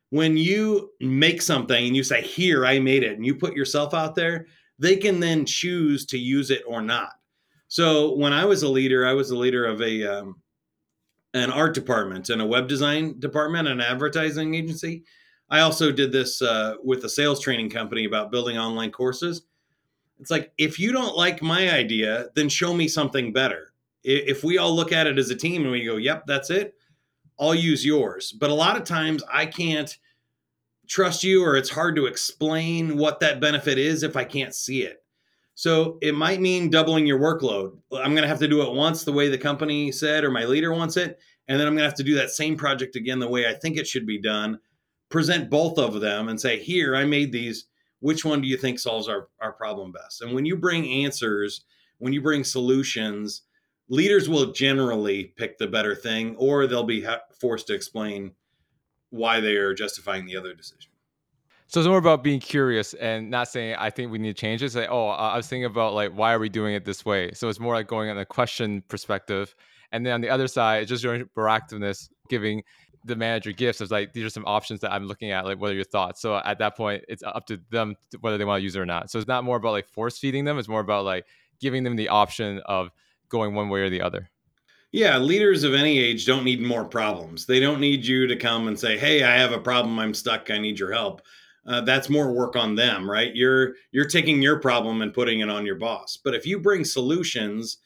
when 0.10 0.38
you 0.38 0.92
make 1.00 1.42
something 1.42 1.88
and 1.88 1.96
you 1.96 2.04
say, 2.04 2.22
Here, 2.22 2.66
I 2.66 2.80
made 2.80 3.04
it, 3.04 3.18
and 3.18 3.26
you 3.26 3.36
put 3.36 3.56
yourself 3.56 3.94
out 3.94 4.16
there, 4.16 4.48
they 4.80 4.96
can 4.96 5.20
then 5.20 5.46
choose 5.46 6.06
to 6.08 6.18
use 6.18 6.52
it 6.52 6.64
or 6.68 6.82
not. 6.82 7.14
So 7.68 8.16
when 8.16 8.34
I 8.34 8.46
was 8.46 8.64
a 8.64 8.70
leader, 8.70 9.06
I 9.06 9.14
was 9.14 9.30
the 9.30 9.36
leader 9.36 9.66
of 9.66 9.82
a 9.82 10.04
um, 10.06 10.42
an 11.34 11.52
art 11.52 11.74
department 11.74 12.30
and 12.30 12.42
a 12.42 12.46
web 12.46 12.68
design 12.68 13.20
department 13.20 13.68
an 13.68 13.82
advertising 13.82 14.56
agency. 14.56 15.04
I 15.50 15.62
also 15.62 15.92
did 15.92 16.12
this 16.12 16.42
uh, 16.42 16.76
with 16.84 17.04
a 17.06 17.10
sales 17.10 17.40
training 17.40 17.70
company 17.70 18.06
about 18.06 18.32
building 18.32 18.58
online 18.58 18.92
courses. 18.92 19.44
It's 20.20 20.32
like 20.32 20.52
if 20.58 20.80
you 20.80 20.92
don't 20.92 21.16
like 21.16 21.42
my 21.42 21.72
idea, 21.72 22.28
then 22.36 22.50
show 22.50 22.74
me 22.74 22.88
something 22.88 23.32
better. 23.32 23.74
If 24.04 24.44
we 24.44 24.58
all 24.58 24.76
look 24.76 24.92
at 24.92 25.08
it 25.08 25.18
as 25.18 25.30
a 25.30 25.36
team 25.36 25.64
and 25.64 25.72
we 25.72 25.86
go, 25.86 25.98
"Yep, 25.98 26.26
that's 26.28 26.50
it," 26.50 26.76
I'll 27.40 27.56
use 27.56 27.86
yours. 27.86 28.32
But 28.32 28.50
a 28.50 28.54
lot 28.54 28.78
of 28.78 28.84
times 28.84 29.24
I 29.32 29.46
can't 29.46 29.96
trust 30.88 31.24
you 31.24 31.44
or 31.44 31.56
it's 31.56 31.70
hard 31.70 31.96
to 31.98 32.06
explain 32.06 32.98
what 32.98 33.20
that 33.20 33.42
benefit 33.42 33.78
is 33.78 34.04
if 34.04 34.16
I 34.16 34.24
can't 34.24 34.56
see 34.56 34.84
it. 34.84 35.04
So 35.54 35.98
it 36.02 36.16
might 36.16 36.40
mean 36.40 36.70
doubling 36.70 37.06
your 37.06 37.20
workload. 37.20 37.78
I'm 37.92 38.12
going 38.12 38.22
to 38.22 38.28
have 38.28 38.40
to 38.40 38.48
do 38.48 38.62
it 38.62 38.74
once 38.74 39.04
the 39.04 39.12
way 39.12 39.28
the 39.28 39.38
company 39.38 39.92
said 39.92 40.24
or 40.24 40.32
my 40.32 40.46
leader 40.46 40.72
wants 40.72 40.98
it. 40.98 41.20
And 41.48 41.60
then 41.60 41.68
I'm 41.68 41.74
going 41.74 41.84
to 41.84 41.90
have 41.90 41.98
to 41.98 42.04
do 42.04 42.16
that 42.16 42.30
same 42.30 42.56
project 42.56 42.96
again 42.96 43.20
the 43.20 43.28
way 43.28 43.48
I 43.48 43.54
think 43.54 43.78
it 43.78 43.88
should 43.88 44.06
be 44.06 44.22
done. 44.22 44.60
Present 45.10 45.50
both 45.50 45.78
of 45.78 46.02
them 46.02 46.28
and 46.30 46.40
say, 46.40 46.62
here, 46.62 46.96
I 46.96 47.06
made 47.06 47.32
these. 47.32 47.66
Which 48.00 48.24
one 48.24 48.42
do 48.42 48.48
you 48.48 48.58
think 48.58 48.78
solves 48.78 49.08
our, 49.08 49.30
our 49.42 49.54
problem 49.54 49.92
best? 49.92 50.22
And 50.22 50.34
when 50.34 50.46
you 50.46 50.56
bring 50.56 51.06
answers, 51.06 51.62
when 51.98 52.14
you 52.14 52.22
bring 52.22 52.44
solutions, 52.44 53.42
leaders 53.90 54.28
will 54.30 54.52
generally 54.52 55.34
pick 55.38 55.58
the 55.58 55.68
better 55.68 55.96
thing 55.96 56.36
or 56.38 56.68
they'll 56.68 56.84
be 56.84 57.04
ha- 57.04 57.22
forced 57.40 57.68
to 57.68 57.74
explain 57.74 58.32
why 59.10 59.40
they 59.40 59.56
are 59.56 59.74
justifying 59.74 60.26
the 60.26 60.36
other 60.36 60.54
decision 60.54 60.92
so 61.68 61.80
it's 61.80 61.88
more 61.88 61.98
about 61.98 62.24
being 62.24 62.40
curious 62.40 62.94
and 62.96 63.30
not 63.30 63.48
saying 63.48 63.76
i 63.80 63.90
think 63.90 64.12
we 64.12 64.18
need 64.18 64.36
to 64.36 64.42
change 64.42 64.62
it 64.62 64.70
say 64.72 64.86
oh 64.88 65.08
i 65.08 65.36
was 65.38 65.48
thinking 65.48 65.66
about 65.66 65.94
like 65.94 66.12
why 66.12 66.34
are 66.34 66.40
we 66.40 66.50
doing 66.50 66.74
it 66.76 66.84
this 66.84 67.06
way 67.06 67.32
so 67.34 67.48
it's 67.48 67.60
more 67.60 67.74
like 67.74 67.88
going 67.88 68.10
on 68.10 68.18
a 68.18 68.26
question 68.26 68.84
perspective 68.90 69.56
and 69.92 70.06
then 70.06 70.14
on 70.14 70.22
the 70.22 70.30
other 70.30 70.48
side 70.48 70.82
it's 70.82 70.90
just 70.90 71.04
your 71.04 71.20
proactiveness 71.38 72.10
giving 72.30 72.62
the 73.06 73.16
manager 73.16 73.52
gifts 73.52 73.82
of 73.82 73.90
like 73.92 74.14
these 74.14 74.24
are 74.24 74.30
some 74.30 74.46
options 74.46 74.80
that 74.80 74.92
i'm 74.92 75.06
looking 75.06 75.32
at 75.32 75.46
like 75.46 75.60
what 75.60 75.72
are 75.72 75.76
your 75.76 75.84
thoughts 75.84 76.22
so 76.22 76.38
at 76.38 76.60
that 76.60 76.76
point 76.76 77.04
it's 77.08 77.24
up 77.24 77.46
to 77.46 77.60
them 77.70 77.96
whether 78.22 78.38
they 78.38 78.46
want 78.46 78.60
to 78.60 78.64
use 78.64 78.76
it 78.76 78.80
or 78.80 78.86
not 78.86 79.10
so 79.10 79.18
it's 79.18 79.28
not 79.28 79.44
more 79.44 79.58
about 79.58 79.72
like 79.72 79.88
force 79.88 80.18
feeding 80.18 80.46
them 80.46 80.58
it's 80.58 80.68
more 80.68 80.82
about 80.82 81.06
like 81.06 81.26
giving 81.60 81.84
them 81.84 81.96
the 81.96 82.10
option 82.10 82.60
of 82.66 82.92
going 83.30 83.54
one 83.54 83.70
way 83.70 83.82
or 83.82 83.90
the 83.90 84.02
other. 84.02 84.30
Yeah, 84.92 85.18
leaders 85.18 85.64
of 85.64 85.74
any 85.74 86.00
age 86.00 86.26
don't 86.26 86.46
need 86.46 86.62
more 86.62 86.86
problems. 86.86 87.46
They 87.46 87.60
don't 87.60 87.82
need 87.82 88.06
you 88.06 88.26
to 88.28 88.36
come 88.36 88.68
and 88.68 88.80
say, 88.80 88.98
"Hey, 88.98 89.24
I 89.24 89.36
have 89.36 89.52
a 89.52 89.60
problem. 89.60 90.00
I'm 90.00 90.14
stuck. 90.14 90.50
I 90.50 90.58
need 90.58 90.80
your 90.80 90.94
help." 90.94 91.22
Uh, 91.66 91.82
that's 91.82 92.10
more 92.10 92.32
work 92.32 92.56
on 92.56 92.76
them, 92.76 93.10
right? 93.10 93.36
You're 93.36 93.76
you're 93.92 94.08
taking 94.08 94.42
your 94.42 94.60
problem 94.60 95.02
and 95.02 95.14
putting 95.14 95.42
it 95.42 95.50
on 95.50 95.66
your 95.66 95.76
boss. 95.76 96.18
But 96.24 96.36
if 96.36 96.46
you 96.46 96.60
bring 96.60 96.86
solutions, 96.86 97.80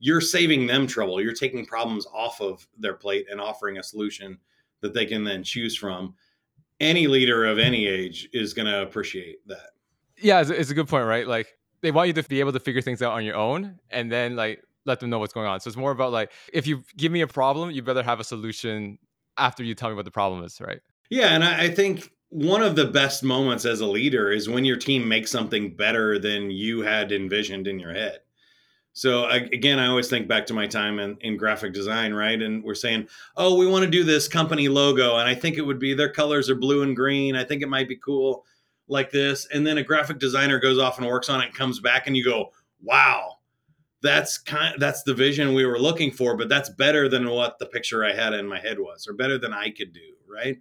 you're 0.00 0.20
saving 0.20 0.66
them 0.66 0.86
trouble. 0.88 1.20
You're 1.20 1.32
taking 1.32 1.64
problems 1.64 2.06
off 2.12 2.40
of 2.40 2.66
their 2.76 2.94
plate 2.94 3.26
and 3.30 3.40
offering 3.40 3.78
a 3.78 3.82
solution 3.82 4.36
that 4.80 4.94
they 4.94 5.06
can 5.06 5.24
then 5.24 5.42
choose 5.42 5.76
from. 5.76 6.14
Any 6.80 7.06
leader 7.06 7.44
of 7.44 7.58
any 7.58 7.86
age 7.86 8.28
is 8.32 8.54
going 8.54 8.66
to 8.66 8.82
appreciate 8.82 9.46
that. 9.48 9.70
Yeah, 10.16 10.40
it's, 10.40 10.50
it's 10.50 10.70
a 10.70 10.74
good 10.74 10.88
point, 10.88 11.06
right? 11.06 11.26
Like 11.26 11.48
they 11.80 11.90
want 11.90 12.08
you 12.08 12.12
to 12.14 12.22
be 12.22 12.40
able 12.40 12.52
to 12.52 12.60
figure 12.60 12.80
things 12.80 13.02
out 13.02 13.12
on 13.12 13.24
your 13.24 13.36
own, 13.36 13.78
and 13.90 14.10
then 14.10 14.36
like 14.36 14.62
let 14.84 15.00
them 15.00 15.10
know 15.10 15.18
what's 15.18 15.32
going 15.32 15.46
on. 15.46 15.60
So 15.60 15.68
it's 15.68 15.76
more 15.76 15.90
about 15.90 16.12
like 16.12 16.32
if 16.52 16.66
you 16.66 16.82
give 16.96 17.12
me 17.12 17.20
a 17.20 17.26
problem, 17.26 17.70
you 17.70 17.82
better 17.82 18.02
have 18.02 18.20
a 18.20 18.24
solution 18.24 18.98
after 19.36 19.62
you 19.62 19.74
tell 19.74 19.88
me 19.88 19.94
what 19.94 20.04
the 20.04 20.10
problem 20.10 20.44
is, 20.44 20.60
right? 20.60 20.80
Yeah, 21.10 21.28
and 21.28 21.44
I, 21.44 21.64
I 21.64 21.70
think 21.70 22.10
one 22.30 22.62
of 22.62 22.76
the 22.76 22.84
best 22.84 23.22
moments 23.22 23.64
as 23.64 23.80
a 23.80 23.86
leader 23.86 24.30
is 24.30 24.48
when 24.48 24.64
your 24.64 24.76
team 24.76 25.08
makes 25.08 25.30
something 25.30 25.74
better 25.74 26.18
than 26.18 26.50
you 26.50 26.82
had 26.82 27.12
envisioned 27.12 27.66
in 27.66 27.78
your 27.78 27.92
head. 27.92 28.18
So 28.98 29.26
I, 29.26 29.36
again, 29.36 29.78
I 29.78 29.86
always 29.86 30.08
think 30.08 30.26
back 30.26 30.44
to 30.46 30.54
my 30.54 30.66
time 30.66 30.98
in, 30.98 31.16
in 31.20 31.36
graphic 31.36 31.72
design, 31.72 32.12
right? 32.12 32.42
And 32.42 32.64
we're 32.64 32.74
saying, 32.74 33.06
oh, 33.36 33.54
we 33.54 33.68
want 33.68 33.84
to 33.84 33.90
do 33.90 34.02
this 34.02 34.26
company 34.26 34.66
logo, 34.66 35.18
and 35.18 35.28
I 35.28 35.36
think 35.36 35.56
it 35.56 35.62
would 35.62 35.78
be 35.78 35.94
their 35.94 36.10
colors 36.10 36.50
are 36.50 36.56
blue 36.56 36.82
and 36.82 36.96
green. 36.96 37.36
I 37.36 37.44
think 37.44 37.62
it 37.62 37.68
might 37.68 37.88
be 37.88 37.94
cool 37.94 38.44
like 38.88 39.12
this. 39.12 39.46
And 39.54 39.64
then 39.64 39.78
a 39.78 39.84
graphic 39.84 40.18
designer 40.18 40.58
goes 40.58 40.80
off 40.80 40.98
and 40.98 41.06
works 41.06 41.28
on 41.28 41.40
it 41.40 41.46
and 41.46 41.54
comes 41.54 41.78
back, 41.78 42.08
and 42.08 42.16
you 42.16 42.24
go, 42.24 42.50
wow, 42.82 43.34
that's 44.02 44.36
kind 44.36 44.74
that's 44.80 45.04
the 45.04 45.14
vision 45.14 45.54
we 45.54 45.64
were 45.64 45.78
looking 45.78 46.10
for, 46.10 46.36
but 46.36 46.48
that's 46.48 46.70
better 46.70 47.08
than 47.08 47.30
what 47.30 47.60
the 47.60 47.66
picture 47.66 48.04
I 48.04 48.12
had 48.12 48.32
in 48.32 48.48
my 48.48 48.58
head 48.58 48.80
was, 48.80 49.06
or 49.06 49.12
better 49.12 49.38
than 49.38 49.52
I 49.52 49.70
could 49.70 49.92
do, 49.92 50.14
right? 50.28 50.58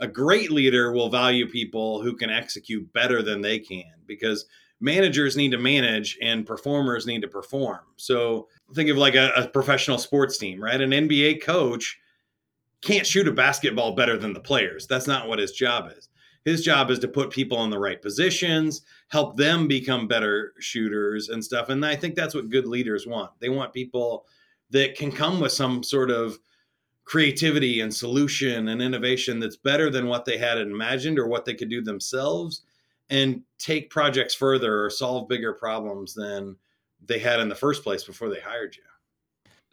A 0.00 0.08
great 0.08 0.50
leader 0.50 0.90
will 0.90 1.08
value 1.08 1.48
people 1.48 2.02
who 2.02 2.16
can 2.16 2.30
execute 2.30 2.92
better 2.92 3.22
than 3.22 3.42
they 3.42 3.60
can 3.60 3.92
because 4.06 4.44
managers 4.80 5.36
need 5.36 5.50
to 5.52 5.58
manage 5.58 6.18
and 6.20 6.46
performers 6.46 7.06
need 7.06 7.22
to 7.22 7.28
perform. 7.28 7.80
So 7.96 8.48
think 8.74 8.90
of 8.90 8.96
like 8.96 9.14
a, 9.14 9.32
a, 9.36 9.48
professional 9.48 9.98
sports 9.98 10.38
team, 10.38 10.62
right? 10.62 10.80
An 10.80 10.90
NBA 10.90 11.42
coach 11.42 11.98
can't 12.82 13.06
shoot 13.06 13.26
a 13.26 13.32
basketball 13.32 13.94
better 13.94 14.18
than 14.18 14.32
the 14.32 14.40
players. 14.40 14.86
That's 14.86 15.06
not 15.06 15.28
what 15.28 15.38
his 15.38 15.52
job 15.52 15.90
is. 15.96 16.08
His 16.44 16.62
job 16.62 16.90
is 16.90 17.00
to 17.00 17.08
put 17.08 17.30
people 17.30 17.64
in 17.64 17.70
the 17.70 17.78
right 17.78 18.00
positions, 18.00 18.82
help 19.08 19.36
them 19.36 19.66
become 19.66 20.06
better 20.06 20.52
shooters 20.60 21.28
and 21.30 21.44
stuff. 21.44 21.70
And 21.70 21.84
I 21.84 21.96
think 21.96 22.14
that's 22.14 22.34
what 22.34 22.50
good 22.50 22.66
leaders 22.66 23.06
want. 23.06 23.32
They 23.40 23.48
want 23.48 23.72
people 23.72 24.26
that 24.70 24.96
can 24.96 25.10
come 25.10 25.40
with 25.40 25.52
some 25.52 25.82
sort 25.82 26.10
of 26.10 26.38
creativity 27.04 27.80
and 27.80 27.92
solution 27.92 28.68
and 28.68 28.82
innovation 28.82 29.40
that's 29.40 29.56
better 29.56 29.90
than 29.90 30.06
what 30.06 30.24
they 30.24 30.36
had 30.36 30.58
imagined 30.58 31.18
or 31.18 31.26
what 31.26 31.44
they 31.44 31.54
could 31.54 31.70
do 31.70 31.80
themselves 31.80 32.62
and 33.10 33.42
take 33.58 33.90
projects 33.90 34.34
further 34.34 34.84
or 34.84 34.90
solve 34.90 35.28
bigger 35.28 35.52
problems 35.52 36.14
than 36.14 36.56
they 37.04 37.18
had 37.18 37.40
in 37.40 37.48
the 37.48 37.54
first 37.54 37.82
place 37.82 38.04
before 38.04 38.28
they 38.28 38.40
hired 38.40 38.76
you. 38.76 38.82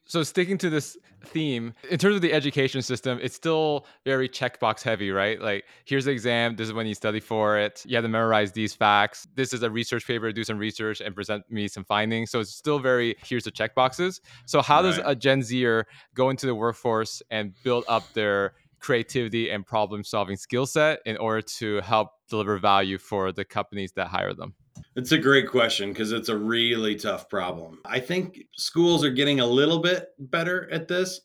So 0.06 0.22
sticking 0.22 0.58
to 0.58 0.70
this 0.70 0.98
theme, 1.24 1.74
in 1.90 1.98
terms 1.98 2.18
of 2.18 2.22
the 2.22 2.34
education 2.34 2.82
system, 2.82 3.20
it's 3.22 3.36
still 3.36 3.86
very 4.04 4.28
checkbox 4.28 4.82
heavy, 4.82 5.12
right? 5.12 5.40
Like 5.40 5.64
here's 5.86 6.06
the 6.06 6.12
exam, 6.12 6.58
this 6.58 6.68
is 6.68 6.74
when 6.74 6.86
you 6.86 6.94
study 6.94 7.22
for 7.22 7.58
it. 7.58 7.84
You 7.88 7.96
have 7.96 8.04
to 8.04 8.10
memorize 8.10 8.52
these 8.52 8.74
facts. 8.74 9.26
This 9.36 9.54
is 9.54 9.64
a 9.64 9.72
research 9.72 10.06
paper, 10.06 10.32
do 10.34 10.44
some 10.44 10.58
research 10.58 11.00
and 11.00 11.16
present 11.16 11.50
me 11.50 11.70
some 11.70 11.86
findings. 11.86 12.32
So 12.32 12.42
it's 12.42 12.54
still 12.54 12.80
very 12.80 13.16
here's 13.26 13.46
the 13.46 13.52
checkboxes. 13.52 14.20
So 14.46 14.62
how 14.62 14.84
right. 14.84 14.96
does 14.96 15.00
a 15.06 15.16
Gen 15.16 15.42
Zer 15.42 15.88
go 16.14 16.30
into 16.30 16.48
the 16.48 16.56
workforce 16.56 17.22
and 17.32 17.54
build 17.64 17.86
up 17.88 18.04
their 18.14 18.56
creativity 18.84 19.50
and 19.50 19.66
problem 19.66 20.04
solving 20.04 20.36
skill 20.36 20.66
set 20.66 21.00
in 21.06 21.18
order 21.18 21.42
to 21.42 21.80
help 21.82 22.10
deliver 22.30 22.58
value 22.58 22.98
for 22.98 23.32
the 23.32 23.46
companies 23.46 23.94
that 23.94 24.08
hire 24.08 24.34
them? 24.34 24.54
It's 24.96 25.12
a 25.12 25.18
great 25.18 25.50
question 25.50 25.90
because 25.90 26.12
it's 26.12 26.30
a 26.30 26.38
really 26.38 26.96
tough 26.96 27.30
problem. 27.30 27.80
I 27.86 28.00
think 28.00 28.42
schools 28.56 29.04
are 29.04 29.10
getting 29.10 29.40
a 29.40 29.48
little 29.48 29.80
bit 29.80 30.10
better 30.20 30.70
at 30.72 30.88
this. 30.88 31.22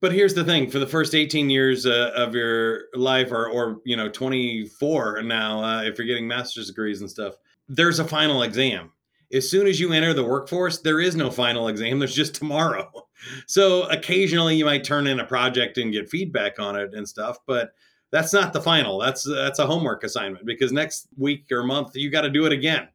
But 0.00 0.12
here's 0.12 0.34
the 0.34 0.44
thing: 0.44 0.68
for 0.68 0.80
the 0.80 0.86
first 0.86 1.14
18 1.14 1.48
years 1.48 1.86
uh, 1.86 2.10
of 2.16 2.34
your 2.34 2.86
life, 2.94 3.30
or, 3.30 3.46
or 3.48 3.80
you 3.84 3.96
know, 3.96 4.08
24 4.08 5.22
now, 5.22 5.62
uh, 5.62 5.82
if 5.82 5.96
you're 5.96 6.08
getting 6.08 6.26
master's 6.26 6.66
degrees 6.66 7.00
and 7.00 7.10
stuff, 7.10 7.34
there's 7.68 8.00
a 8.00 8.04
final 8.04 8.42
exam. 8.42 8.90
As 9.32 9.50
soon 9.50 9.66
as 9.66 9.80
you 9.80 9.92
enter 9.92 10.12
the 10.12 10.24
workforce, 10.24 10.80
there 10.80 11.00
is 11.00 11.16
no 11.16 11.30
final 11.30 11.68
exam. 11.68 11.98
There's 11.98 12.14
just 12.14 12.34
tomorrow. 12.34 12.90
So 13.46 13.84
occasionally 13.84 14.56
you 14.56 14.64
might 14.64 14.82
turn 14.82 15.06
in 15.06 15.20
a 15.20 15.24
project 15.24 15.78
and 15.78 15.92
get 15.92 16.10
feedback 16.10 16.58
on 16.58 16.74
it 16.74 16.92
and 16.92 17.08
stuff, 17.08 17.38
but 17.46 17.70
that's 18.10 18.32
not 18.32 18.52
the 18.52 18.60
final. 18.60 18.98
That's 18.98 19.22
that's 19.22 19.60
a 19.60 19.66
homework 19.66 20.02
assignment 20.02 20.44
because 20.44 20.72
next 20.72 21.06
week 21.16 21.50
or 21.52 21.62
month 21.62 21.94
you 21.94 22.10
got 22.10 22.22
to 22.22 22.30
do 22.30 22.46
it 22.46 22.52
again, 22.52 22.88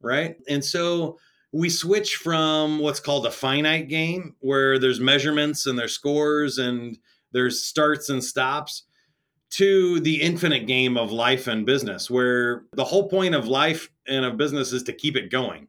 right? 0.00 0.36
And 0.48 0.64
so 0.64 1.18
we 1.52 1.70
switch 1.70 2.16
from 2.16 2.80
what's 2.80 3.00
called 3.00 3.26
a 3.26 3.30
finite 3.30 3.88
game 3.88 4.34
where 4.40 4.78
there's 4.78 4.98
measurements 4.98 5.66
and 5.66 5.78
there's 5.78 5.92
scores 5.92 6.58
and 6.58 6.98
there's 7.32 7.62
starts 7.62 8.08
and 8.08 8.22
stops 8.22 8.82
to 9.50 10.00
the 10.00 10.20
infinite 10.20 10.66
game 10.66 10.96
of 10.96 11.12
life 11.12 11.46
and 11.46 11.64
business 11.64 12.10
where 12.10 12.64
the 12.72 12.84
whole 12.84 13.08
point 13.08 13.34
of 13.34 13.46
life 13.46 13.90
and 14.06 14.24
of 14.24 14.36
business 14.36 14.72
is 14.72 14.82
to 14.82 14.92
keep 14.92 15.16
it 15.16 15.30
going. 15.30 15.68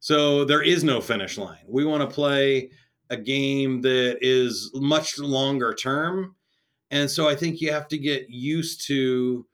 So 0.00 0.44
there 0.44 0.62
is 0.62 0.82
no 0.82 1.00
finish 1.00 1.38
line. 1.38 1.64
We 1.68 1.84
want 1.84 2.08
to 2.08 2.14
play 2.14 2.70
a 3.10 3.16
game 3.16 3.82
that 3.82 4.18
is 4.20 4.70
much 4.74 5.18
longer 5.18 5.74
term 5.74 6.34
and 6.90 7.10
so 7.10 7.28
I 7.28 7.34
think 7.34 7.60
you 7.60 7.72
have 7.72 7.88
to 7.88 7.98
get 7.98 8.30
used 8.30 8.86
to 8.88 9.46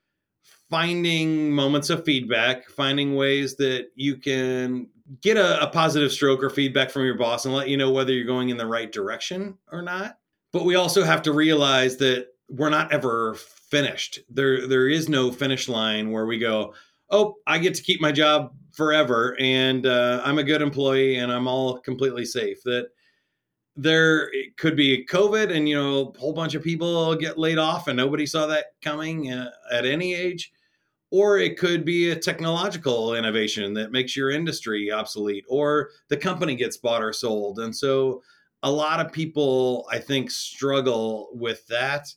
finding 0.70 1.50
moments 1.50 1.90
of 1.90 2.04
feedback, 2.04 2.68
finding 2.70 3.14
ways 3.14 3.56
that 3.56 3.88
you 3.94 4.16
can 4.16 4.88
get 5.20 5.36
a, 5.36 5.62
a, 5.62 5.68
positive 5.68 6.10
stroke 6.10 6.42
or 6.42 6.50
feedback 6.50 6.90
from 6.90 7.04
your 7.04 7.16
boss 7.16 7.44
and 7.44 7.54
let 7.54 7.68
you 7.68 7.76
know 7.76 7.92
whether 7.92 8.12
you're 8.12 8.26
going 8.26 8.48
in 8.48 8.56
the 8.56 8.66
right 8.66 8.90
direction 8.90 9.56
or 9.70 9.82
not. 9.82 10.18
But 10.52 10.64
we 10.64 10.74
also 10.74 11.04
have 11.04 11.22
to 11.22 11.32
realize 11.32 11.98
that 11.98 12.28
we're 12.48 12.70
not 12.70 12.92
ever 12.92 13.34
finished. 13.34 14.20
There 14.30 14.66
there 14.66 14.88
is 14.88 15.08
no 15.08 15.30
finish 15.30 15.68
line 15.68 16.10
where 16.10 16.26
we 16.26 16.38
go, 16.38 16.74
"Oh, 17.10 17.34
I 17.46 17.58
get 17.58 17.74
to 17.74 17.82
keep 17.82 18.00
my 18.00 18.12
job 18.12 18.52
forever 18.76 19.36
and 19.40 19.86
uh, 19.86 20.20
I'm 20.24 20.38
a 20.38 20.44
good 20.44 20.62
employee 20.62 21.16
and 21.16 21.32
I'm 21.32 21.48
all 21.48 21.78
completely 21.78 22.24
safe." 22.24 22.62
That 22.64 22.88
there 23.76 24.30
could 24.56 24.74
be 24.74 25.04
COVID 25.04 25.54
and, 25.54 25.68
you 25.68 25.76
know, 25.76 26.12
a 26.14 26.18
whole 26.18 26.32
bunch 26.32 26.54
of 26.54 26.62
people 26.62 27.14
get 27.14 27.38
laid 27.38 27.58
off 27.58 27.88
and 27.88 27.96
nobody 27.96 28.24
saw 28.24 28.46
that 28.46 28.66
coming 28.82 29.30
uh, 29.30 29.50
at 29.70 29.84
any 29.84 30.14
age. 30.14 30.50
Or 31.12 31.38
it 31.38 31.56
could 31.56 31.84
be 31.84 32.10
a 32.10 32.16
technological 32.16 33.14
innovation 33.14 33.74
that 33.74 33.92
makes 33.92 34.16
your 34.16 34.30
industry 34.30 34.90
obsolete, 34.90 35.44
or 35.46 35.90
the 36.08 36.16
company 36.16 36.56
gets 36.56 36.78
bought 36.78 37.02
or 37.02 37.12
sold. 37.12 37.60
And 37.60 37.74
so 37.74 38.22
a 38.64 38.70
lot 38.70 38.98
of 38.98 39.12
people, 39.12 39.86
I 39.92 39.98
think, 39.98 40.30
struggle 40.30 41.28
with 41.32 41.64
that. 41.68 42.08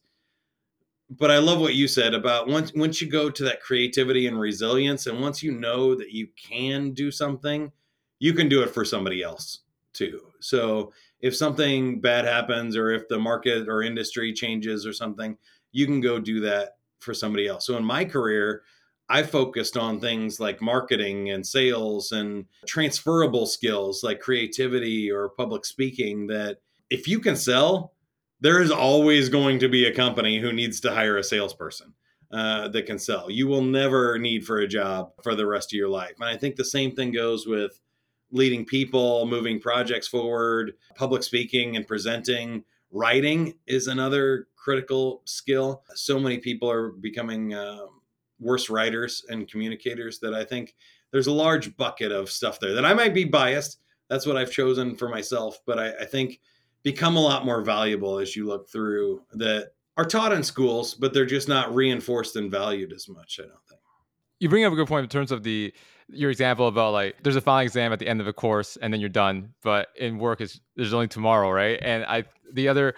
But 1.10 1.32
I 1.32 1.39
love 1.39 1.60
what 1.60 1.74
you 1.74 1.88
said 1.88 2.14
about 2.14 2.47
once 2.47 2.72
once 2.76 3.01
you 3.01 3.10
go 3.10 3.30
to 3.32 3.43
that 3.43 3.62
creativity 3.62 4.28
and 4.28 4.39
resilience, 4.39 5.07
and 5.07 5.20
once 5.20 5.41
you 5.41 5.51
know 5.51 5.95
that 5.95 6.12
you 6.12 6.28
can 6.38 6.91
do 6.91 7.10
something, 7.10 7.72
you 8.20 8.34
can 8.34 8.47
do 8.47 8.62
it 8.62 8.74
for 8.74 8.86
somebody 8.86 9.24
else 9.24 9.60
too. 9.93 10.22
So 10.39 10.93
if 11.22 11.36
something 11.36 11.99
bad 11.99 12.26
happens 12.26 12.76
or 12.78 12.91
if 12.91 13.07
the 13.07 13.18
market 13.18 13.68
or 13.68 13.82
industry 13.82 14.34
changes 14.34 14.86
or 14.86 14.93
something, 14.93 15.38
you 15.72 15.86
can 15.86 15.99
go 15.99 16.20
do 16.20 16.39
that 16.41 16.78
for 16.99 17.14
somebody 17.14 17.47
else. 17.47 17.66
So 17.66 17.76
in 17.78 17.84
my 17.84 18.05
career, 18.05 18.62
I 19.10 19.24
focused 19.24 19.78
on 19.78 19.99
things 19.99 20.39
like 20.39 20.62
marketing 20.62 21.32
and 21.32 21.45
sales 21.45 22.12
and 22.12 22.45
transferable 22.68 23.47
skills 23.47 24.03
like 24.03 24.20
creativity 24.20 25.10
or 25.12 25.30
public 25.30 25.66
speaking 25.66 26.28
that 26.28 26.57
if 26.91 27.07
you 27.07 27.20
can 27.20 27.36
sell, 27.36 27.93
there 28.41 28.61
is 28.61 28.71
always 28.71 29.29
going 29.29 29.59
to 29.59 29.69
be 29.69 29.85
a 29.85 29.93
company 29.93 30.39
who 30.39 30.53
needs 30.53 30.79
to 30.81 30.91
hire 30.91 31.17
a 31.17 31.23
salesperson 31.23 31.93
uh, 32.31 32.67
that 32.69 32.85
can 32.85 32.99
sell. 32.99 33.29
You 33.29 33.47
will 33.47 33.61
never 33.61 34.17
need 34.17 34.45
for 34.45 34.59
a 34.59 34.67
job 34.67 35.11
for 35.23 35.35
the 35.35 35.45
rest 35.45 35.73
of 35.73 35.77
your 35.77 35.89
life. 35.89 36.13
And 36.19 36.29
I 36.29 36.37
think 36.37 36.55
the 36.55 36.65
same 36.65 36.95
thing 36.95 37.11
goes 37.11 37.47
with 37.47 37.79
leading 38.31 38.65
people, 38.65 39.25
moving 39.25 39.59
projects 39.59 40.07
forward, 40.07 40.73
public 40.95 41.23
speaking 41.23 41.75
and 41.75 41.87
presenting. 41.87 42.63
Writing 42.91 43.55
is 43.67 43.87
another 43.87 44.47
critical 44.55 45.21
skill. 45.25 45.83
So 45.95 46.19
many 46.19 46.37
people 46.37 46.69
are 46.69 46.89
becoming 46.89 47.53
uh, 47.53 47.85
worse 48.39 48.69
writers 48.69 49.25
and 49.29 49.49
communicators 49.49 50.19
that 50.19 50.33
I 50.33 50.43
think 50.43 50.75
there's 51.11 51.27
a 51.27 51.31
large 51.31 51.75
bucket 51.75 52.11
of 52.11 52.29
stuff 52.29 52.59
there 52.59 52.73
that 52.73 52.85
I 52.85 52.93
might 52.93 53.13
be 53.13 53.25
biased. 53.25 53.79
That's 54.09 54.25
what 54.25 54.37
I've 54.37 54.51
chosen 54.51 54.95
for 54.95 55.09
myself, 55.09 55.59
but 55.65 55.79
I, 55.79 55.93
I 56.01 56.05
think 56.05 56.39
become 56.84 57.15
a 57.15 57.21
lot 57.21 57.45
more 57.45 57.61
valuable 57.61 58.19
as 58.19 58.36
you 58.36 58.47
look 58.47 58.69
through 58.69 59.21
that 59.34 59.71
are 59.97 60.05
taught 60.05 60.32
in 60.32 60.43
schools, 60.43 60.93
but 60.93 61.13
they're 61.13 61.25
just 61.25 61.49
not 61.49 61.73
reinforced 61.75 62.36
and 62.36 62.49
valued 62.49 62.93
as 62.93 63.09
much. 63.09 63.39
I 63.39 63.47
don't 63.47 63.67
think. 63.67 63.82
You 64.39 64.47
bring 64.47 64.63
up 64.63 64.71
a 64.71 64.75
good 64.75 64.88
point 64.88 65.03
in 65.03 65.09
terms 65.09 65.32
of 65.32 65.43
the 65.43 65.73
your 66.11 66.32
example 66.32 66.67
about 66.67 66.93
like 66.93 67.15
there's 67.23 67.36
a 67.36 67.41
final 67.41 67.65
exam 67.65 67.93
at 67.93 67.99
the 67.99 68.07
end 68.07 68.19
of 68.19 68.27
a 68.27 68.34
course 68.34 68.77
and 68.82 68.91
then 68.91 68.99
you're 68.99 69.09
done 69.09 69.53
but 69.61 69.89
in 69.95 70.17
work 70.17 70.41
is 70.41 70.59
there's 70.75 70.93
only 70.93 71.07
tomorrow 71.07 71.51
right 71.51 71.80
and 71.84 72.03
i 72.05 72.23
the 72.53 72.67
other 72.67 72.95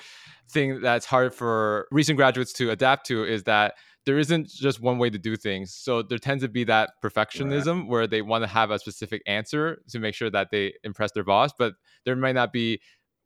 thing 0.50 0.80
that's 0.82 1.06
hard 1.06 1.34
for 1.34 1.88
recent 1.92 2.18
graduates 2.18 2.54
to 2.54 2.70
adapt 2.72 3.06
to 3.06 3.26
is 3.26 3.44
that 3.44 3.74
there 4.06 4.18
isn't 4.18 4.48
just 4.48 4.80
one 4.80 4.98
way 4.98 5.10
to 5.10 5.18
do 5.18 5.36
things 5.36 5.74
so 5.74 6.02
there 6.02 6.18
tends 6.18 6.44
to 6.44 6.50
be 6.50 6.64
that 6.64 6.92
perfectionism 7.04 7.88
where 7.88 8.08
they 8.08 8.22
want 8.22 8.44
to 8.44 8.48
have 8.48 8.72
a 8.72 8.80
specific 8.80 9.22
answer 9.28 9.82
to 9.90 10.00
make 10.00 10.16
sure 10.16 10.30
that 10.30 10.50
they 10.52 10.74
impress 10.84 11.12
their 11.12 11.24
boss 11.24 11.52
but 11.58 11.74
there 12.06 12.16
might 12.16 12.36
not 12.36 12.54
be 12.54 12.80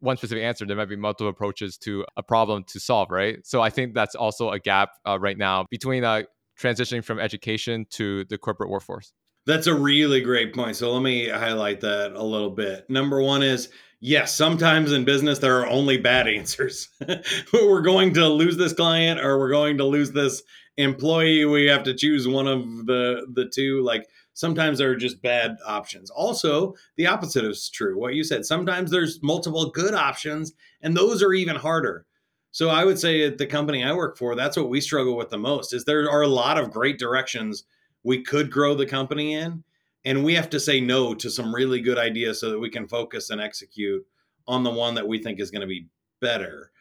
one 0.06 0.18
specific 0.18 0.44
answer 0.44 0.66
there 0.66 0.78
might 0.78 0.90
be 0.90 0.96
multiple 0.96 1.30
approaches 1.30 1.78
to 1.78 2.06
a 2.16 2.24
problem 2.24 2.64
to 2.64 2.80
solve 2.80 3.10
right 3.12 3.46
so 3.46 3.62
i 3.62 3.70
think 3.70 3.94
that's 3.94 4.16
also 4.16 4.52
a 4.52 4.60
gap 4.60 4.92
uh, 5.06 5.20
right 5.20 5.38
now 5.38 5.66
between 5.70 6.04
uh, 6.04 6.22
transitioning 6.60 7.04
from 7.04 7.20
education 7.20 7.86
to 7.90 8.24
the 8.26 8.38
corporate 8.38 8.70
workforce 8.70 9.12
that's 9.46 9.68
a 9.68 9.76
really 9.76 10.22
great 10.22 10.54
point. 10.54 10.76
So 10.76 10.92
let 10.92 11.04
me 11.04 11.30
highlight 11.30 11.82
that 11.82 12.14
a 12.14 12.24
little 12.24 12.50
bit. 12.50 12.90
Number 12.90 13.22
one 13.22 13.44
is 13.44 13.70
yes, 14.00 14.34
sometimes 14.34 14.92
in 14.92 15.06
business 15.06 15.40
there 15.40 15.62
are 15.62 15.68
only 15.68 15.98
bad 15.98 16.28
answers. 16.28 16.90
we're 17.54 17.82
going 17.82 18.14
to 18.16 18.28
lose 18.28 18.58
this 18.58 18.74
client 18.74 19.20
or 19.20 19.38
we're 19.38 19.52
going 19.52 19.78
to 19.78 19.86
lose 19.86 20.12
this 20.12 20.42
employee. 20.78 21.46
We 21.46 21.68
have 21.68 21.84
to 21.84 21.94
choose 21.94 22.28
one 22.28 22.48
of 22.48 22.64
the 22.86 23.28
the 23.34 23.50
two. 23.54 23.84
Like 23.84 24.08
Sometimes 24.36 24.78
there 24.78 24.92
are 24.92 24.98
just 24.98 25.22
bad 25.22 25.56
options. 25.66 26.10
Also, 26.10 26.76
the 26.98 27.08
opposite 27.08 27.46
is 27.46 27.70
true. 27.70 27.98
What 27.98 28.16
you 28.16 28.24
said, 28.24 28.46
sometimes 28.46 28.92
there's 28.92 29.24
multiple 29.24 29.70
good 29.70 29.94
options, 29.94 30.54
and 30.82 30.96
those 30.96 31.24
are 31.24 31.32
even 31.32 31.56
harder. 31.56 32.06
So 32.52 32.70
I 32.70 32.84
would 32.84 33.00
say 33.00 33.24
at 33.24 33.38
the 33.38 33.48
company 33.48 33.82
I 33.84 33.94
work 33.94 34.18
for, 34.18 34.36
that's 34.36 34.58
what 34.58 34.70
we 34.70 34.82
struggle 34.82 35.16
with 35.16 35.30
the 35.30 35.38
most 35.38 35.74
is 35.74 35.86
there 35.86 36.10
are 36.12 36.22
a 36.22 36.28
lot 36.28 36.58
of 36.58 36.70
great 36.70 37.00
directions 37.00 37.64
we 38.04 38.24
could 38.24 38.52
grow 38.52 38.76
the 38.76 38.86
company 38.86 39.36
in, 39.36 39.64
and 40.04 40.24
we 40.24 40.36
have 40.36 40.50
to 40.50 40.60
say 40.60 40.82
no 40.82 41.16
to 41.16 41.30
some 41.30 41.56
really 41.56 41.80
good 41.80 41.98
ideas 41.98 42.42
so 42.42 42.50
that 42.50 42.60
we 42.60 42.70
can 42.70 42.90
focus 42.90 43.30
and 43.30 43.40
execute 43.40 44.06
on 44.48 44.64
the 44.64 44.70
one 44.70 44.96
that 44.96 45.08
we 45.08 45.18
think 45.18 45.40
is 45.40 45.50
going 45.50 45.62
to 45.62 45.68
be 45.68 45.88
better. 46.20 46.72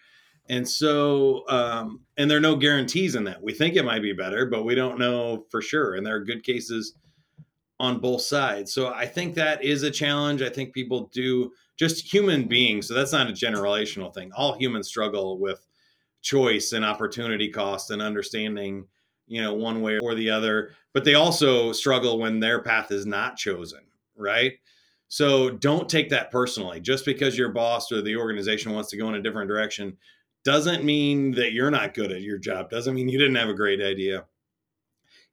And 0.49 0.69
so, 0.69 1.49
um, 1.49 2.01
and 2.17 2.29
there 2.29 2.39
are 2.39 2.41
no 2.41 2.57
guarantees 2.57 3.15
in 3.15 3.25
that. 3.25 3.43
We 3.43 3.55
think 3.55 3.77
it 3.77 3.85
might 3.85 4.03
be 4.03 4.13
better, 4.13 4.45
but 4.45 4.65
we 4.65 4.75
don't 4.75 4.99
know 4.99 5.47
for 5.51 5.63
sure. 5.63 5.95
And 5.95 6.05
there 6.05 6.17
are 6.17 6.25
good 6.25 6.43
cases 6.43 6.95
on 7.85 8.01
both 8.01 8.22
sides. 8.22 8.72
So 8.72 8.89
I 8.89 9.07
think 9.07 9.35
that 9.35 9.62
is 9.62 9.82
a 9.82 9.91
challenge. 9.91 10.43
I 10.43 10.49
think 10.49 10.72
people 10.72 11.11
do 11.12 11.53
just 11.78 12.12
human 12.12 12.49
beings. 12.49 12.89
So 12.89 12.95
that's 12.95 13.12
not 13.12 13.28
a 13.28 13.32
generational 13.32 14.12
thing. 14.12 14.32
All 14.37 14.57
humans 14.59 14.89
struggle 14.89 15.39
with 15.39 15.66
choice 16.22 16.72
and 16.72 16.85
opportunity 16.85 17.51
cost 17.51 17.91
and 17.91 18.01
understanding, 18.01 18.87
you 19.26 19.43
know, 19.43 19.55
one 19.55 19.82
way 19.82 19.99
or 19.99 20.14
the 20.14 20.30
other. 20.30 20.72
But 20.93 21.05
they 21.05 21.14
also 21.14 21.72
struggle 21.72 22.18
when 22.18 22.41
their 22.41 22.62
path 22.62 22.91
is 22.91 23.07
not 23.07 23.37
chosen, 23.37 23.80
right? 24.16 24.55
So 25.09 25.51
don't 25.51 25.89
take 25.89 26.09
that 26.11 26.30
personally. 26.30 26.80
Just 26.80 27.05
because 27.05 27.37
your 27.37 27.51
boss 27.51 27.93
or 27.93 28.03
the 28.03 28.16
organization 28.16 28.72
wants 28.72 28.91
to 28.91 28.97
go 28.97 29.09
in 29.09 29.14
a 29.14 29.22
different 29.22 29.49
direction 29.49 29.97
doesn't 30.45 30.85
mean 30.85 31.30
that 31.32 31.53
you're 31.53 31.70
not 31.70 31.95
good 31.95 32.12
at 32.12 32.22
your 32.22 32.39
job, 32.39 32.68
doesn't 32.70 32.95
mean 32.95 33.09
you 33.09 33.18
didn't 33.18 33.37
have 33.37 33.49
a 33.49 33.55
great 33.55 33.80
idea. 33.80 34.24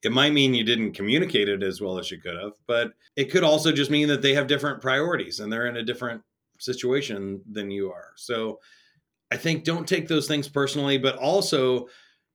It 0.03 0.11
might 0.11 0.33
mean 0.33 0.53
you 0.53 0.63
didn't 0.63 0.93
communicate 0.93 1.47
it 1.47 1.61
as 1.61 1.79
well 1.79 1.99
as 1.99 2.09
you 2.09 2.19
could 2.19 2.35
have, 2.35 2.53
but 2.67 2.93
it 3.15 3.25
could 3.25 3.43
also 3.43 3.71
just 3.71 3.91
mean 3.91 4.07
that 4.07 4.21
they 4.21 4.33
have 4.33 4.47
different 4.47 4.81
priorities 4.81 5.39
and 5.39 5.51
they're 5.51 5.67
in 5.67 5.77
a 5.77 5.83
different 5.83 6.21
situation 6.57 7.41
than 7.51 7.69
you 7.69 7.91
are. 7.91 8.11
So 8.15 8.59
I 9.31 9.37
think 9.37 9.63
don't 9.63 9.87
take 9.87 10.07
those 10.07 10.27
things 10.27 10.47
personally, 10.47 10.97
but 10.97 11.17
also 11.17 11.87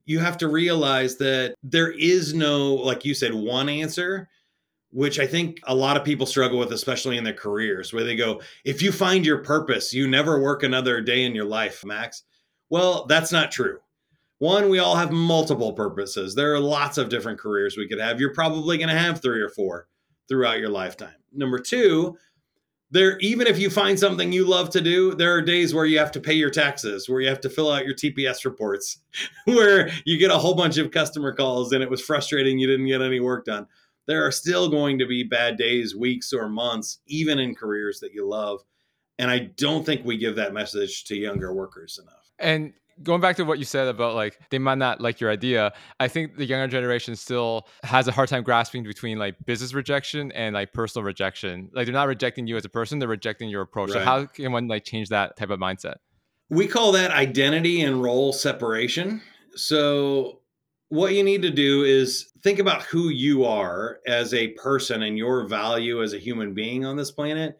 you 0.05 0.21
have 0.21 0.39
to 0.39 0.49
realize 0.49 1.17
that 1.17 1.55
there 1.63 1.91
is 1.91 2.35
no, 2.35 2.75
like 2.75 3.05
you 3.05 3.15
said, 3.15 3.35
one 3.35 3.69
answer 3.69 4.29
which 4.97 5.19
I 5.19 5.27
think 5.27 5.61
a 5.65 5.75
lot 5.75 5.99
of 5.99 6.05
people 6.05 6.25
struggle 6.25 6.59
with, 6.59 6.73
especially 6.73 7.19
in 7.19 7.25
their 7.25 7.35
careers, 7.35 7.93
where 7.93 8.03
they 8.03 8.17
go, 8.17 8.41
if 8.65 8.81
you 8.81 8.93
find 8.93 9.27
your 9.27 9.39
purpose, 9.39 9.93
you 9.93 10.09
never 10.09 10.41
work 10.41 10.63
another 10.63 11.03
day 11.03 11.25
in 11.25 11.35
your 11.35 11.45
life, 11.45 11.85
Max. 11.85 12.23
Well, 12.71 13.05
that's 13.07 13.31
not 13.31 13.51
true. 13.51 13.79
One, 14.39 14.69
we 14.69 14.79
all 14.79 14.97
have 14.97 15.13
multiple 15.13 15.73
purposes. 15.73 16.35
There 16.35 16.55
are 16.55 16.61
lots 16.61 16.99
of 16.99 17.09
different 17.09 17.39
careers 17.39 17.77
we 17.77 17.89
could 17.89 18.01
have. 18.01 18.21
You're 18.21 18.35
probably 18.35 18.77
going 18.77 18.91
to 18.91 18.99
have 18.99 19.23
three 19.23 19.41
or 19.41 19.49
four 19.49 19.89
throughout 20.29 20.59
your 20.59 20.69
lifetime. 20.69 21.15
Number 21.33 21.59
two, 21.59 22.17
there 22.91 23.19
even 23.19 23.47
if 23.47 23.59
you 23.59 23.71
find 23.71 23.99
something 23.99 24.33
you 24.33 24.45
love 24.45 24.71
to 24.71 24.81
do, 24.81 25.15
there 25.15 25.35
are 25.35 25.43
days 25.43 25.75
where 25.75 25.87
you 25.87 25.99
have 25.99 26.13
to 26.13 26.21
pay 26.21 26.35
your 26.35 26.51
taxes, 26.51 27.09
where 27.09 27.21
you 27.21 27.29
have 27.29 27.41
to 27.41 27.51
fill 27.51 27.73
out 27.73 27.87
your 27.87 27.95
TPS 27.95 28.45
reports, 28.45 28.99
where 29.47 29.91
you 30.05 30.19
get 30.19 30.31
a 30.31 30.39
whole 30.39 30.55
bunch 30.55 30.77
of 30.77 30.91
customer 30.91 31.33
calls 31.33 31.73
and 31.73 31.83
it 31.83 31.91
was 31.91 32.01
frustrating 32.01 32.59
you 32.59 32.67
didn't 32.67 32.87
get 32.87 33.03
any 33.03 33.21
work 33.21 33.45
done. 33.47 33.67
There 34.07 34.25
are 34.25 34.31
still 34.33 34.69
going 34.69 34.99
to 35.01 35.07
be 35.07 35.25
bad 35.25 35.57
days, 35.57 35.97
weeks, 35.97 36.33
or 36.33 36.49
months, 36.49 36.99
even 37.09 37.41
in 37.41 37.57
careers 37.57 37.99
that 38.01 38.15
you 38.15 38.29
love. 38.29 38.61
And 39.19 39.31
I 39.31 39.51
don't 39.57 39.85
think 39.85 40.05
we 40.05 40.17
give 40.17 40.37
that 40.37 40.53
message 40.53 41.05
to 41.07 41.17
younger 41.17 41.53
workers 41.53 41.99
enough. 42.01 42.31
And 42.39 42.73
going 43.03 43.21
back 43.21 43.37
to 43.37 43.45
what 43.45 43.59
you 43.59 43.65
said 43.65 43.89
about 43.89 44.15
like 44.15 44.39
they 44.51 44.59
might 44.59 44.79
not 44.79 45.01
like 45.01 45.21
your 45.21 45.31
idea 45.31 45.73
i 46.01 46.09
think 46.09 46.37
the 46.37 46.45
younger 46.45 46.67
generation 46.67 47.15
still 47.15 47.67
has 47.83 48.09
a 48.09 48.13
hard 48.13 48.29
time 48.29 48.43
grasping 48.43 48.83
between 48.83 49.19
like 49.19 49.37
business 49.45 49.75
rejection 49.75 50.33
and 50.33 50.55
like 50.55 50.73
personal 50.73 51.05
rejection. 51.05 51.71
Like 51.73 51.87
they're 51.87 51.93
not 51.93 52.09
rejecting 52.09 52.47
you 52.47 52.57
as 52.57 52.65
a 52.65 52.69
person 52.69 52.99
they're 52.99 53.09
rejecting 53.09 53.49
your 53.49 53.63
approach. 53.63 53.91
Right. 53.91 54.01
so 54.01 54.05
how 54.05 54.27
can 54.27 54.53
one 54.53 54.69
like 54.69 54.85
change 54.85 55.09
that 55.09 55.37
type 55.37 55.51
of 55.51 55.61
mindset? 55.61 55.97
We 56.49 56.67
call 56.69 56.93
that 56.93 57.11
identity 57.11 57.81
and 57.81 58.03
role 58.03 58.33
separation. 58.33 59.23
So 59.55 60.41
what 60.89 61.13
you 61.13 61.25
need 61.25 61.43
to 61.43 61.51
do 61.51 61.83
is 61.83 62.31
think 62.43 62.59
about 62.59 62.83
who 62.83 63.09
you 63.09 63.45
are 63.45 63.99
as 64.07 64.33
a 64.33 64.49
person 64.49 65.03
and 65.03 65.19
your 65.19 65.49
value 65.49 66.03
as 66.03 66.13
a 66.13 66.19
human 66.19 66.55
being 66.55 66.85
on 66.85 66.97
this 66.97 67.11
planet 67.11 67.59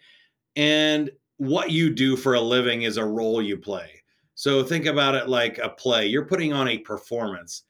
and 0.55 1.11
what 1.39 1.71
you 1.71 1.93
do 1.93 2.17
for 2.17 2.35
a 2.35 2.41
living 2.41 2.83
is 2.83 2.97
a 2.97 3.05
role 3.05 3.43
you 3.43 3.59
play 3.59 3.96
so 4.37 4.63
think 4.63 4.85
about 4.85 5.15
it 5.15 5.31
like 5.31 5.57
a 5.59 5.71
play. 5.71 6.07
You're 6.07 6.27
putting 6.27 6.53
on 6.53 6.69
a 6.69 6.77
performance. 6.77 7.63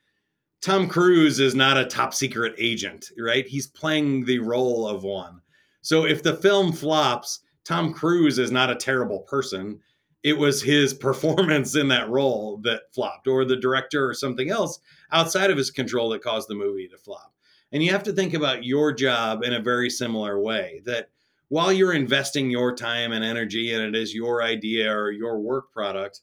Tom 0.60 0.88
Cruise 0.88 1.38
is 1.38 1.54
not 1.54 1.78
a 1.78 1.86
top 1.86 2.12
secret 2.12 2.56
agent, 2.58 3.12
right? 3.16 3.46
He's 3.46 3.68
playing 3.68 4.24
the 4.24 4.40
role 4.40 4.88
of 4.88 5.04
one. 5.04 5.40
So 5.82 6.06
if 6.06 6.24
the 6.24 6.34
film 6.34 6.72
flops, 6.72 7.38
Tom 7.64 7.94
Cruise 7.94 8.40
is 8.40 8.50
not 8.50 8.68
a 8.68 8.74
terrible 8.74 9.20
person. 9.20 9.78
It 10.24 10.36
was 10.36 10.60
his 10.60 10.92
performance 11.08 11.76
in 11.76 11.86
that 11.88 12.10
role 12.10 12.56
that 12.64 12.92
flopped, 12.92 13.28
or 13.28 13.44
the 13.44 13.54
director 13.54 14.04
or 14.04 14.12
something 14.12 14.50
else 14.50 14.80
outside 15.12 15.52
of 15.52 15.56
his 15.56 15.70
control 15.70 16.08
that 16.10 16.22
caused 16.22 16.48
the 16.48 16.56
movie 16.56 16.88
to 16.88 16.98
flop. 16.98 17.32
And 17.70 17.80
you 17.80 17.92
have 17.92 18.02
to 18.02 18.12
think 18.12 18.34
about 18.34 18.64
your 18.64 18.92
job 18.92 19.44
in 19.44 19.54
a 19.54 19.62
very 19.62 19.88
similar 19.88 20.40
way 20.40 20.82
that 20.84 21.10
while 21.46 21.72
you're 21.72 21.92
investing 21.92 22.50
your 22.50 22.74
time 22.74 23.12
and 23.12 23.24
energy 23.24 23.72
and 23.72 23.84
it 23.84 23.94
is 23.94 24.12
your 24.12 24.42
idea 24.42 24.92
or 24.92 25.12
your 25.12 25.38
work 25.38 25.70
product, 25.70 26.22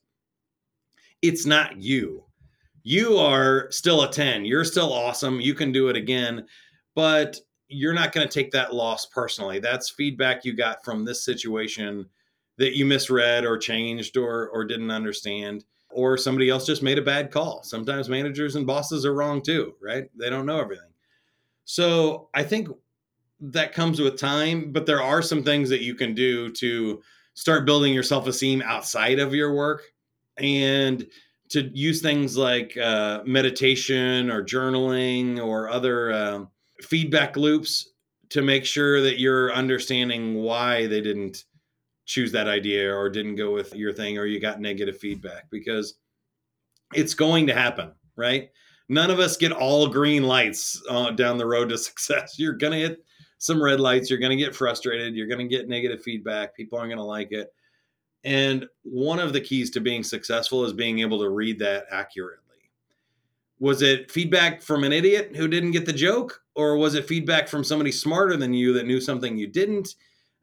it's 1.24 1.46
not 1.46 1.82
you. 1.82 2.24
You 2.84 3.18
are 3.18 3.72
still 3.72 4.04
a 4.04 4.12
10. 4.12 4.44
You're 4.44 4.66
still 4.66 4.92
awesome. 4.92 5.40
You 5.40 5.56
can 5.56 5.72
do 5.72 5.88
it 5.88 5.96
again, 5.96 6.46
but 6.96 7.40
you're 7.70 7.94
not 7.94 8.12
going 8.12 8.28
to 8.28 8.34
take 8.34 8.52
that 8.52 8.76
loss 8.76 9.06
personally. 9.06 9.60
That's 9.60 9.90
feedback 9.90 10.44
you 10.44 10.54
got 10.54 10.84
from 10.84 11.06
this 11.06 11.24
situation 11.24 12.06
that 12.58 12.76
you 12.76 12.86
misread 12.86 13.46
or 13.46 13.58
changed 13.58 14.18
or 14.18 14.50
or 14.50 14.66
didn't 14.66 14.92
understand 14.92 15.64
or 15.90 16.18
somebody 16.18 16.50
else 16.50 16.66
just 16.66 16.84
made 16.84 16.98
a 16.98 17.04
bad 17.04 17.32
call. 17.32 17.64
Sometimes 17.64 18.10
managers 18.10 18.56
and 18.56 18.68
bosses 18.68 19.06
are 19.06 19.14
wrong 19.14 19.42
too, 19.42 19.74
right? 19.82 20.06
They 20.20 20.30
don't 20.30 20.46
know 20.46 20.60
everything. 20.60 20.90
So, 21.66 22.30
I 22.34 22.44
think 22.44 22.68
that 23.40 23.74
comes 23.74 24.02
with 24.02 24.20
time, 24.20 24.72
but 24.74 24.86
there 24.86 25.02
are 25.02 25.22
some 25.22 25.44
things 25.44 25.70
that 25.70 25.82
you 25.82 25.96
can 25.96 26.14
do 26.14 26.52
to 26.52 27.02
start 27.36 27.66
building 27.66 27.94
your 27.94 28.04
self-esteem 28.04 28.62
outside 28.64 29.20
of 29.20 29.34
your 29.34 29.54
work 29.54 29.84
and 30.38 31.06
to 31.50 31.70
use 31.74 32.02
things 32.02 32.36
like 32.36 32.76
uh, 32.78 33.22
meditation 33.26 34.32
or 34.32 34.44
journaling 34.44 35.44
or 35.44 35.70
other 35.70 36.12
uh, 36.12 36.46
feedback 36.82 37.38
loops 37.38 37.90
to 38.30 38.42
make 38.42 38.66
sure 38.66 39.02
that 39.02 39.20
you're 39.20 39.54
understanding 39.54 40.36
why 40.36 40.88
they 40.88 41.02
didn't 41.02 41.46
choose 42.06 42.32
that 42.32 42.48
idea 42.48 42.94
or 42.94 43.10
didn't 43.10 43.36
go 43.36 43.54
with 43.54 43.74
your 43.76 43.94
thing 43.94 44.18
or 44.18 44.26
you 44.26 44.40
got 44.40 44.60
negative 44.60 44.98
feedback 44.98 45.50
because 45.52 45.96
it's 46.94 47.14
going 47.14 47.48
to 47.48 47.54
happen, 47.54 47.92
right? 48.16 48.50
None 48.90 49.12
of 49.12 49.20
us 49.20 49.38
get 49.38 49.52
all 49.52 49.88
green 49.88 50.24
lights 50.24 50.82
uh, 50.90 51.12
down 51.12 51.38
the 51.38 51.46
road 51.46 51.70
to 51.70 51.78
success. 51.90 52.36
You're 52.38 52.54
going 52.54 52.74
to 52.74 52.80
hit 52.80 53.06
some 53.38 53.62
red 53.62 53.80
lights. 53.80 54.10
You're 54.10 54.20
going 54.20 54.38
to 54.38 54.44
get 54.44 54.56
frustrated. 54.56 55.16
You're 55.16 55.28
going 55.28 55.48
to 55.48 55.56
get 55.56 55.70
negative 55.70 56.02
feedback. 56.02 56.56
People 56.56 56.80
aren't 56.80 56.90
going 56.90 56.98
to 56.98 57.04
like 57.04 57.32
it. 57.32 57.54
And 58.24 58.68
one 58.84 59.20
of 59.20 59.34
the 59.34 59.42
keys 59.42 59.70
to 59.72 59.82
being 59.82 60.04
successful 60.04 60.64
is 60.66 60.74
being 60.74 61.00
able 61.00 61.20
to 61.20 61.30
read 61.30 61.60
that 61.60 61.86
accurately. 61.92 62.40
Was 63.60 63.82
it 63.82 64.12
feedback 64.12 64.62
from 64.62 64.84
an 64.84 64.94
idiot 64.94 65.36
who 65.36 65.48
didn't 65.48 65.72
get 65.72 65.86
the 65.86 65.94
joke? 65.94 66.42
Or 66.56 66.78
was 66.78 66.96
it 66.96 67.08
feedback 67.08 67.48
from 67.48 67.64
somebody 67.64 67.92
smarter 67.92 68.38
than 68.38 68.54
you 68.54 68.74
that 68.74 68.86
knew 68.86 69.02
something 69.02 69.38
you 69.38 69.48
didn't? 69.48 69.96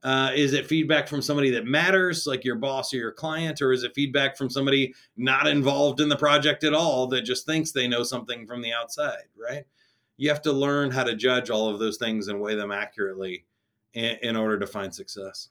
Uh, 0.02 0.30
is 0.34 0.54
it 0.54 0.66
feedback 0.66 1.06
from 1.06 1.20
somebody 1.20 1.50
that 1.50 1.66
matters, 1.66 2.26
like 2.26 2.44
your 2.44 2.56
boss 2.56 2.92
or 2.94 2.96
your 2.96 3.12
client? 3.12 3.60
Or 3.60 3.72
is 3.72 3.82
it 3.82 3.94
feedback 3.94 4.36
from 4.36 4.48
somebody 4.48 4.94
not 5.16 5.46
involved 5.46 6.00
in 6.00 6.08
the 6.08 6.16
project 6.16 6.64
at 6.64 6.74
all 6.74 7.06
that 7.08 7.22
just 7.22 7.46
thinks 7.46 7.72
they 7.72 7.86
know 7.86 8.02
something 8.02 8.46
from 8.46 8.62
the 8.62 8.72
outside, 8.72 9.24
right? 9.36 9.64
You 10.16 10.28
have 10.30 10.42
to 10.42 10.52
learn 10.52 10.90
how 10.90 11.04
to 11.04 11.14
judge 11.14 11.50
all 11.50 11.68
of 11.68 11.78
those 11.78 11.98
things 11.98 12.28
and 12.28 12.40
weigh 12.40 12.54
them 12.54 12.72
accurately 12.72 13.44
in, 13.92 14.16
in 14.22 14.36
order 14.36 14.58
to 14.58 14.66
find 14.66 14.94
success. 14.94 15.48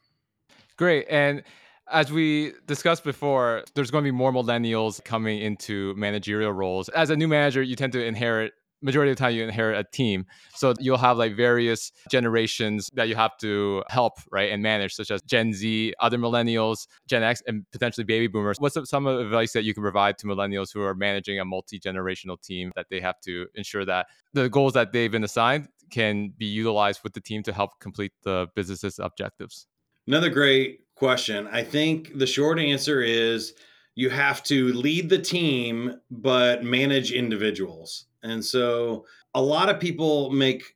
Great. 0.78 1.06
And 1.10 1.44
as 1.92 2.12
we 2.12 2.54
discussed 2.66 3.04
before, 3.04 3.64
there's 3.76 3.92
going 3.92 4.04
to 4.04 4.08
be 4.08 4.16
more 4.16 4.32
millennials 4.32 5.04
coming 5.04 5.40
into 5.40 5.94
managerial 5.96 6.52
roles. 6.52 6.90
As 6.90 7.10
a 7.10 7.16
new 7.16 7.28
manager, 7.28 7.62
you 7.62 7.76
tend 7.76 7.94
to 7.94 8.04
inherit 8.04 8.54
majority 8.82 9.12
of 9.12 9.18
the 9.18 9.22
time 9.22 9.34
you 9.34 9.44
inherit 9.44 9.78
a 9.78 9.84
team. 9.92 10.26
So 10.56 10.74
you'll 10.80 10.98
have 10.98 11.18
like 11.18 11.36
various 11.36 11.92
generations 12.10 12.90
that 12.94 13.10
you 13.10 13.16
have 13.16 13.38
to 13.40 13.84
help 13.90 14.14
right 14.32 14.52
and 14.52 14.64
manage 14.64 14.94
such 14.94 15.12
as 15.12 15.22
gen 15.24 15.54
z 15.54 15.94
other 16.00 16.18
millennials 16.18 16.88
gen 17.08 17.24
x 17.24 17.44
and 17.46 17.66
potentially 17.72 18.06
baby 18.06 18.28
boomers. 18.28 18.58
What's 18.60 18.78
some 18.90 19.08
advice 19.08 19.54
that 19.54 19.64
you 19.64 19.74
can 19.74 19.84
provide 19.84 20.18
to 20.20 20.28
millennials 20.28 20.74
who 20.74 20.82
are 20.82 20.96
managing 20.96 21.40
a 21.40 21.46
multi-generational 21.46 22.42
team 22.42 22.72
that 22.76 22.88
they 22.90 23.02
have 23.02 23.20
to 23.22 23.48
ensure 23.56 23.86
that 23.86 24.08
the 24.34 24.50
goals 24.50 24.74
that 24.74 24.94
they've 24.94 25.12
been 25.12 25.24
assigned 25.24 25.68
can 25.92 26.34
be 26.38 26.46
utilized 26.46 27.02
with 27.04 27.14
the 27.14 27.22
team 27.22 27.44
to 27.44 27.52
help 27.52 27.80
complete 27.80 28.14
the 28.24 28.48
business's 28.56 29.00
objectives? 29.00 29.68
Another 30.08 30.30
great 30.30 30.80
question. 31.00 31.48
I 31.52 31.64
think 31.64 32.18
the 32.18 32.28
short 32.28 32.60
answer 32.60 33.02
is 33.02 33.54
you 33.96 34.10
have 34.10 34.44
to 34.44 34.74
lead 34.74 35.10
the 35.10 35.18
team, 35.18 35.96
but 36.12 36.64
manage 36.64 37.12
individuals. 37.12 38.06
And 38.22 38.44
so 38.44 39.06
a 39.34 39.42
lot 39.42 39.70
of 39.70 39.80
people 39.80 40.30
make 40.30 40.76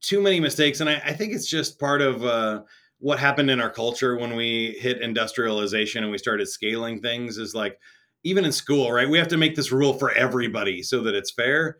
too 0.00 0.20
many 0.20 0.40
mistakes. 0.40 0.80
And 0.80 0.88
I, 0.88 0.94
I 1.04 1.12
think 1.12 1.34
it's 1.34 1.48
just 1.48 1.78
part 1.78 2.00
of 2.00 2.24
uh, 2.24 2.62
what 2.98 3.18
happened 3.18 3.50
in 3.50 3.60
our 3.60 3.70
culture 3.70 4.16
when 4.16 4.34
we 4.34 4.76
hit 4.80 5.02
industrialization 5.02 6.02
and 6.02 6.10
we 6.10 6.18
started 6.18 6.48
scaling 6.48 7.00
things 7.00 7.38
is 7.38 7.54
like, 7.54 7.78
even 8.22 8.44
in 8.44 8.52
school, 8.52 8.92
right? 8.92 9.08
We 9.08 9.18
have 9.18 9.28
to 9.28 9.38
make 9.38 9.56
this 9.56 9.72
rule 9.72 9.94
for 9.94 10.10
everybody 10.12 10.82
so 10.82 11.02
that 11.02 11.14
it's 11.14 11.30
fair. 11.30 11.78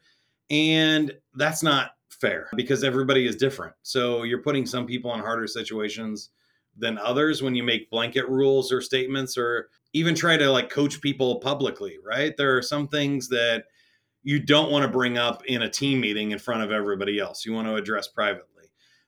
And 0.50 1.12
that's 1.34 1.62
not 1.62 1.92
fair 2.08 2.48
because 2.56 2.84
everybody 2.84 3.26
is 3.26 3.36
different. 3.36 3.74
So 3.82 4.22
you're 4.22 4.42
putting 4.42 4.66
some 4.66 4.86
people 4.86 5.14
in 5.14 5.20
harder 5.20 5.46
situations 5.46 6.30
than 6.76 6.98
others 6.98 7.42
when 7.42 7.54
you 7.54 7.62
make 7.62 7.90
blanket 7.90 8.28
rules 8.28 8.72
or 8.72 8.80
statements 8.80 9.36
or 9.36 9.68
even 9.92 10.14
try 10.14 10.36
to 10.36 10.50
like 10.50 10.70
coach 10.70 11.00
people 11.00 11.40
publicly, 11.40 11.98
right? 12.04 12.36
There 12.36 12.56
are 12.56 12.62
some 12.62 12.88
things 12.88 13.28
that 13.28 13.64
you 14.22 14.38
don't 14.38 14.70
want 14.70 14.82
to 14.82 14.88
bring 14.88 15.18
up 15.18 15.44
in 15.46 15.62
a 15.62 15.70
team 15.70 16.00
meeting 16.00 16.30
in 16.30 16.38
front 16.38 16.62
of 16.62 16.70
everybody 16.70 17.18
else. 17.18 17.44
You 17.44 17.52
want 17.52 17.68
to 17.68 17.76
address 17.76 18.08
privately. 18.08 18.46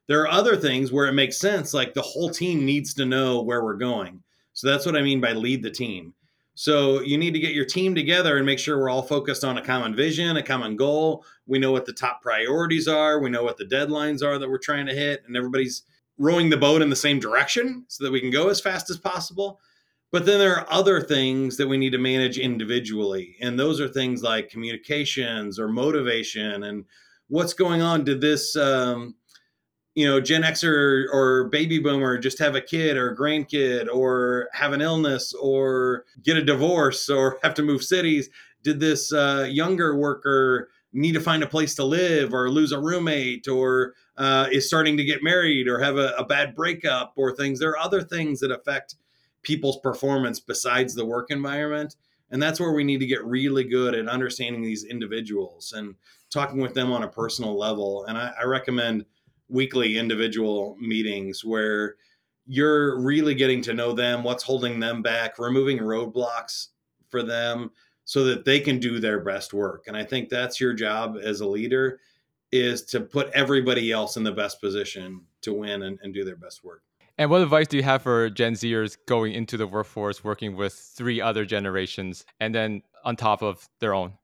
There 0.09 0.21
are 0.21 0.29
other 0.29 0.57
things 0.57 0.93
where 0.93 1.07
it 1.07 1.13
makes 1.13 1.39
sense, 1.39 1.73
like 1.73 1.95
the 1.95 2.03
whole 2.03 2.31
team 2.31 2.65
needs 2.65 2.95
to 2.95 3.07
know 3.07 3.43
where 3.43 3.63
we're 3.63 3.77
going. 3.77 4.23
So 4.53 4.69
that's 4.69 4.85
what 4.85 4.97
I 4.97 5.03
mean 5.03 5.21
by 5.21 5.33
lead 5.33 5.63
the 5.63 5.71
team. 5.71 6.15
So 6.55 7.01
you 7.01 7.17
need 7.17 7.33
to 7.33 7.41
get 7.41 7.55
your 7.55 7.65
team 7.65 7.95
together 7.95 8.37
and 8.37 8.45
make 8.45 8.59
sure 8.59 8.79
we're 8.79 8.91
all 8.91 9.03
focused 9.03 9.43
on 9.43 9.57
a 9.57 9.65
common 9.65 9.95
vision, 9.97 10.37
a 10.37 10.43
common 10.43 10.77
goal. 10.77 11.25
We 11.47 11.59
know 11.59 11.73
what 11.73 11.87
the 11.87 11.95
top 11.95 12.21
priorities 12.21 12.89
are, 12.89 13.21
we 13.21 13.31
know 13.31 13.43
what 13.43 13.57
the 13.57 13.65
deadlines 13.65 14.23
are 14.23 14.39
that 14.39 14.51
we're 14.51 14.59
trying 14.59 14.87
to 14.87 14.95
hit, 14.95 15.23
and 15.27 15.37
everybody's 15.37 15.85
rowing 16.23 16.51
the 16.51 16.57
boat 16.57 16.81
in 16.83 16.89
the 16.89 16.95
same 16.95 17.19
direction 17.19 17.85
so 17.89 18.05
that 18.05 18.13
we 18.13 18.21
can 18.21 18.31
go 18.31 18.49
as 18.49 18.61
fast 18.61 18.89
as 18.91 18.97
possible. 18.97 19.61
But 20.13 20.25
then 20.25 20.39
there 20.39 20.57
are 20.57 20.73
other 20.73 21.01
things 21.01 21.57
that 21.57 21.67
we 21.67 21.77
need 21.77 21.91
to 21.91 21.99
manage 21.99 22.39
individually. 22.39 23.37
And 23.41 23.59
those 23.59 23.81
are 23.81 23.89
things 23.89 24.23
like 24.23 24.49
communications 24.49 25.59
or 25.59 25.67
motivation 25.67 26.63
and 26.63 26.85
what's 27.27 27.55
going 27.55 27.83
on. 27.83 28.05
Did 28.05 28.21
this, 28.21 28.55
um, 28.55 29.17
you 29.97 30.07
know, 30.07 30.21
Gen 30.21 30.43
Xer 30.43 31.07
or 31.13 31.49
baby 31.49 31.81
boomer 31.81 32.19
just 32.19 32.39
have 32.39 32.55
a 32.55 32.61
kid 32.61 32.97
or 32.97 33.11
a 33.11 33.17
grandkid 33.17 33.89
or 33.93 34.49
have 34.53 34.73
an 34.73 34.81
illness 34.81 35.35
or 35.35 36.05
get 36.23 36.37
a 36.37 36.45
divorce 36.45 37.09
or 37.09 37.41
have 37.43 37.55
to 37.55 37.63
move 37.63 37.83
cities? 37.83 38.29
Did 38.63 38.79
this 38.79 39.13
uh, 39.13 39.49
younger 39.51 39.97
worker 39.97 40.69
need 40.93 41.15
to 41.15 41.21
find 41.21 41.43
a 41.43 41.49
place 41.49 41.75
to 41.75 41.85
live 41.85 42.33
or 42.33 42.49
lose 42.49 42.71
a 42.71 42.79
roommate 42.79 43.49
or 43.49 43.95
uh, 44.17 44.49
is 44.51 44.67
starting 44.67 44.97
to 44.97 45.05
get 45.05 45.23
married 45.23 45.69
or 45.69 45.79
have 45.81 45.97
a, 45.97 46.15
a 46.19 46.25
bad 46.25 46.55
breakup 46.55 47.13
or 47.17 47.35
things? 47.35 47.59
There 47.59 47.71
are 47.71 47.79
other 47.79 48.03
things 48.03 48.41
that 48.41 48.51
affect 48.51 48.97
people's 49.43 49.79
performance 49.81 50.41
besides 50.41 50.95
the 50.95 51.05
work 51.05 51.31
environment. 51.31 51.97
And 52.31 52.43
that's 52.43 52.61
where 52.61 52.73
we 52.73 52.85
need 52.85 53.01
to 53.01 53.07
get 53.07 53.25
really 53.25 53.65
good 53.65 53.95
at 53.95 54.09
understanding 54.09 54.63
these 54.63 54.85
individuals 54.85 55.73
and 55.77 55.95
talking 56.31 56.61
with 56.61 56.75
them 56.75 56.91
on 56.91 57.03
a 57.03 57.09
personal 57.09 57.59
level. 57.59 58.07
And 58.07 58.17
I, 58.17 58.33
I 58.41 58.45
recommend 58.45 59.05
weekly 59.49 59.99
individual 59.99 60.77
meetings 60.81 61.45
where 61.45 61.97
you're 62.47 62.99
really 63.01 63.35
getting 63.35 63.61
to 63.63 63.75
know 63.75 63.93
them, 63.93 64.23
what's 64.23 64.43
holding 64.43 64.81
them 64.81 65.03
back, 65.03 65.39
removing 65.39 65.79
roadblocks 65.79 66.69
for 67.11 67.23
them 67.23 67.71
so 68.05 68.25
that 68.25 68.45
they 68.45 68.61
can 68.61 68.79
do 68.79 68.99
their 68.99 69.21
best 69.21 69.53
work. 69.53 69.85
And 69.87 69.97
I 69.97 70.05
think 70.05 70.29
that's 70.29 70.61
your 70.61 70.73
job 70.73 71.19
as 71.23 71.41
a 71.41 71.47
leader 71.47 72.01
is 72.53 72.83
to 72.83 73.01
put 73.01 73.31
everybody 73.35 73.91
else 73.91 74.17
in 74.17 74.23
the 74.23 74.33
best 74.33 74.61
position 74.61 75.23
to 75.41 75.53
win 75.53 75.83
and, 75.83 75.99
and 76.03 76.15
do 76.15 76.25
their 76.25 76.37
best 76.37 76.63
work. 76.63 76.83
And 77.19 77.31
what 77.31 77.43
advice 77.43 77.67
do 77.67 77.77
you 77.77 77.83
have 77.83 78.03
for 78.03 78.31
Gen 78.31 78.55
Zers 78.55 78.97
going 79.07 79.33
into 79.33 79.57
the 79.57 79.67
workforce, 79.67 80.23
working 80.23 80.57
with 80.57 80.75
three 80.75 81.21
other 81.21 81.45
generations, 81.45 82.25
and 82.41 82.55
then 82.55 82.83
on 83.05 83.17
top 83.17 83.43
of 83.43 83.69
their 83.81 83.95
own? 83.95 84.15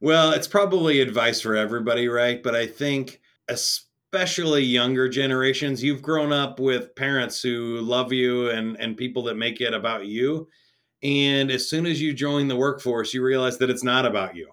Well, 0.00 0.32
it's 0.32 0.48
probably 0.48 1.00
advice 1.00 1.40
for 1.40 1.56
everybody, 1.56 2.08
right? 2.08 2.42
But 2.42 2.54
I 2.54 2.66
think, 2.66 3.20
especially 3.48 4.62
younger 4.62 5.08
generations, 5.08 5.82
you've 5.82 6.02
grown 6.02 6.32
up 6.32 6.60
with 6.60 6.94
parents 6.94 7.40
who 7.40 7.80
love 7.80 8.12
you 8.12 8.50
and, 8.50 8.78
and 8.78 8.96
people 8.96 9.22
that 9.24 9.36
make 9.36 9.60
it 9.60 9.72
about 9.72 10.06
you. 10.06 10.48
And 11.02 11.50
as 11.50 11.68
soon 11.68 11.86
as 11.86 12.02
you 12.02 12.12
join 12.12 12.48
the 12.48 12.56
workforce, 12.56 13.14
you 13.14 13.22
realize 13.22 13.58
that 13.58 13.70
it's 13.70 13.84
not 13.84 14.04
about 14.04 14.36
you. 14.36 14.50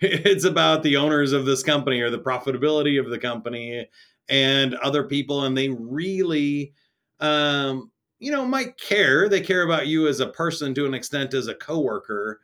It's 0.00 0.44
about 0.44 0.82
the 0.82 0.96
owners 0.96 1.32
of 1.32 1.46
this 1.46 1.62
company 1.62 2.00
or 2.00 2.10
the 2.10 2.18
profitability 2.18 2.98
of 2.98 3.10
the 3.10 3.18
company 3.18 3.88
and 4.28 4.74
other 4.76 5.04
people. 5.04 5.44
And 5.44 5.56
they 5.56 5.68
really 5.68 6.72
um, 7.20 7.90
you 8.18 8.32
know, 8.32 8.44
might 8.46 8.78
care. 8.78 9.28
They 9.28 9.40
care 9.40 9.62
about 9.62 9.86
you 9.86 10.08
as 10.08 10.20
a 10.20 10.28
person 10.28 10.74
to 10.74 10.86
an 10.86 10.94
extent 10.94 11.34
as 11.34 11.48
a 11.48 11.54
coworker, 11.54 12.40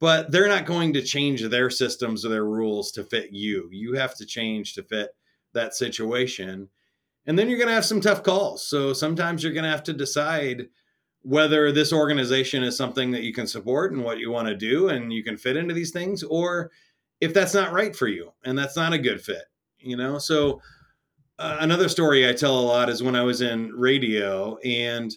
but 0.00 0.30
they're 0.30 0.48
not 0.48 0.66
going 0.66 0.92
to 0.94 1.02
change 1.02 1.42
their 1.42 1.70
systems 1.70 2.24
or 2.24 2.28
their 2.28 2.44
rules 2.44 2.90
to 2.92 3.04
fit 3.04 3.30
you. 3.30 3.68
You 3.70 3.94
have 3.94 4.16
to 4.16 4.26
change 4.26 4.74
to 4.74 4.82
fit 4.82 5.10
that 5.54 5.74
situation. 5.74 6.68
And 7.26 7.38
then 7.38 7.48
you're 7.48 7.58
going 7.58 7.68
to 7.68 7.74
have 7.74 7.84
some 7.84 8.00
tough 8.00 8.24
calls. 8.24 8.66
So 8.66 8.92
sometimes 8.92 9.42
you're 9.44 9.52
going 9.52 9.64
to 9.64 9.70
have 9.70 9.84
to 9.84 9.92
decide 9.92 10.68
whether 11.22 11.70
this 11.72 11.92
organization 11.92 12.62
is 12.62 12.76
something 12.76 13.10
that 13.12 13.22
you 13.22 13.32
can 13.32 13.46
support 13.46 13.92
and 13.92 14.02
what 14.02 14.18
you 14.18 14.30
want 14.30 14.48
to 14.48 14.56
do 14.56 14.88
and 14.88 15.12
you 15.12 15.22
can 15.22 15.36
fit 15.36 15.56
into 15.56 15.74
these 15.74 15.92
things 15.92 16.22
or 16.24 16.70
if 17.20 17.32
that's 17.32 17.54
not 17.54 17.72
right 17.72 17.94
for 17.94 18.08
you 18.08 18.32
and 18.44 18.58
that's 18.58 18.76
not 18.76 18.92
a 18.92 18.98
good 18.98 19.20
fit, 19.20 19.44
you 19.78 19.96
know? 19.96 20.18
So 20.18 20.60
uh, 21.38 21.58
another 21.60 21.88
story 21.88 22.28
I 22.28 22.32
tell 22.32 22.58
a 22.58 22.60
lot 22.60 22.88
is 22.88 23.02
when 23.02 23.16
I 23.16 23.22
was 23.22 23.40
in 23.40 23.72
radio 23.72 24.56
and 24.58 25.12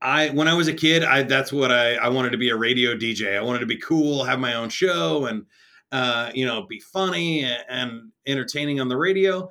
I 0.00 0.30
when 0.30 0.48
I 0.48 0.54
was 0.54 0.66
a 0.66 0.74
kid, 0.74 1.04
I 1.04 1.22
that's 1.22 1.52
what 1.52 1.70
I 1.70 1.94
I 1.94 2.08
wanted 2.08 2.30
to 2.30 2.38
be 2.38 2.50
a 2.50 2.56
radio 2.56 2.96
DJ. 2.96 3.36
I 3.36 3.42
wanted 3.42 3.60
to 3.60 3.66
be 3.66 3.78
cool, 3.78 4.24
have 4.24 4.40
my 4.40 4.54
own 4.54 4.68
show, 4.68 5.26
and 5.26 5.46
uh, 5.92 6.30
you 6.34 6.44
know, 6.44 6.66
be 6.66 6.80
funny 6.80 7.44
and, 7.44 7.64
and 7.68 8.12
entertaining 8.26 8.80
on 8.80 8.88
the 8.88 8.96
radio. 8.96 9.48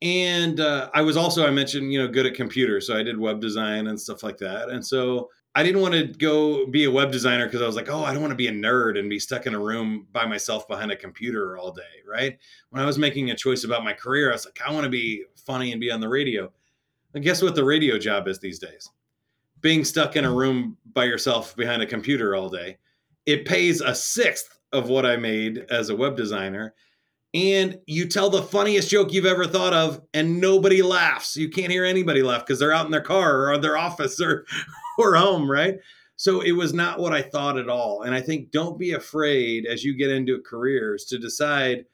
And 0.00 0.60
uh, 0.60 0.90
I 0.94 1.02
was 1.02 1.16
also 1.16 1.46
I 1.46 1.50
mentioned 1.50 1.92
you 1.92 2.00
know 2.00 2.08
good 2.08 2.26
at 2.26 2.34
computers, 2.34 2.86
so 2.86 2.96
I 2.96 3.02
did 3.02 3.18
web 3.18 3.40
design 3.40 3.88
and 3.88 4.00
stuff 4.00 4.22
like 4.22 4.38
that. 4.38 4.68
And 4.68 4.84
so 4.84 5.28
I 5.54 5.64
didn't 5.64 5.80
want 5.80 5.94
to 5.94 6.06
go 6.06 6.66
be 6.66 6.84
a 6.84 6.90
web 6.90 7.10
designer 7.10 7.46
because 7.46 7.62
I 7.62 7.66
was 7.66 7.74
like, 7.74 7.88
oh, 7.88 8.04
I 8.04 8.12
don't 8.12 8.20
want 8.20 8.30
to 8.30 8.36
be 8.36 8.46
a 8.46 8.52
nerd 8.52 8.96
and 8.96 9.10
be 9.10 9.18
stuck 9.18 9.46
in 9.46 9.54
a 9.54 9.58
room 9.58 10.06
by 10.12 10.24
myself 10.24 10.68
behind 10.68 10.92
a 10.92 10.96
computer 10.96 11.58
all 11.58 11.72
day, 11.72 11.82
right? 12.08 12.38
When 12.70 12.80
I 12.80 12.86
was 12.86 12.96
making 12.96 13.30
a 13.30 13.36
choice 13.36 13.64
about 13.64 13.82
my 13.82 13.92
career, 13.92 14.30
I 14.30 14.34
was 14.34 14.44
like, 14.44 14.60
I 14.64 14.70
want 14.70 14.84
to 14.84 14.90
be 14.90 15.24
funny 15.34 15.72
and 15.72 15.80
be 15.80 15.90
on 15.90 15.98
the 16.00 16.08
radio. 16.08 16.52
And 17.14 17.24
guess 17.24 17.42
what 17.42 17.56
the 17.56 17.64
radio 17.64 17.98
job 17.98 18.28
is 18.28 18.38
these 18.38 18.60
days? 18.60 18.88
Being 19.60 19.84
stuck 19.84 20.14
in 20.14 20.24
a 20.24 20.32
room 20.32 20.76
by 20.92 21.06
yourself 21.06 21.56
behind 21.56 21.82
a 21.82 21.86
computer 21.86 22.36
all 22.36 22.48
day. 22.48 22.76
It 23.26 23.44
pays 23.44 23.80
a 23.80 23.94
sixth 23.94 24.60
of 24.72 24.88
what 24.88 25.06
I 25.06 25.16
made 25.16 25.66
as 25.70 25.90
a 25.90 25.96
web 25.96 26.16
designer. 26.16 26.74
And 27.34 27.78
you 27.86 28.08
tell 28.08 28.30
the 28.30 28.42
funniest 28.42 28.88
joke 28.88 29.12
you've 29.12 29.26
ever 29.26 29.46
thought 29.46 29.74
of, 29.74 30.00
and 30.14 30.40
nobody 30.40 30.80
laughs. 30.80 31.36
You 31.36 31.50
can't 31.50 31.70
hear 31.70 31.84
anybody 31.84 32.22
laugh 32.22 32.46
because 32.46 32.58
they're 32.58 32.72
out 32.72 32.86
in 32.86 32.90
their 32.90 33.02
car 33.02 33.52
or 33.52 33.58
their 33.58 33.76
office 33.76 34.20
or 34.20 34.46
or 34.98 35.14
home, 35.14 35.50
right? 35.50 35.76
So 36.16 36.40
it 36.40 36.52
was 36.52 36.74
not 36.74 36.98
what 36.98 37.12
I 37.12 37.22
thought 37.22 37.58
at 37.58 37.68
all. 37.68 38.02
And 38.02 38.12
I 38.12 38.20
think 38.20 38.50
don't 38.50 38.78
be 38.78 38.92
afraid 38.92 39.66
as 39.66 39.84
you 39.84 39.96
get 39.96 40.10
into 40.10 40.42
careers 40.42 41.04
to 41.06 41.18
decide, 41.18 41.84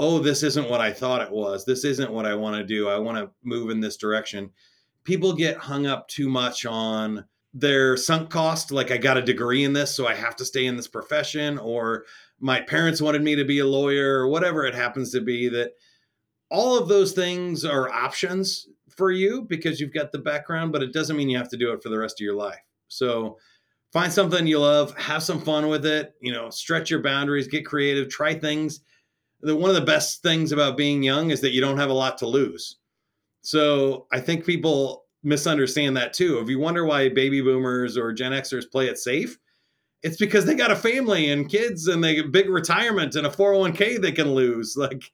oh, 0.00 0.18
this 0.18 0.42
isn't 0.42 0.68
what 0.68 0.80
I 0.80 0.92
thought 0.92 1.22
it 1.22 1.30
was. 1.30 1.64
This 1.64 1.84
isn't 1.84 2.10
what 2.10 2.26
I 2.26 2.34
want 2.34 2.56
to 2.56 2.64
do. 2.64 2.88
I 2.88 2.98
want 2.98 3.18
to 3.18 3.30
move 3.44 3.70
in 3.70 3.78
this 3.78 3.96
direction. 3.96 4.50
People 5.04 5.32
get 5.34 5.56
hung 5.56 5.86
up 5.86 6.08
too 6.08 6.28
much 6.28 6.66
on 6.66 7.24
their 7.52 7.96
sunk 7.96 8.28
cost. 8.28 8.72
Like, 8.72 8.90
I 8.90 8.96
got 8.96 9.18
a 9.18 9.22
degree 9.22 9.62
in 9.62 9.72
this, 9.72 9.94
so 9.94 10.08
I 10.08 10.14
have 10.14 10.34
to 10.36 10.44
stay 10.44 10.66
in 10.66 10.76
this 10.76 10.88
profession, 10.88 11.56
or 11.58 12.06
my 12.40 12.60
parents 12.60 13.00
wanted 13.00 13.22
me 13.22 13.36
to 13.36 13.44
be 13.44 13.60
a 13.60 13.66
lawyer, 13.66 14.18
or 14.18 14.28
whatever 14.28 14.66
it 14.66 14.74
happens 14.74 15.10
to 15.12 15.20
be. 15.20 15.48
That 15.48 15.72
all 16.50 16.78
of 16.78 16.88
those 16.88 17.12
things 17.12 17.64
are 17.64 17.90
options 17.90 18.68
for 18.96 19.10
you 19.10 19.42
because 19.42 19.80
you've 19.80 19.94
got 19.94 20.12
the 20.12 20.18
background, 20.18 20.72
but 20.72 20.82
it 20.82 20.92
doesn't 20.92 21.16
mean 21.16 21.28
you 21.28 21.38
have 21.38 21.48
to 21.50 21.56
do 21.56 21.72
it 21.72 21.82
for 21.82 21.88
the 21.88 21.98
rest 21.98 22.20
of 22.20 22.24
your 22.24 22.36
life. 22.36 22.60
So 22.88 23.38
find 23.92 24.12
something 24.12 24.46
you 24.46 24.58
love, 24.58 24.96
have 24.96 25.22
some 25.22 25.40
fun 25.40 25.68
with 25.68 25.86
it, 25.86 26.14
you 26.20 26.32
know, 26.32 26.50
stretch 26.50 26.90
your 26.90 27.02
boundaries, 27.02 27.48
get 27.48 27.66
creative, 27.66 28.08
try 28.08 28.34
things. 28.34 28.80
The, 29.40 29.56
one 29.56 29.70
of 29.70 29.76
the 29.76 29.82
best 29.82 30.22
things 30.22 30.52
about 30.52 30.76
being 30.76 31.02
young 31.02 31.30
is 31.30 31.40
that 31.40 31.52
you 31.52 31.60
don't 31.60 31.78
have 31.78 31.90
a 31.90 31.94
lot 31.94 32.18
to 32.18 32.26
lose. 32.26 32.76
So 33.42 34.06
I 34.12 34.20
think 34.20 34.46
people 34.46 35.04
misunderstand 35.22 35.96
that 35.96 36.12
too. 36.12 36.38
If 36.38 36.48
you 36.48 36.58
wonder 36.58 36.84
why 36.84 37.08
baby 37.08 37.40
boomers 37.40 37.96
or 37.96 38.12
Gen 38.12 38.32
Xers 38.32 38.70
play 38.70 38.86
it 38.88 38.98
safe, 38.98 39.38
it's 40.04 40.18
because 40.18 40.44
they 40.44 40.54
got 40.54 40.70
a 40.70 40.76
family 40.76 41.30
and 41.30 41.48
kids 41.48 41.88
and 41.88 42.04
they 42.04 42.14
get 42.14 42.30
big 42.30 42.50
retirement 42.50 43.16
and 43.16 43.26
a 43.26 43.30
401k 43.30 44.00
they 44.00 44.12
can 44.12 44.32
lose. 44.32 44.76
Like 44.84 45.10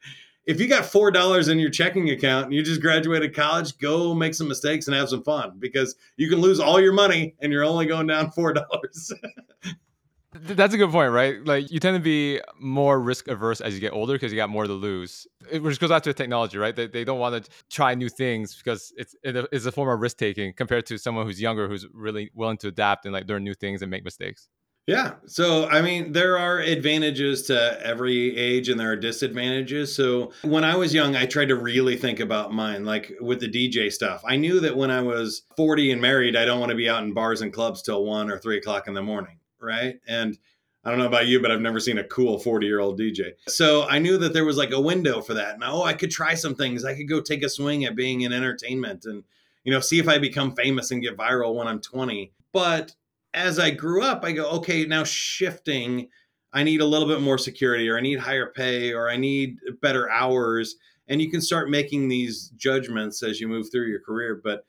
if 0.46 0.60
you 0.60 0.66
got 0.66 0.84
four 0.84 1.12
dollars 1.12 1.46
in 1.46 1.60
your 1.60 1.70
checking 1.70 2.10
account 2.10 2.46
and 2.46 2.54
you 2.54 2.62
just 2.64 2.80
graduated 2.80 3.36
college, 3.36 3.78
go 3.78 4.14
make 4.14 4.34
some 4.34 4.48
mistakes 4.48 4.88
and 4.88 4.96
have 4.96 5.08
some 5.08 5.22
fun 5.22 5.52
because 5.60 5.94
you 6.16 6.28
can 6.28 6.40
lose 6.40 6.58
all 6.58 6.80
your 6.80 6.92
money 6.92 7.36
and 7.38 7.52
you're 7.52 7.64
only 7.64 7.86
going 7.86 8.08
down 8.08 8.32
four 8.32 8.52
dollars. 8.52 9.12
That's 10.32 10.74
a 10.74 10.78
good 10.78 10.90
point, 10.90 11.12
right? 11.12 11.44
Like 11.44 11.70
you 11.70 11.78
tend 11.78 11.96
to 11.96 12.02
be 12.02 12.40
more 12.58 13.00
risk 13.00 13.28
averse 13.28 13.60
as 13.60 13.74
you 13.74 13.80
get 13.80 13.92
older 13.92 14.14
because 14.14 14.32
you 14.32 14.36
got 14.36 14.50
more 14.50 14.66
to 14.66 14.72
lose. 14.72 15.26
It, 15.52 15.62
which 15.62 15.78
goes 15.78 15.90
back 15.90 16.02
to 16.04 16.10
the 16.10 16.14
technology, 16.14 16.58
right? 16.58 16.74
They, 16.74 16.88
they 16.88 17.04
don't 17.04 17.20
want 17.20 17.44
to 17.44 17.50
try 17.68 17.94
new 17.94 18.08
things 18.08 18.56
because 18.56 18.92
it's 18.96 19.14
it's 19.22 19.66
a 19.66 19.72
form 19.72 19.88
of 19.88 20.00
risk 20.00 20.16
taking 20.16 20.52
compared 20.52 20.86
to 20.86 20.98
someone 20.98 21.26
who's 21.26 21.40
younger 21.40 21.68
who's 21.68 21.86
really 21.92 22.30
willing 22.34 22.56
to 22.58 22.68
adapt 22.68 23.04
and 23.04 23.12
like 23.12 23.28
learn 23.28 23.44
new 23.44 23.54
things 23.54 23.82
and 23.82 23.90
make 23.90 24.04
mistakes. 24.04 24.48
Yeah. 24.86 25.14
So, 25.26 25.68
I 25.68 25.82
mean, 25.82 26.12
there 26.12 26.36
are 26.36 26.58
advantages 26.58 27.42
to 27.42 27.78
every 27.84 28.36
age 28.36 28.68
and 28.68 28.80
there 28.80 28.90
are 28.90 28.96
disadvantages. 28.96 29.94
So, 29.94 30.32
when 30.42 30.64
I 30.64 30.74
was 30.74 30.92
young, 30.92 31.14
I 31.14 31.26
tried 31.26 31.48
to 31.48 31.56
really 31.56 31.96
think 31.96 32.18
about 32.18 32.52
mine, 32.52 32.84
like 32.84 33.12
with 33.20 33.40
the 33.40 33.48
DJ 33.48 33.92
stuff. 33.92 34.22
I 34.26 34.36
knew 34.36 34.58
that 34.60 34.76
when 34.76 34.90
I 34.90 35.02
was 35.02 35.42
40 35.56 35.92
and 35.92 36.00
married, 36.00 36.34
I 36.34 36.44
don't 36.44 36.58
want 36.58 36.70
to 36.70 36.76
be 36.76 36.88
out 36.88 37.04
in 37.04 37.14
bars 37.14 37.40
and 37.40 37.52
clubs 37.52 37.82
till 37.82 38.04
one 38.04 38.30
or 38.30 38.38
three 38.38 38.58
o'clock 38.58 38.88
in 38.88 38.94
the 38.94 39.02
morning. 39.02 39.38
Right. 39.60 40.00
And 40.08 40.38
I 40.82 40.90
don't 40.90 40.98
know 40.98 41.06
about 41.06 41.26
you, 41.26 41.40
but 41.40 41.50
I've 41.50 41.60
never 41.60 41.78
seen 41.78 41.98
a 41.98 42.04
cool 42.04 42.38
40 42.38 42.66
year 42.66 42.80
old 42.80 42.98
DJ. 42.98 43.32
So 43.48 43.86
I 43.86 43.98
knew 43.98 44.16
that 44.18 44.32
there 44.32 44.46
was 44.46 44.56
like 44.56 44.70
a 44.70 44.80
window 44.80 45.20
for 45.20 45.34
that. 45.34 45.54
And 45.54 45.62
oh, 45.62 45.82
I 45.82 45.92
could 45.92 46.10
try 46.10 46.34
some 46.34 46.54
things. 46.54 46.84
I 46.84 46.94
could 46.94 47.08
go 47.08 47.20
take 47.20 47.42
a 47.42 47.48
swing 47.48 47.84
at 47.84 47.94
being 47.94 48.22
in 48.22 48.32
entertainment 48.32 49.04
and, 49.04 49.22
you 49.62 49.72
know, 49.72 49.80
see 49.80 49.98
if 49.98 50.08
I 50.08 50.18
become 50.18 50.56
famous 50.56 50.90
and 50.90 51.02
get 51.02 51.18
viral 51.18 51.54
when 51.54 51.68
I'm 51.68 51.80
20. 51.80 52.32
But 52.52 52.94
as 53.34 53.58
I 53.58 53.70
grew 53.70 54.02
up, 54.02 54.24
I 54.24 54.32
go, 54.32 54.48
okay, 54.50 54.84
now 54.84 55.04
shifting, 55.04 56.08
I 56.52 56.62
need 56.62 56.80
a 56.80 56.86
little 56.86 57.08
bit 57.08 57.20
more 57.20 57.38
security, 57.38 57.88
or 57.88 57.96
I 57.96 58.00
need 58.00 58.18
higher 58.18 58.52
pay, 58.54 58.92
or 58.92 59.08
I 59.08 59.16
need 59.16 59.58
better 59.80 60.10
hours. 60.10 60.76
And 61.08 61.20
you 61.20 61.30
can 61.30 61.40
start 61.40 61.70
making 61.70 62.08
these 62.08 62.48
judgments 62.56 63.22
as 63.22 63.40
you 63.40 63.48
move 63.48 63.70
through 63.70 63.86
your 63.86 64.00
career. 64.00 64.40
But 64.42 64.64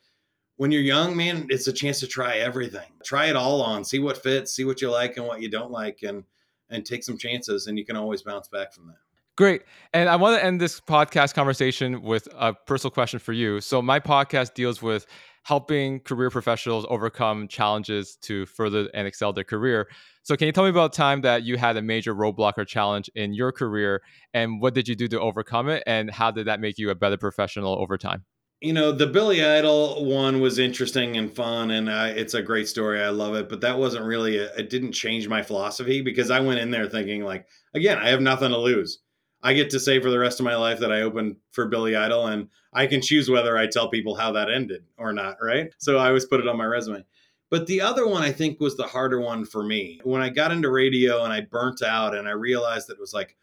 when 0.57 0.72
you're 0.72 0.82
young, 0.82 1.16
man, 1.16 1.47
it's 1.49 1.68
a 1.68 1.74
chance 1.74 1.99
to 2.01 2.07
try 2.07 2.38
everything. 2.38 2.91
Try 3.03 3.28
it 3.28 3.36
all 3.36 3.62
on, 3.62 3.84
see 3.84 3.99
what 3.99 4.22
fits, 4.22 4.53
see 4.53 4.66
what 4.66 4.82
you 4.82 4.91
like 4.91 5.18
and 5.18 5.26
what 5.26 5.41
you 5.41 5.49
don't 5.49 5.72
like, 5.72 5.99
and 6.03 6.24
and 6.70 6.86
take 6.86 7.03
some 7.03 7.18
chances. 7.18 7.68
And 7.68 7.78
you 7.78 7.86
can 7.86 7.97
always 7.97 8.22
bounce 8.22 8.47
back 8.47 8.74
from 8.74 8.88
that. 8.88 8.97
Great. 9.38 9.64
And 9.93 10.09
I 10.09 10.18
want 10.18 10.39
to 10.39 10.45
end 10.45 10.62
this 10.62 10.80
podcast 10.80 11.34
conversation 11.34 12.01
with 12.01 12.28
a 12.38 12.53
personal 12.53 12.91
question 12.91 13.20
for 13.20 13.34
you. 13.34 13.59
So, 13.62 13.82
my 13.82 13.99
podcast 13.99 14.53
deals 14.53 14.82
with 14.82 15.05
helping 15.44 16.00
career 16.02 16.30
professionals 16.30 16.86
overcome 16.89 17.48
challenges 17.48 18.16
to 18.22 18.46
further 18.46 18.89
and 18.94 19.08
excel 19.08 19.34
their 19.34 19.44
career. 19.44 19.88
So, 20.24 20.36
can 20.38 20.46
you 20.46 20.52
tell 20.52 20.64
me 20.64 20.70
about 20.70 20.94
a 20.94 20.98
time 20.98 21.22
that 21.22 21.44
you 21.44 21.58
had 21.58 21.78
a 21.78 21.82
major 21.82 22.14
roadblock 22.14 22.54
or 22.58 22.66
challenge 22.66 23.10
in 23.16 23.34
your 23.34 23.52
career, 23.52 24.02
and 24.34 24.62
what 24.62 24.74
did 24.74 24.88
you 24.88 24.96
do 24.96 25.08
to 25.08 25.20
overcome 25.20 25.70
it, 25.70 25.84
and 25.88 26.12
how 26.12 26.32
did 26.32 26.48
that 26.48 26.60
make 26.60 26.78
you 26.78 26.89
a 26.89 26.96
better 26.96 27.18
professional 27.18 27.80
over 27.80 27.98
time? 27.98 28.24
You 28.62 28.74
know, 28.74 28.92
the 28.92 29.08
Billy 29.08 29.44
Idol 29.44 30.06
one 30.06 30.39
was 30.39 30.60
interesting 30.60 31.18
and 31.18 31.34
fun, 31.36 31.72
and 31.72 31.89
I, 31.89 32.10
it's 32.10 32.36
a 32.36 32.44
great 32.44 32.68
story. 32.68 33.02
I 33.02 33.10
love 33.10 33.34
it, 33.34 33.50
but 33.50 33.62
that 33.62 33.80
wasn't 33.80 34.06
really, 34.06 34.38
a, 34.38 34.54
it 34.54 34.70
didn't 34.70 34.92
change 34.92 35.28
my 35.28 35.42
philosophy 35.42 36.02
because 36.02 36.30
I 36.30 36.42
went 36.42 36.60
in 36.60 36.70
there 36.70 36.88
thinking, 36.88 37.24
like, 37.24 37.48
again, 37.74 37.98
I 37.98 38.10
have 38.10 38.22
nothing 38.22 38.52
to 38.52 38.60
lose. 38.60 39.00
I 39.44 39.54
get 39.54 39.70
to 39.72 39.80
say 39.80 40.00
for 40.00 40.10
the 40.10 40.20
rest 40.20 40.39
of 40.39 40.46
my 40.46 40.56
life 40.56 40.80
that 40.80 40.92
I 40.92 41.02
opened 41.02 41.38
for 41.52 41.68
Billy 41.68 41.96
Idol, 41.96 42.28
and 42.28 42.48
I 42.74 42.88
can 42.88 43.02
choose 43.02 43.30
whether 43.30 43.58
I 43.58 43.68
tell 43.68 43.89
people 43.89 44.16
how 44.16 44.32
that 44.34 44.52
ended 44.52 44.84
or 44.98 45.14
not, 45.14 45.38
right? 45.42 45.74
So 45.80 45.98
I 45.98 46.08
always 46.08 46.26
put 46.26 46.39
it 46.39 46.48
on 46.48 46.58
my 46.58 46.66
resume. 46.66 47.04
But 47.50 47.68
the 47.68 47.82
other 47.82 48.08
one 48.08 48.24
I 48.24 48.32
think 48.32 48.60
was 48.60 48.78
the 48.78 48.88
harder 48.88 49.20
one 49.20 49.46
for 49.46 49.64
me. 49.64 50.00
When 50.04 50.22
I 50.22 50.30
got 50.30 50.52
into 50.52 50.70
radio 50.70 51.26
and 51.26 51.34
I 51.34 51.42
burnt 51.42 51.82
out 51.82 52.16
and 52.16 52.28
I 52.28 52.32
realized 52.32 52.88
that 52.88 52.94
it 52.94 53.00
was 53.02 53.14
like, 53.14 53.36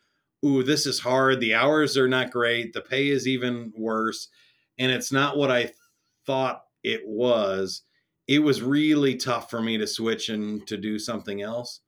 ooh, 0.45 0.63
this 0.63 0.87
is 0.87 0.99
hard. 0.99 1.41
The 1.41 1.55
hours 1.55 1.99
are 1.99 2.09
not 2.09 2.31
great. 2.31 2.73
The 2.73 2.81
pay 2.81 3.09
is 3.09 3.29
even 3.29 3.73
worse. 3.77 4.29
And 4.79 4.91
it's 4.91 5.13
not 5.13 5.37
what 5.37 5.51
I 5.51 5.73
thought 6.25 6.65
it 6.83 7.03
was. 7.07 7.83
It 8.27 8.39
was 8.39 8.63
really 8.63 9.17
tough 9.17 9.51
for 9.51 9.61
me 9.61 9.77
to 9.77 9.87
switch 9.87 10.31
and 10.31 10.67
to 10.69 10.79
do 10.79 10.99
something 10.99 11.43
else. 11.43 11.81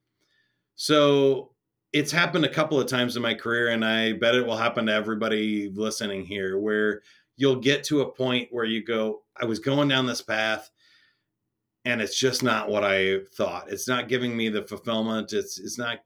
So 0.74 1.52
it's 1.92 2.12
happened 2.12 2.44
a 2.44 2.52
couple 2.52 2.80
of 2.80 2.86
times 2.88 3.16
in 3.16 3.22
my 3.22 3.34
career, 3.34 3.68
and 3.68 3.84
I 3.84 4.12
bet 4.12 4.34
it 4.34 4.46
will 4.46 4.56
happen 4.56 4.86
to 4.86 4.92
everybody 4.92 5.70
listening 5.74 6.24
here, 6.24 6.58
where 6.58 7.02
you'll 7.36 7.56
get 7.56 7.84
to 7.84 8.02
a 8.02 8.12
point 8.12 8.48
where 8.50 8.64
you 8.64 8.84
go, 8.84 9.22
I 9.40 9.44
was 9.44 9.58
going 9.58 9.88
down 9.88 10.06
this 10.06 10.22
path 10.22 10.70
and 11.84 12.00
it's 12.00 12.18
just 12.18 12.42
not 12.42 12.68
what 12.68 12.84
I 12.84 13.20
thought. 13.34 13.70
It's 13.70 13.88
not 13.88 14.08
giving 14.08 14.36
me 14.36 14.48
the 14.48 14.62
fulfillment. 14.62 15.32
It's 15.32 15.58
it's 15.58 15.78
not 15.78 15.98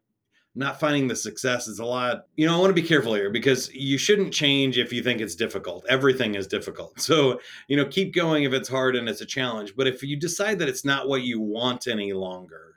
not 0.55 0.78
finding 0.78 1.09
the 1.09 1.16
success. 1.16 1.66
It's 1.66 1.80
a 1.80 1.85
lot. 1.85 2.26
You 2.37 2.47
know, 2.47 2.55
I 2.55 2.61
want 2.61 2.70
to 2.70 2.80
be 2.80 2.87
careful 2.87 3.14
here 3.14 3.30
because 3.30 3.74
you 3.74 3.99
shouldn't 3.99 4.32
change 4.32 4.78
if 4.78 4.93
you 4.93 5.03
think 5.03 5.20
it's 5.20 5.35
difficult. 5.35 5.85
Everything 5.89 6.37
is 6.37 6.47
difficult. 6.47 7.01
So, 7.01 7.41
you 7.66 7.76
know, 7.76 7.87
keep 7.87 8.14
going 8.14 8.45
if 8.45 8.53
it's 8.53 8.68
hard 8.68 8.95
and 8.95 9.09
it's 9.09 9.20
a 9.20 9.26
challenge. 9.26 9.74
But 9.76 9.89
if 9.89 10.03
you 10.03 10.16
decide 10.16 10.61
that 10.61 10.68
it's 10.68 10.85
not 10.85 11.09
what 11.09 11.22
you 11.22 11.41
want 11.41 11.89
any 11.89 12.12
longer, 12.12 12.74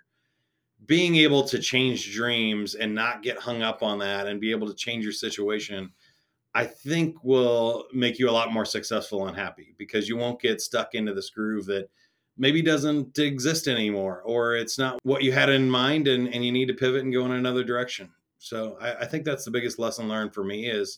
being 0.87 1.17
able 1.17 1.43
to 1.43 1.59
change 1.59 2.13
dreams 2.13 2.75
and 2.75 2.95
not 2.95 3.21
get 3.21 3.37
hung 3.37 3.61
up 3.61 3.83
on 3.83 3.99
that 3.99 4.27
and 4.27 4.41
be 4.41 4.51
able 4.51 4.67
to 4.67 4.73
change 4.73 5.03
your 5.03 5.13
situation 5.13 5.91
I 6.57 6.65
think 6.65 7.23
will 7.23 7.85
make 7.93 8.17
you 8.17 8.27
a 8.27 8.31
lot 8.31 8.51
more 8.51 8.65
successful 8.65 9.27
and 9.27 9.37
happy 9.37 9.75
because 9.77 10.09
you 10.09 10.17
won't 10.17 10.41
get 10.41 10.59
stuck 10.59 10.95
into 10.95 11.13
this 11.13 11.29
groove 11.29 11.67
that 11.67 11.87
maybe 12.35 12.63
doesn't 12.63 13.19
exist 13.19 13.67
anymore 13.67 14.23
or 14.25 14.55
it's 14.55 14.79
not 14.79 14.97
what 15.03 15.21
you 15.21 15.31
had 15.31 15.49
in 15.49 15.69
mind 15.69 16.07
and, 16.07 16.33
and 16.33 16.43
you 16.43 16.51
need 16.51 16.67
to 16.69 16.73
pivot 16.73 17.03
and 17.03 17.13
go 17.13 17.25
in 17.25 17.33
another 17.33 17.63
direction. 17.63 18.09
So 18.39 18.75
I, 18.81 19.01
I 19.01 19.05
think 19.05 19.23
that's 19.23 19.45
the 19.45 19.51
biggest 19.51 19.77
lesson 19.77 20.07
learned 20.07 20.33
for 20.33 20.43
me 20.43 20.65
is 20.67 20.97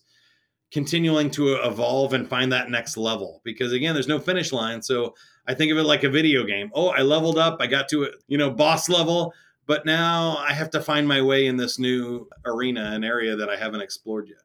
continuing 0.72 1.30
to 1.32 1.56
evolve 1.56 2.14
and 2.14 2.30
find 2.30 2.54
that 2.54 2.70
next 2.70 2.96
level 2.96 3.42
because 3.44 3.74
again 3.74 3.94
there's 3.94 4.08
no 4.08 4.20
finish 4.20 4.54
line. 4.54 4.82
So 4.82 5.14
i 5.46 5.54
think 5.54 5.74
of 5.74 5.78
it 5.78 5.84
like 5.84 6.06
a 6.06 6.10
video 6.10 6.46
game. 6.46 6.72
Oh 6.74 6.90
i 6.90 7.02
leveled 7.02 7.38
up. 7.38 7.58
I 7.60 7.68
got 7.68 7.90
to 7.90 8.06
a 8.06 8.08
you 8.28 8.38
know 8.38 8.50
boss 8.50 8.88
level 8.88 9.34
but 9.70 9.86
now 9.86 10.36
i 10.40 10.52
have 10.52 10.70
to 10.70 10.82
find 10.82 11.08
my 11.08 11.22
way 11.22 11.46
in 11.46 11.56
this 11.56 11.80
new 11.80 12.28
arena 12.46 12.92
an 12.92 13.06
area 13.06 13.38
that 13.38 13.50
i 13.50 13.56
haven't 13.56 13.82
explored 13.82 14.28
yet 14.28 14.42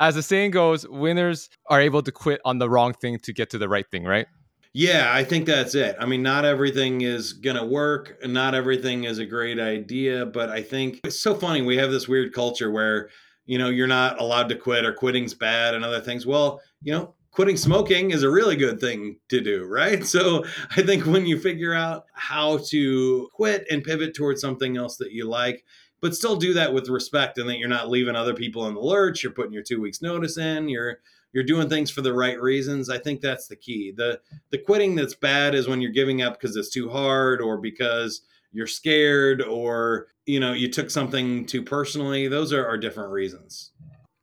as 0.00 0.16
the 0.16 0.22
saying 0.22 0.50
goes, 0.50 0.86
winners 0.88 1.50
are 1.68 1.80
able 1.80 2.02
to 2.02 2.12
quit 2.12 2.40
on 2.44 2.58
the 2.58 2.68
wrong 2.68 2.94
thing 2.94 3.18
to 3.20 3.32
get 3.32 3.50
to 3.50 3.58
the 3.58 3.68
right 3.68 3.88
thing, 3.90 4.04
right? 4.04 4.26
Yeah, 4.72 5.12
I 5.12 5.22
think 5.22 5.46
that's 5.46 5.76
it. 5.76 5.94
I 6.00 6.06
mean, 6.06 6.22
not 6.22 6.44
everything 6.44 7.02
is 7.02 7.32
going 7.32 7.56
to 7.56 7.64
work. 7.64 8.18
and 8.22 8.34
Not 8.34 8.56
everything 8.56 9.04
is 9.04 9.18
a 9.18 9.26
great 9.26 9.60
idea, 9.60 10.26
but 10.26 10.50
I 10.50 10.62
think 10.62 11.00
it's 11.04 11.20
so 11.20 11.34
funny. 11.34 11.62
We 11.62 11.76
have 11.76 11.92
this 11.92 12.08
weird 12.08 12.32
culture 12.32 12.72
where, 12.72 13.08
you 13.46 13.56
know, 13.56 13.68
you're 13.68 13.86
not 13.86 14.20
allowed 14.20 14.48
to 14.48 14.56
quit 14.56 14.84
or 14.84 14.92
quitting's 14.92 15.32
bad 15.32 15.74
and 15.74 15.84
other 15.84 16.00
things. 16.00 16.26
Well, 16.26 16.60
you 16.82 16.92
know, 16.92 17.14
quitting 17.34 17.56
smoking 17.56 18.12
is 18.12 18.22
a 18.22 18.30
really 18.30 18.54
good 18.54 18.78
thing 18.80 19.16
to 19.28 19.40
do, 19.40 19.64
right? 19.64 20.04
So 20.14 20.44
I 20.76 20.82
think 20.82 21.04
when 21.04 21.26
you 21.26 21.38
figure 21.40 21.74
out 21.74 22.04
how 22.12 22.58
to 22.68 23.28
quit 23.32 23.66
and 23.68 23.82
pivot 23.82 24.14
towards 24.14 24.40
something 24.40 24.76
else 24.76 24.96
that 24.98 25.10
you 25.10 25.28
like, 25.28 25.64
but 26.00 26.14
still 26.14 26.36
do 26.36 26.52
that 26.54 26.72
with 26.72 26.88
respect 26.88 27.38
and 27.38 27.48
that 27.48 27.58
you're 27.58 27.68
not 27.68 27.90
leaving 27.90 28.14
other 28.14 28.34
people 28.34 28.68
in 28.68 28.74
the 28.74 28.80
lurch 28.80 29.22
you're 29.22 29.32
putting 29.32 29.52
your 29.52 29.62
two 29.62 29.80
weeks 29.80 30.02
notice 30.02 30.36
in 30.36 30.68
you're 30.68 30.98
you're 31.32 31.42
doing 31.42 31.68
things 31.68 31.90
for 31.90 32.02
the 32.02 32.12
right 32.12 32.40
reasons 32.40 32.90
i 32.90 32.98
think 32.98 33.20
that's 33.20 33.48
the 33.48 33.56
key. 33.56 33.92
The 33.96 34.20
the 34.50 34.58
quitting 34.58 34.94
that's 34.94 35.14
bad 35.14 35.54
is 35.54 35.66
when 35.66 35.80
you're 35.80 35.90
giving 35.90 36.22
up 36.22 36.38
because 36.38 36.54
it's 36.56 36.70
too 36.70 36.88
hard 36.90 37.40
or 37.40 37.58
because 37.58 38.22
you're 38.52 38.66
scared 38.68 39.42
or 39.42 40.06
you 40.26 40.38
know 40.38 40.52
you 40.52 40.70
took 40.70 40.90
something 40.90 41.44
too 41.44 41.62
personally. 41.62 42.28
Those 42.28 42.52
are, 42.52 42.66
are 42.66 42.78
different 42.78 43.10
reasons 43.10 43.72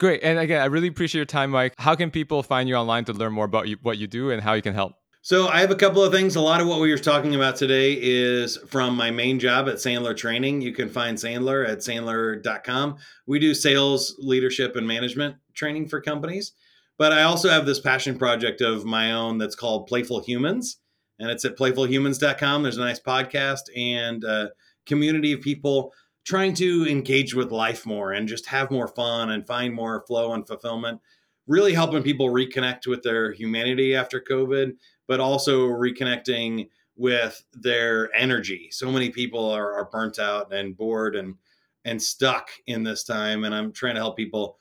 great 0.02 0.20
and 0.24 0.40
again 0.40 0.60
i 0.60 0.66
really 0.66 0.88
appreciate 0.88 1.20
your 1.20 1.26
time 1.26 1.52
mike 1.52 1.76
how 1.78 1.94
can 1.94 2.10
people 2.10 2.42
find 2.42 2.68
you 2.68 2.74
online 2.74 3.06
to 3.06 3.14
learn 3.14 3.32
more 3.32 3.46
about 3.46 3.68
you, 3.68 3.78
what 3.84 4.00
you 4.00 4.08
do 4.08 4.32
and 4.32 4.42
how 4.42 4.54
you 4.54 4.62
can 4.62 4.74
help 4.74 4.94
so 5.24 5.48
I 5.50 5.60
have 5.60 5.70
a 5.70 5.76
couple 5.76 6.04
of 6.04 6.12
things. 6.12 6.36
A 6.36 6.42
lot 6.42 6.62
of 6.62 6.68
what 6.68 6.80
we 6.80 6.90
were 6.90 6.98
talking 6.98 7.36
about 7.36 7.56
today 7.56 7.96
is 8.02 8.58
from 8.58 8.96
my 8.96 9.12
main 9.12 9.38
job 9.38 9.70
at 9.70 9.76
Sandler 9.76 10.18
Training. 10.18 10.62
You 10.62 10.74
can 10.74 10.90
find 10.90 11.16
Sandler 11.16 11.70
at 11.70 11.78
sandler.com. 11.78 12.98
We 13.28 13.38
do 13.38 13.54
sales, 13.54 14.16
leadership, 14.18 14.76
and 14.76 14.88
management 14.88 15.36
training 15.54 15.90
for 15.90 16.02
companies. 16.02 16.54
But 16.98 17.14
I 17.14 17.22
also 17.22 17.50
have 17.50 17.68
this 17.68 17.80
passion 17.80 18.18
project 18.18 18.62
of 18.62 18.84
my 18.84 19.12
own 19.12 19.38
that's 19.38 19.56
called 19.56 19.86
Playful 19.86 20.24
Humans, 20.24 20.78
and 21.20 21.30
it's 21.30 21.46
at 21.46 21.56
playfulhumans.com. 21.56 22.64
There's 22.64 22.78
a 22.78 22.82
nice 22.82 23.00
podcast 23.00 23.70
and 23.76 24.24
a 24.24 24.50
community 24.88 25.34
of 25.34 25.42
people 25.42 25.94
trying 26.24 26.54
to 26.54 26.88
engage 26.88 27.34
with 27.34 27.52
life 27.52 27.86
more 27.86 28.14
and 28.14 28.28
just 28.28 28.46
have 28.46 28.72
more 28.72 28.88
fun 28.88 29.32
and 29.32 29.48
find 29.48 29.74
more 29.74 30.04
flow 30.08 30.34
and 30.34 30.48
fulfillment. 30.48 31.00
Really 31.48 31.74
helping 31.74 32.04
people 32.04 32.28
reconnect 32.28 32.88
with 32.88 33.02
their 33.02 33.32
humanity 33.32 33.96
after 33.96 34.22
COVID 34.22 34.74
but 35.12 35.20
also 35.20 35.68
reconnecting 35.68 36.70
with 36.96 37.44
their 37.52 38.10
energy. 38.16 38.70
So 38.72 38.90
many 38.90 39.10
people 39.10 39.50
are, 39.50 39.74
are 39.74 39.90
burnt 39.92 40.20
out 40.20 40.54
and 40.54 40.78
bored 40.78 41.18
and 41.18 41.36
and 41.84 42.02
stuck 42.02 42.50
in 42.68 42.84
this 42.84 43.04
time. 43.04 43.44
And 43.44 43.54
I'm 43.54 43.74
trying 43.74 43.96
to 43.96 44.00
help 44.00 44.16
people 44.16 44.58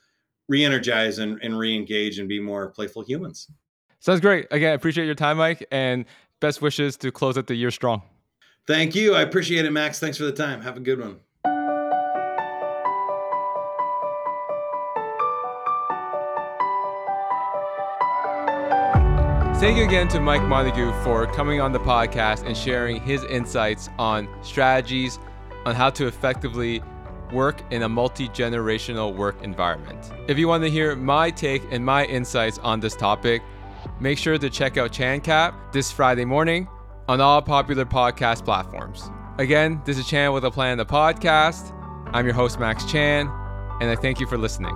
re-energize 0.49 1.19
and, 1.19 1.39
and 1.41 1.57
re-engage 1.57 2.19
and 2.19 2.29
be 2.29 2.41
more 2.41 2.71
playful 2.71 3.03
humans. 3.03 3.49
Sounds 4.01 4.19
great. 4.21 4.49
Again, 4.51 4.73
I 4.73 4.75
appreciate 4.75 5.05
your 5.05 5.15
time, 5.15 5.37
Mike, 5.37 5.65
and 5.71 6.05
best 6.41 6.61
wishes 6.61 6.97
to 6.97 7.13
close 7.13 7.39
out 7.39 7.47
the 7.47 7.55
year 7.55 7.71
strong. 7.71 8.03
Thank 8.67 8.97
you. 8.97 9.15
I 9.15 9.23
appreciate 9.23 9.67
it, 9.67 9.71
Max. 9.71 10.01
Thanks 10.01 10.19
for 10.19 10.25
the 10.25 10.33
time. 10.33 10.63
Have 10.63 10.77
a 10.77 10.81
good 10.81 10.99
one. 10.99 11.21
Thank 19.61 19.77
you 19.77 19.85
again 19.85 20.09
to 20.09 20.21
Mike 20.21 20.43
Montague 20.45 20.91
for 21.05 21.27
coming 21.27 21.61
on 21.61 21.71
the 21.71 21.81
podcast 21.81 22.47
and 22.47 22.57
sharing 22.57 22.99
his 22.99 23.25
insights 23.25 23.91
on 23.99 24.27
strategies 24.43 25.19
on 25.67 25.75
how 25.75 25.91
to 25.91 26.07
effectively 26.07 26.83
work 27.31 27.61
in 27.71 27.83
a 27.83 27.89
multi 27.89 28.27
generational 28.31 29.15
work 29.15 29.37
environment. 29.43 30.13
If 30.29 30.39
you 30.39 30.49
want 30.49 30.65
to 30.65 30.71
hear 30.71 30.97
my 30.97 31.31
take 31.31 31.63
and 31.71 31.85
my 31.85 32.07
insights 32.07 32.57
on 32.61 32.81
this 32.81 32.97
topic, 32.97 33.43
make 34.01 34.17
sure 34.17 34.39
to 34.39 34.49
check 34.49 34.79
out 34.79 34.93
ChanCap 34.93 35.73
this 35.73 35.93
Friday 35.93 36.25
morning 36.25 36.67
on 37.07 37.21
all 37.21 37.43
popular 37.43 37.85
podcast 37.85 38.47
platforms. 38.47 39.11
Again, 39.37 39.83
this 39.85 39.99
is 39.99 40.09
Chan 40.09 40.33
with 40.33 40.47
a 40.47 40.51
Plan, 40.51 40.79
the 40.79 40.87
podcast. 40.87 41.77
I'm 42.15 42.25
your 42.25 42.35
host, 42.35 42.59
Max 42.59 42.91
Chan, 42.91 43.29
and 43.83 43.91
I 43.91 43.95
thank 43.95 44.21
you 44.21 44.27
for 44.27 44.39
listening. 44.39 44.75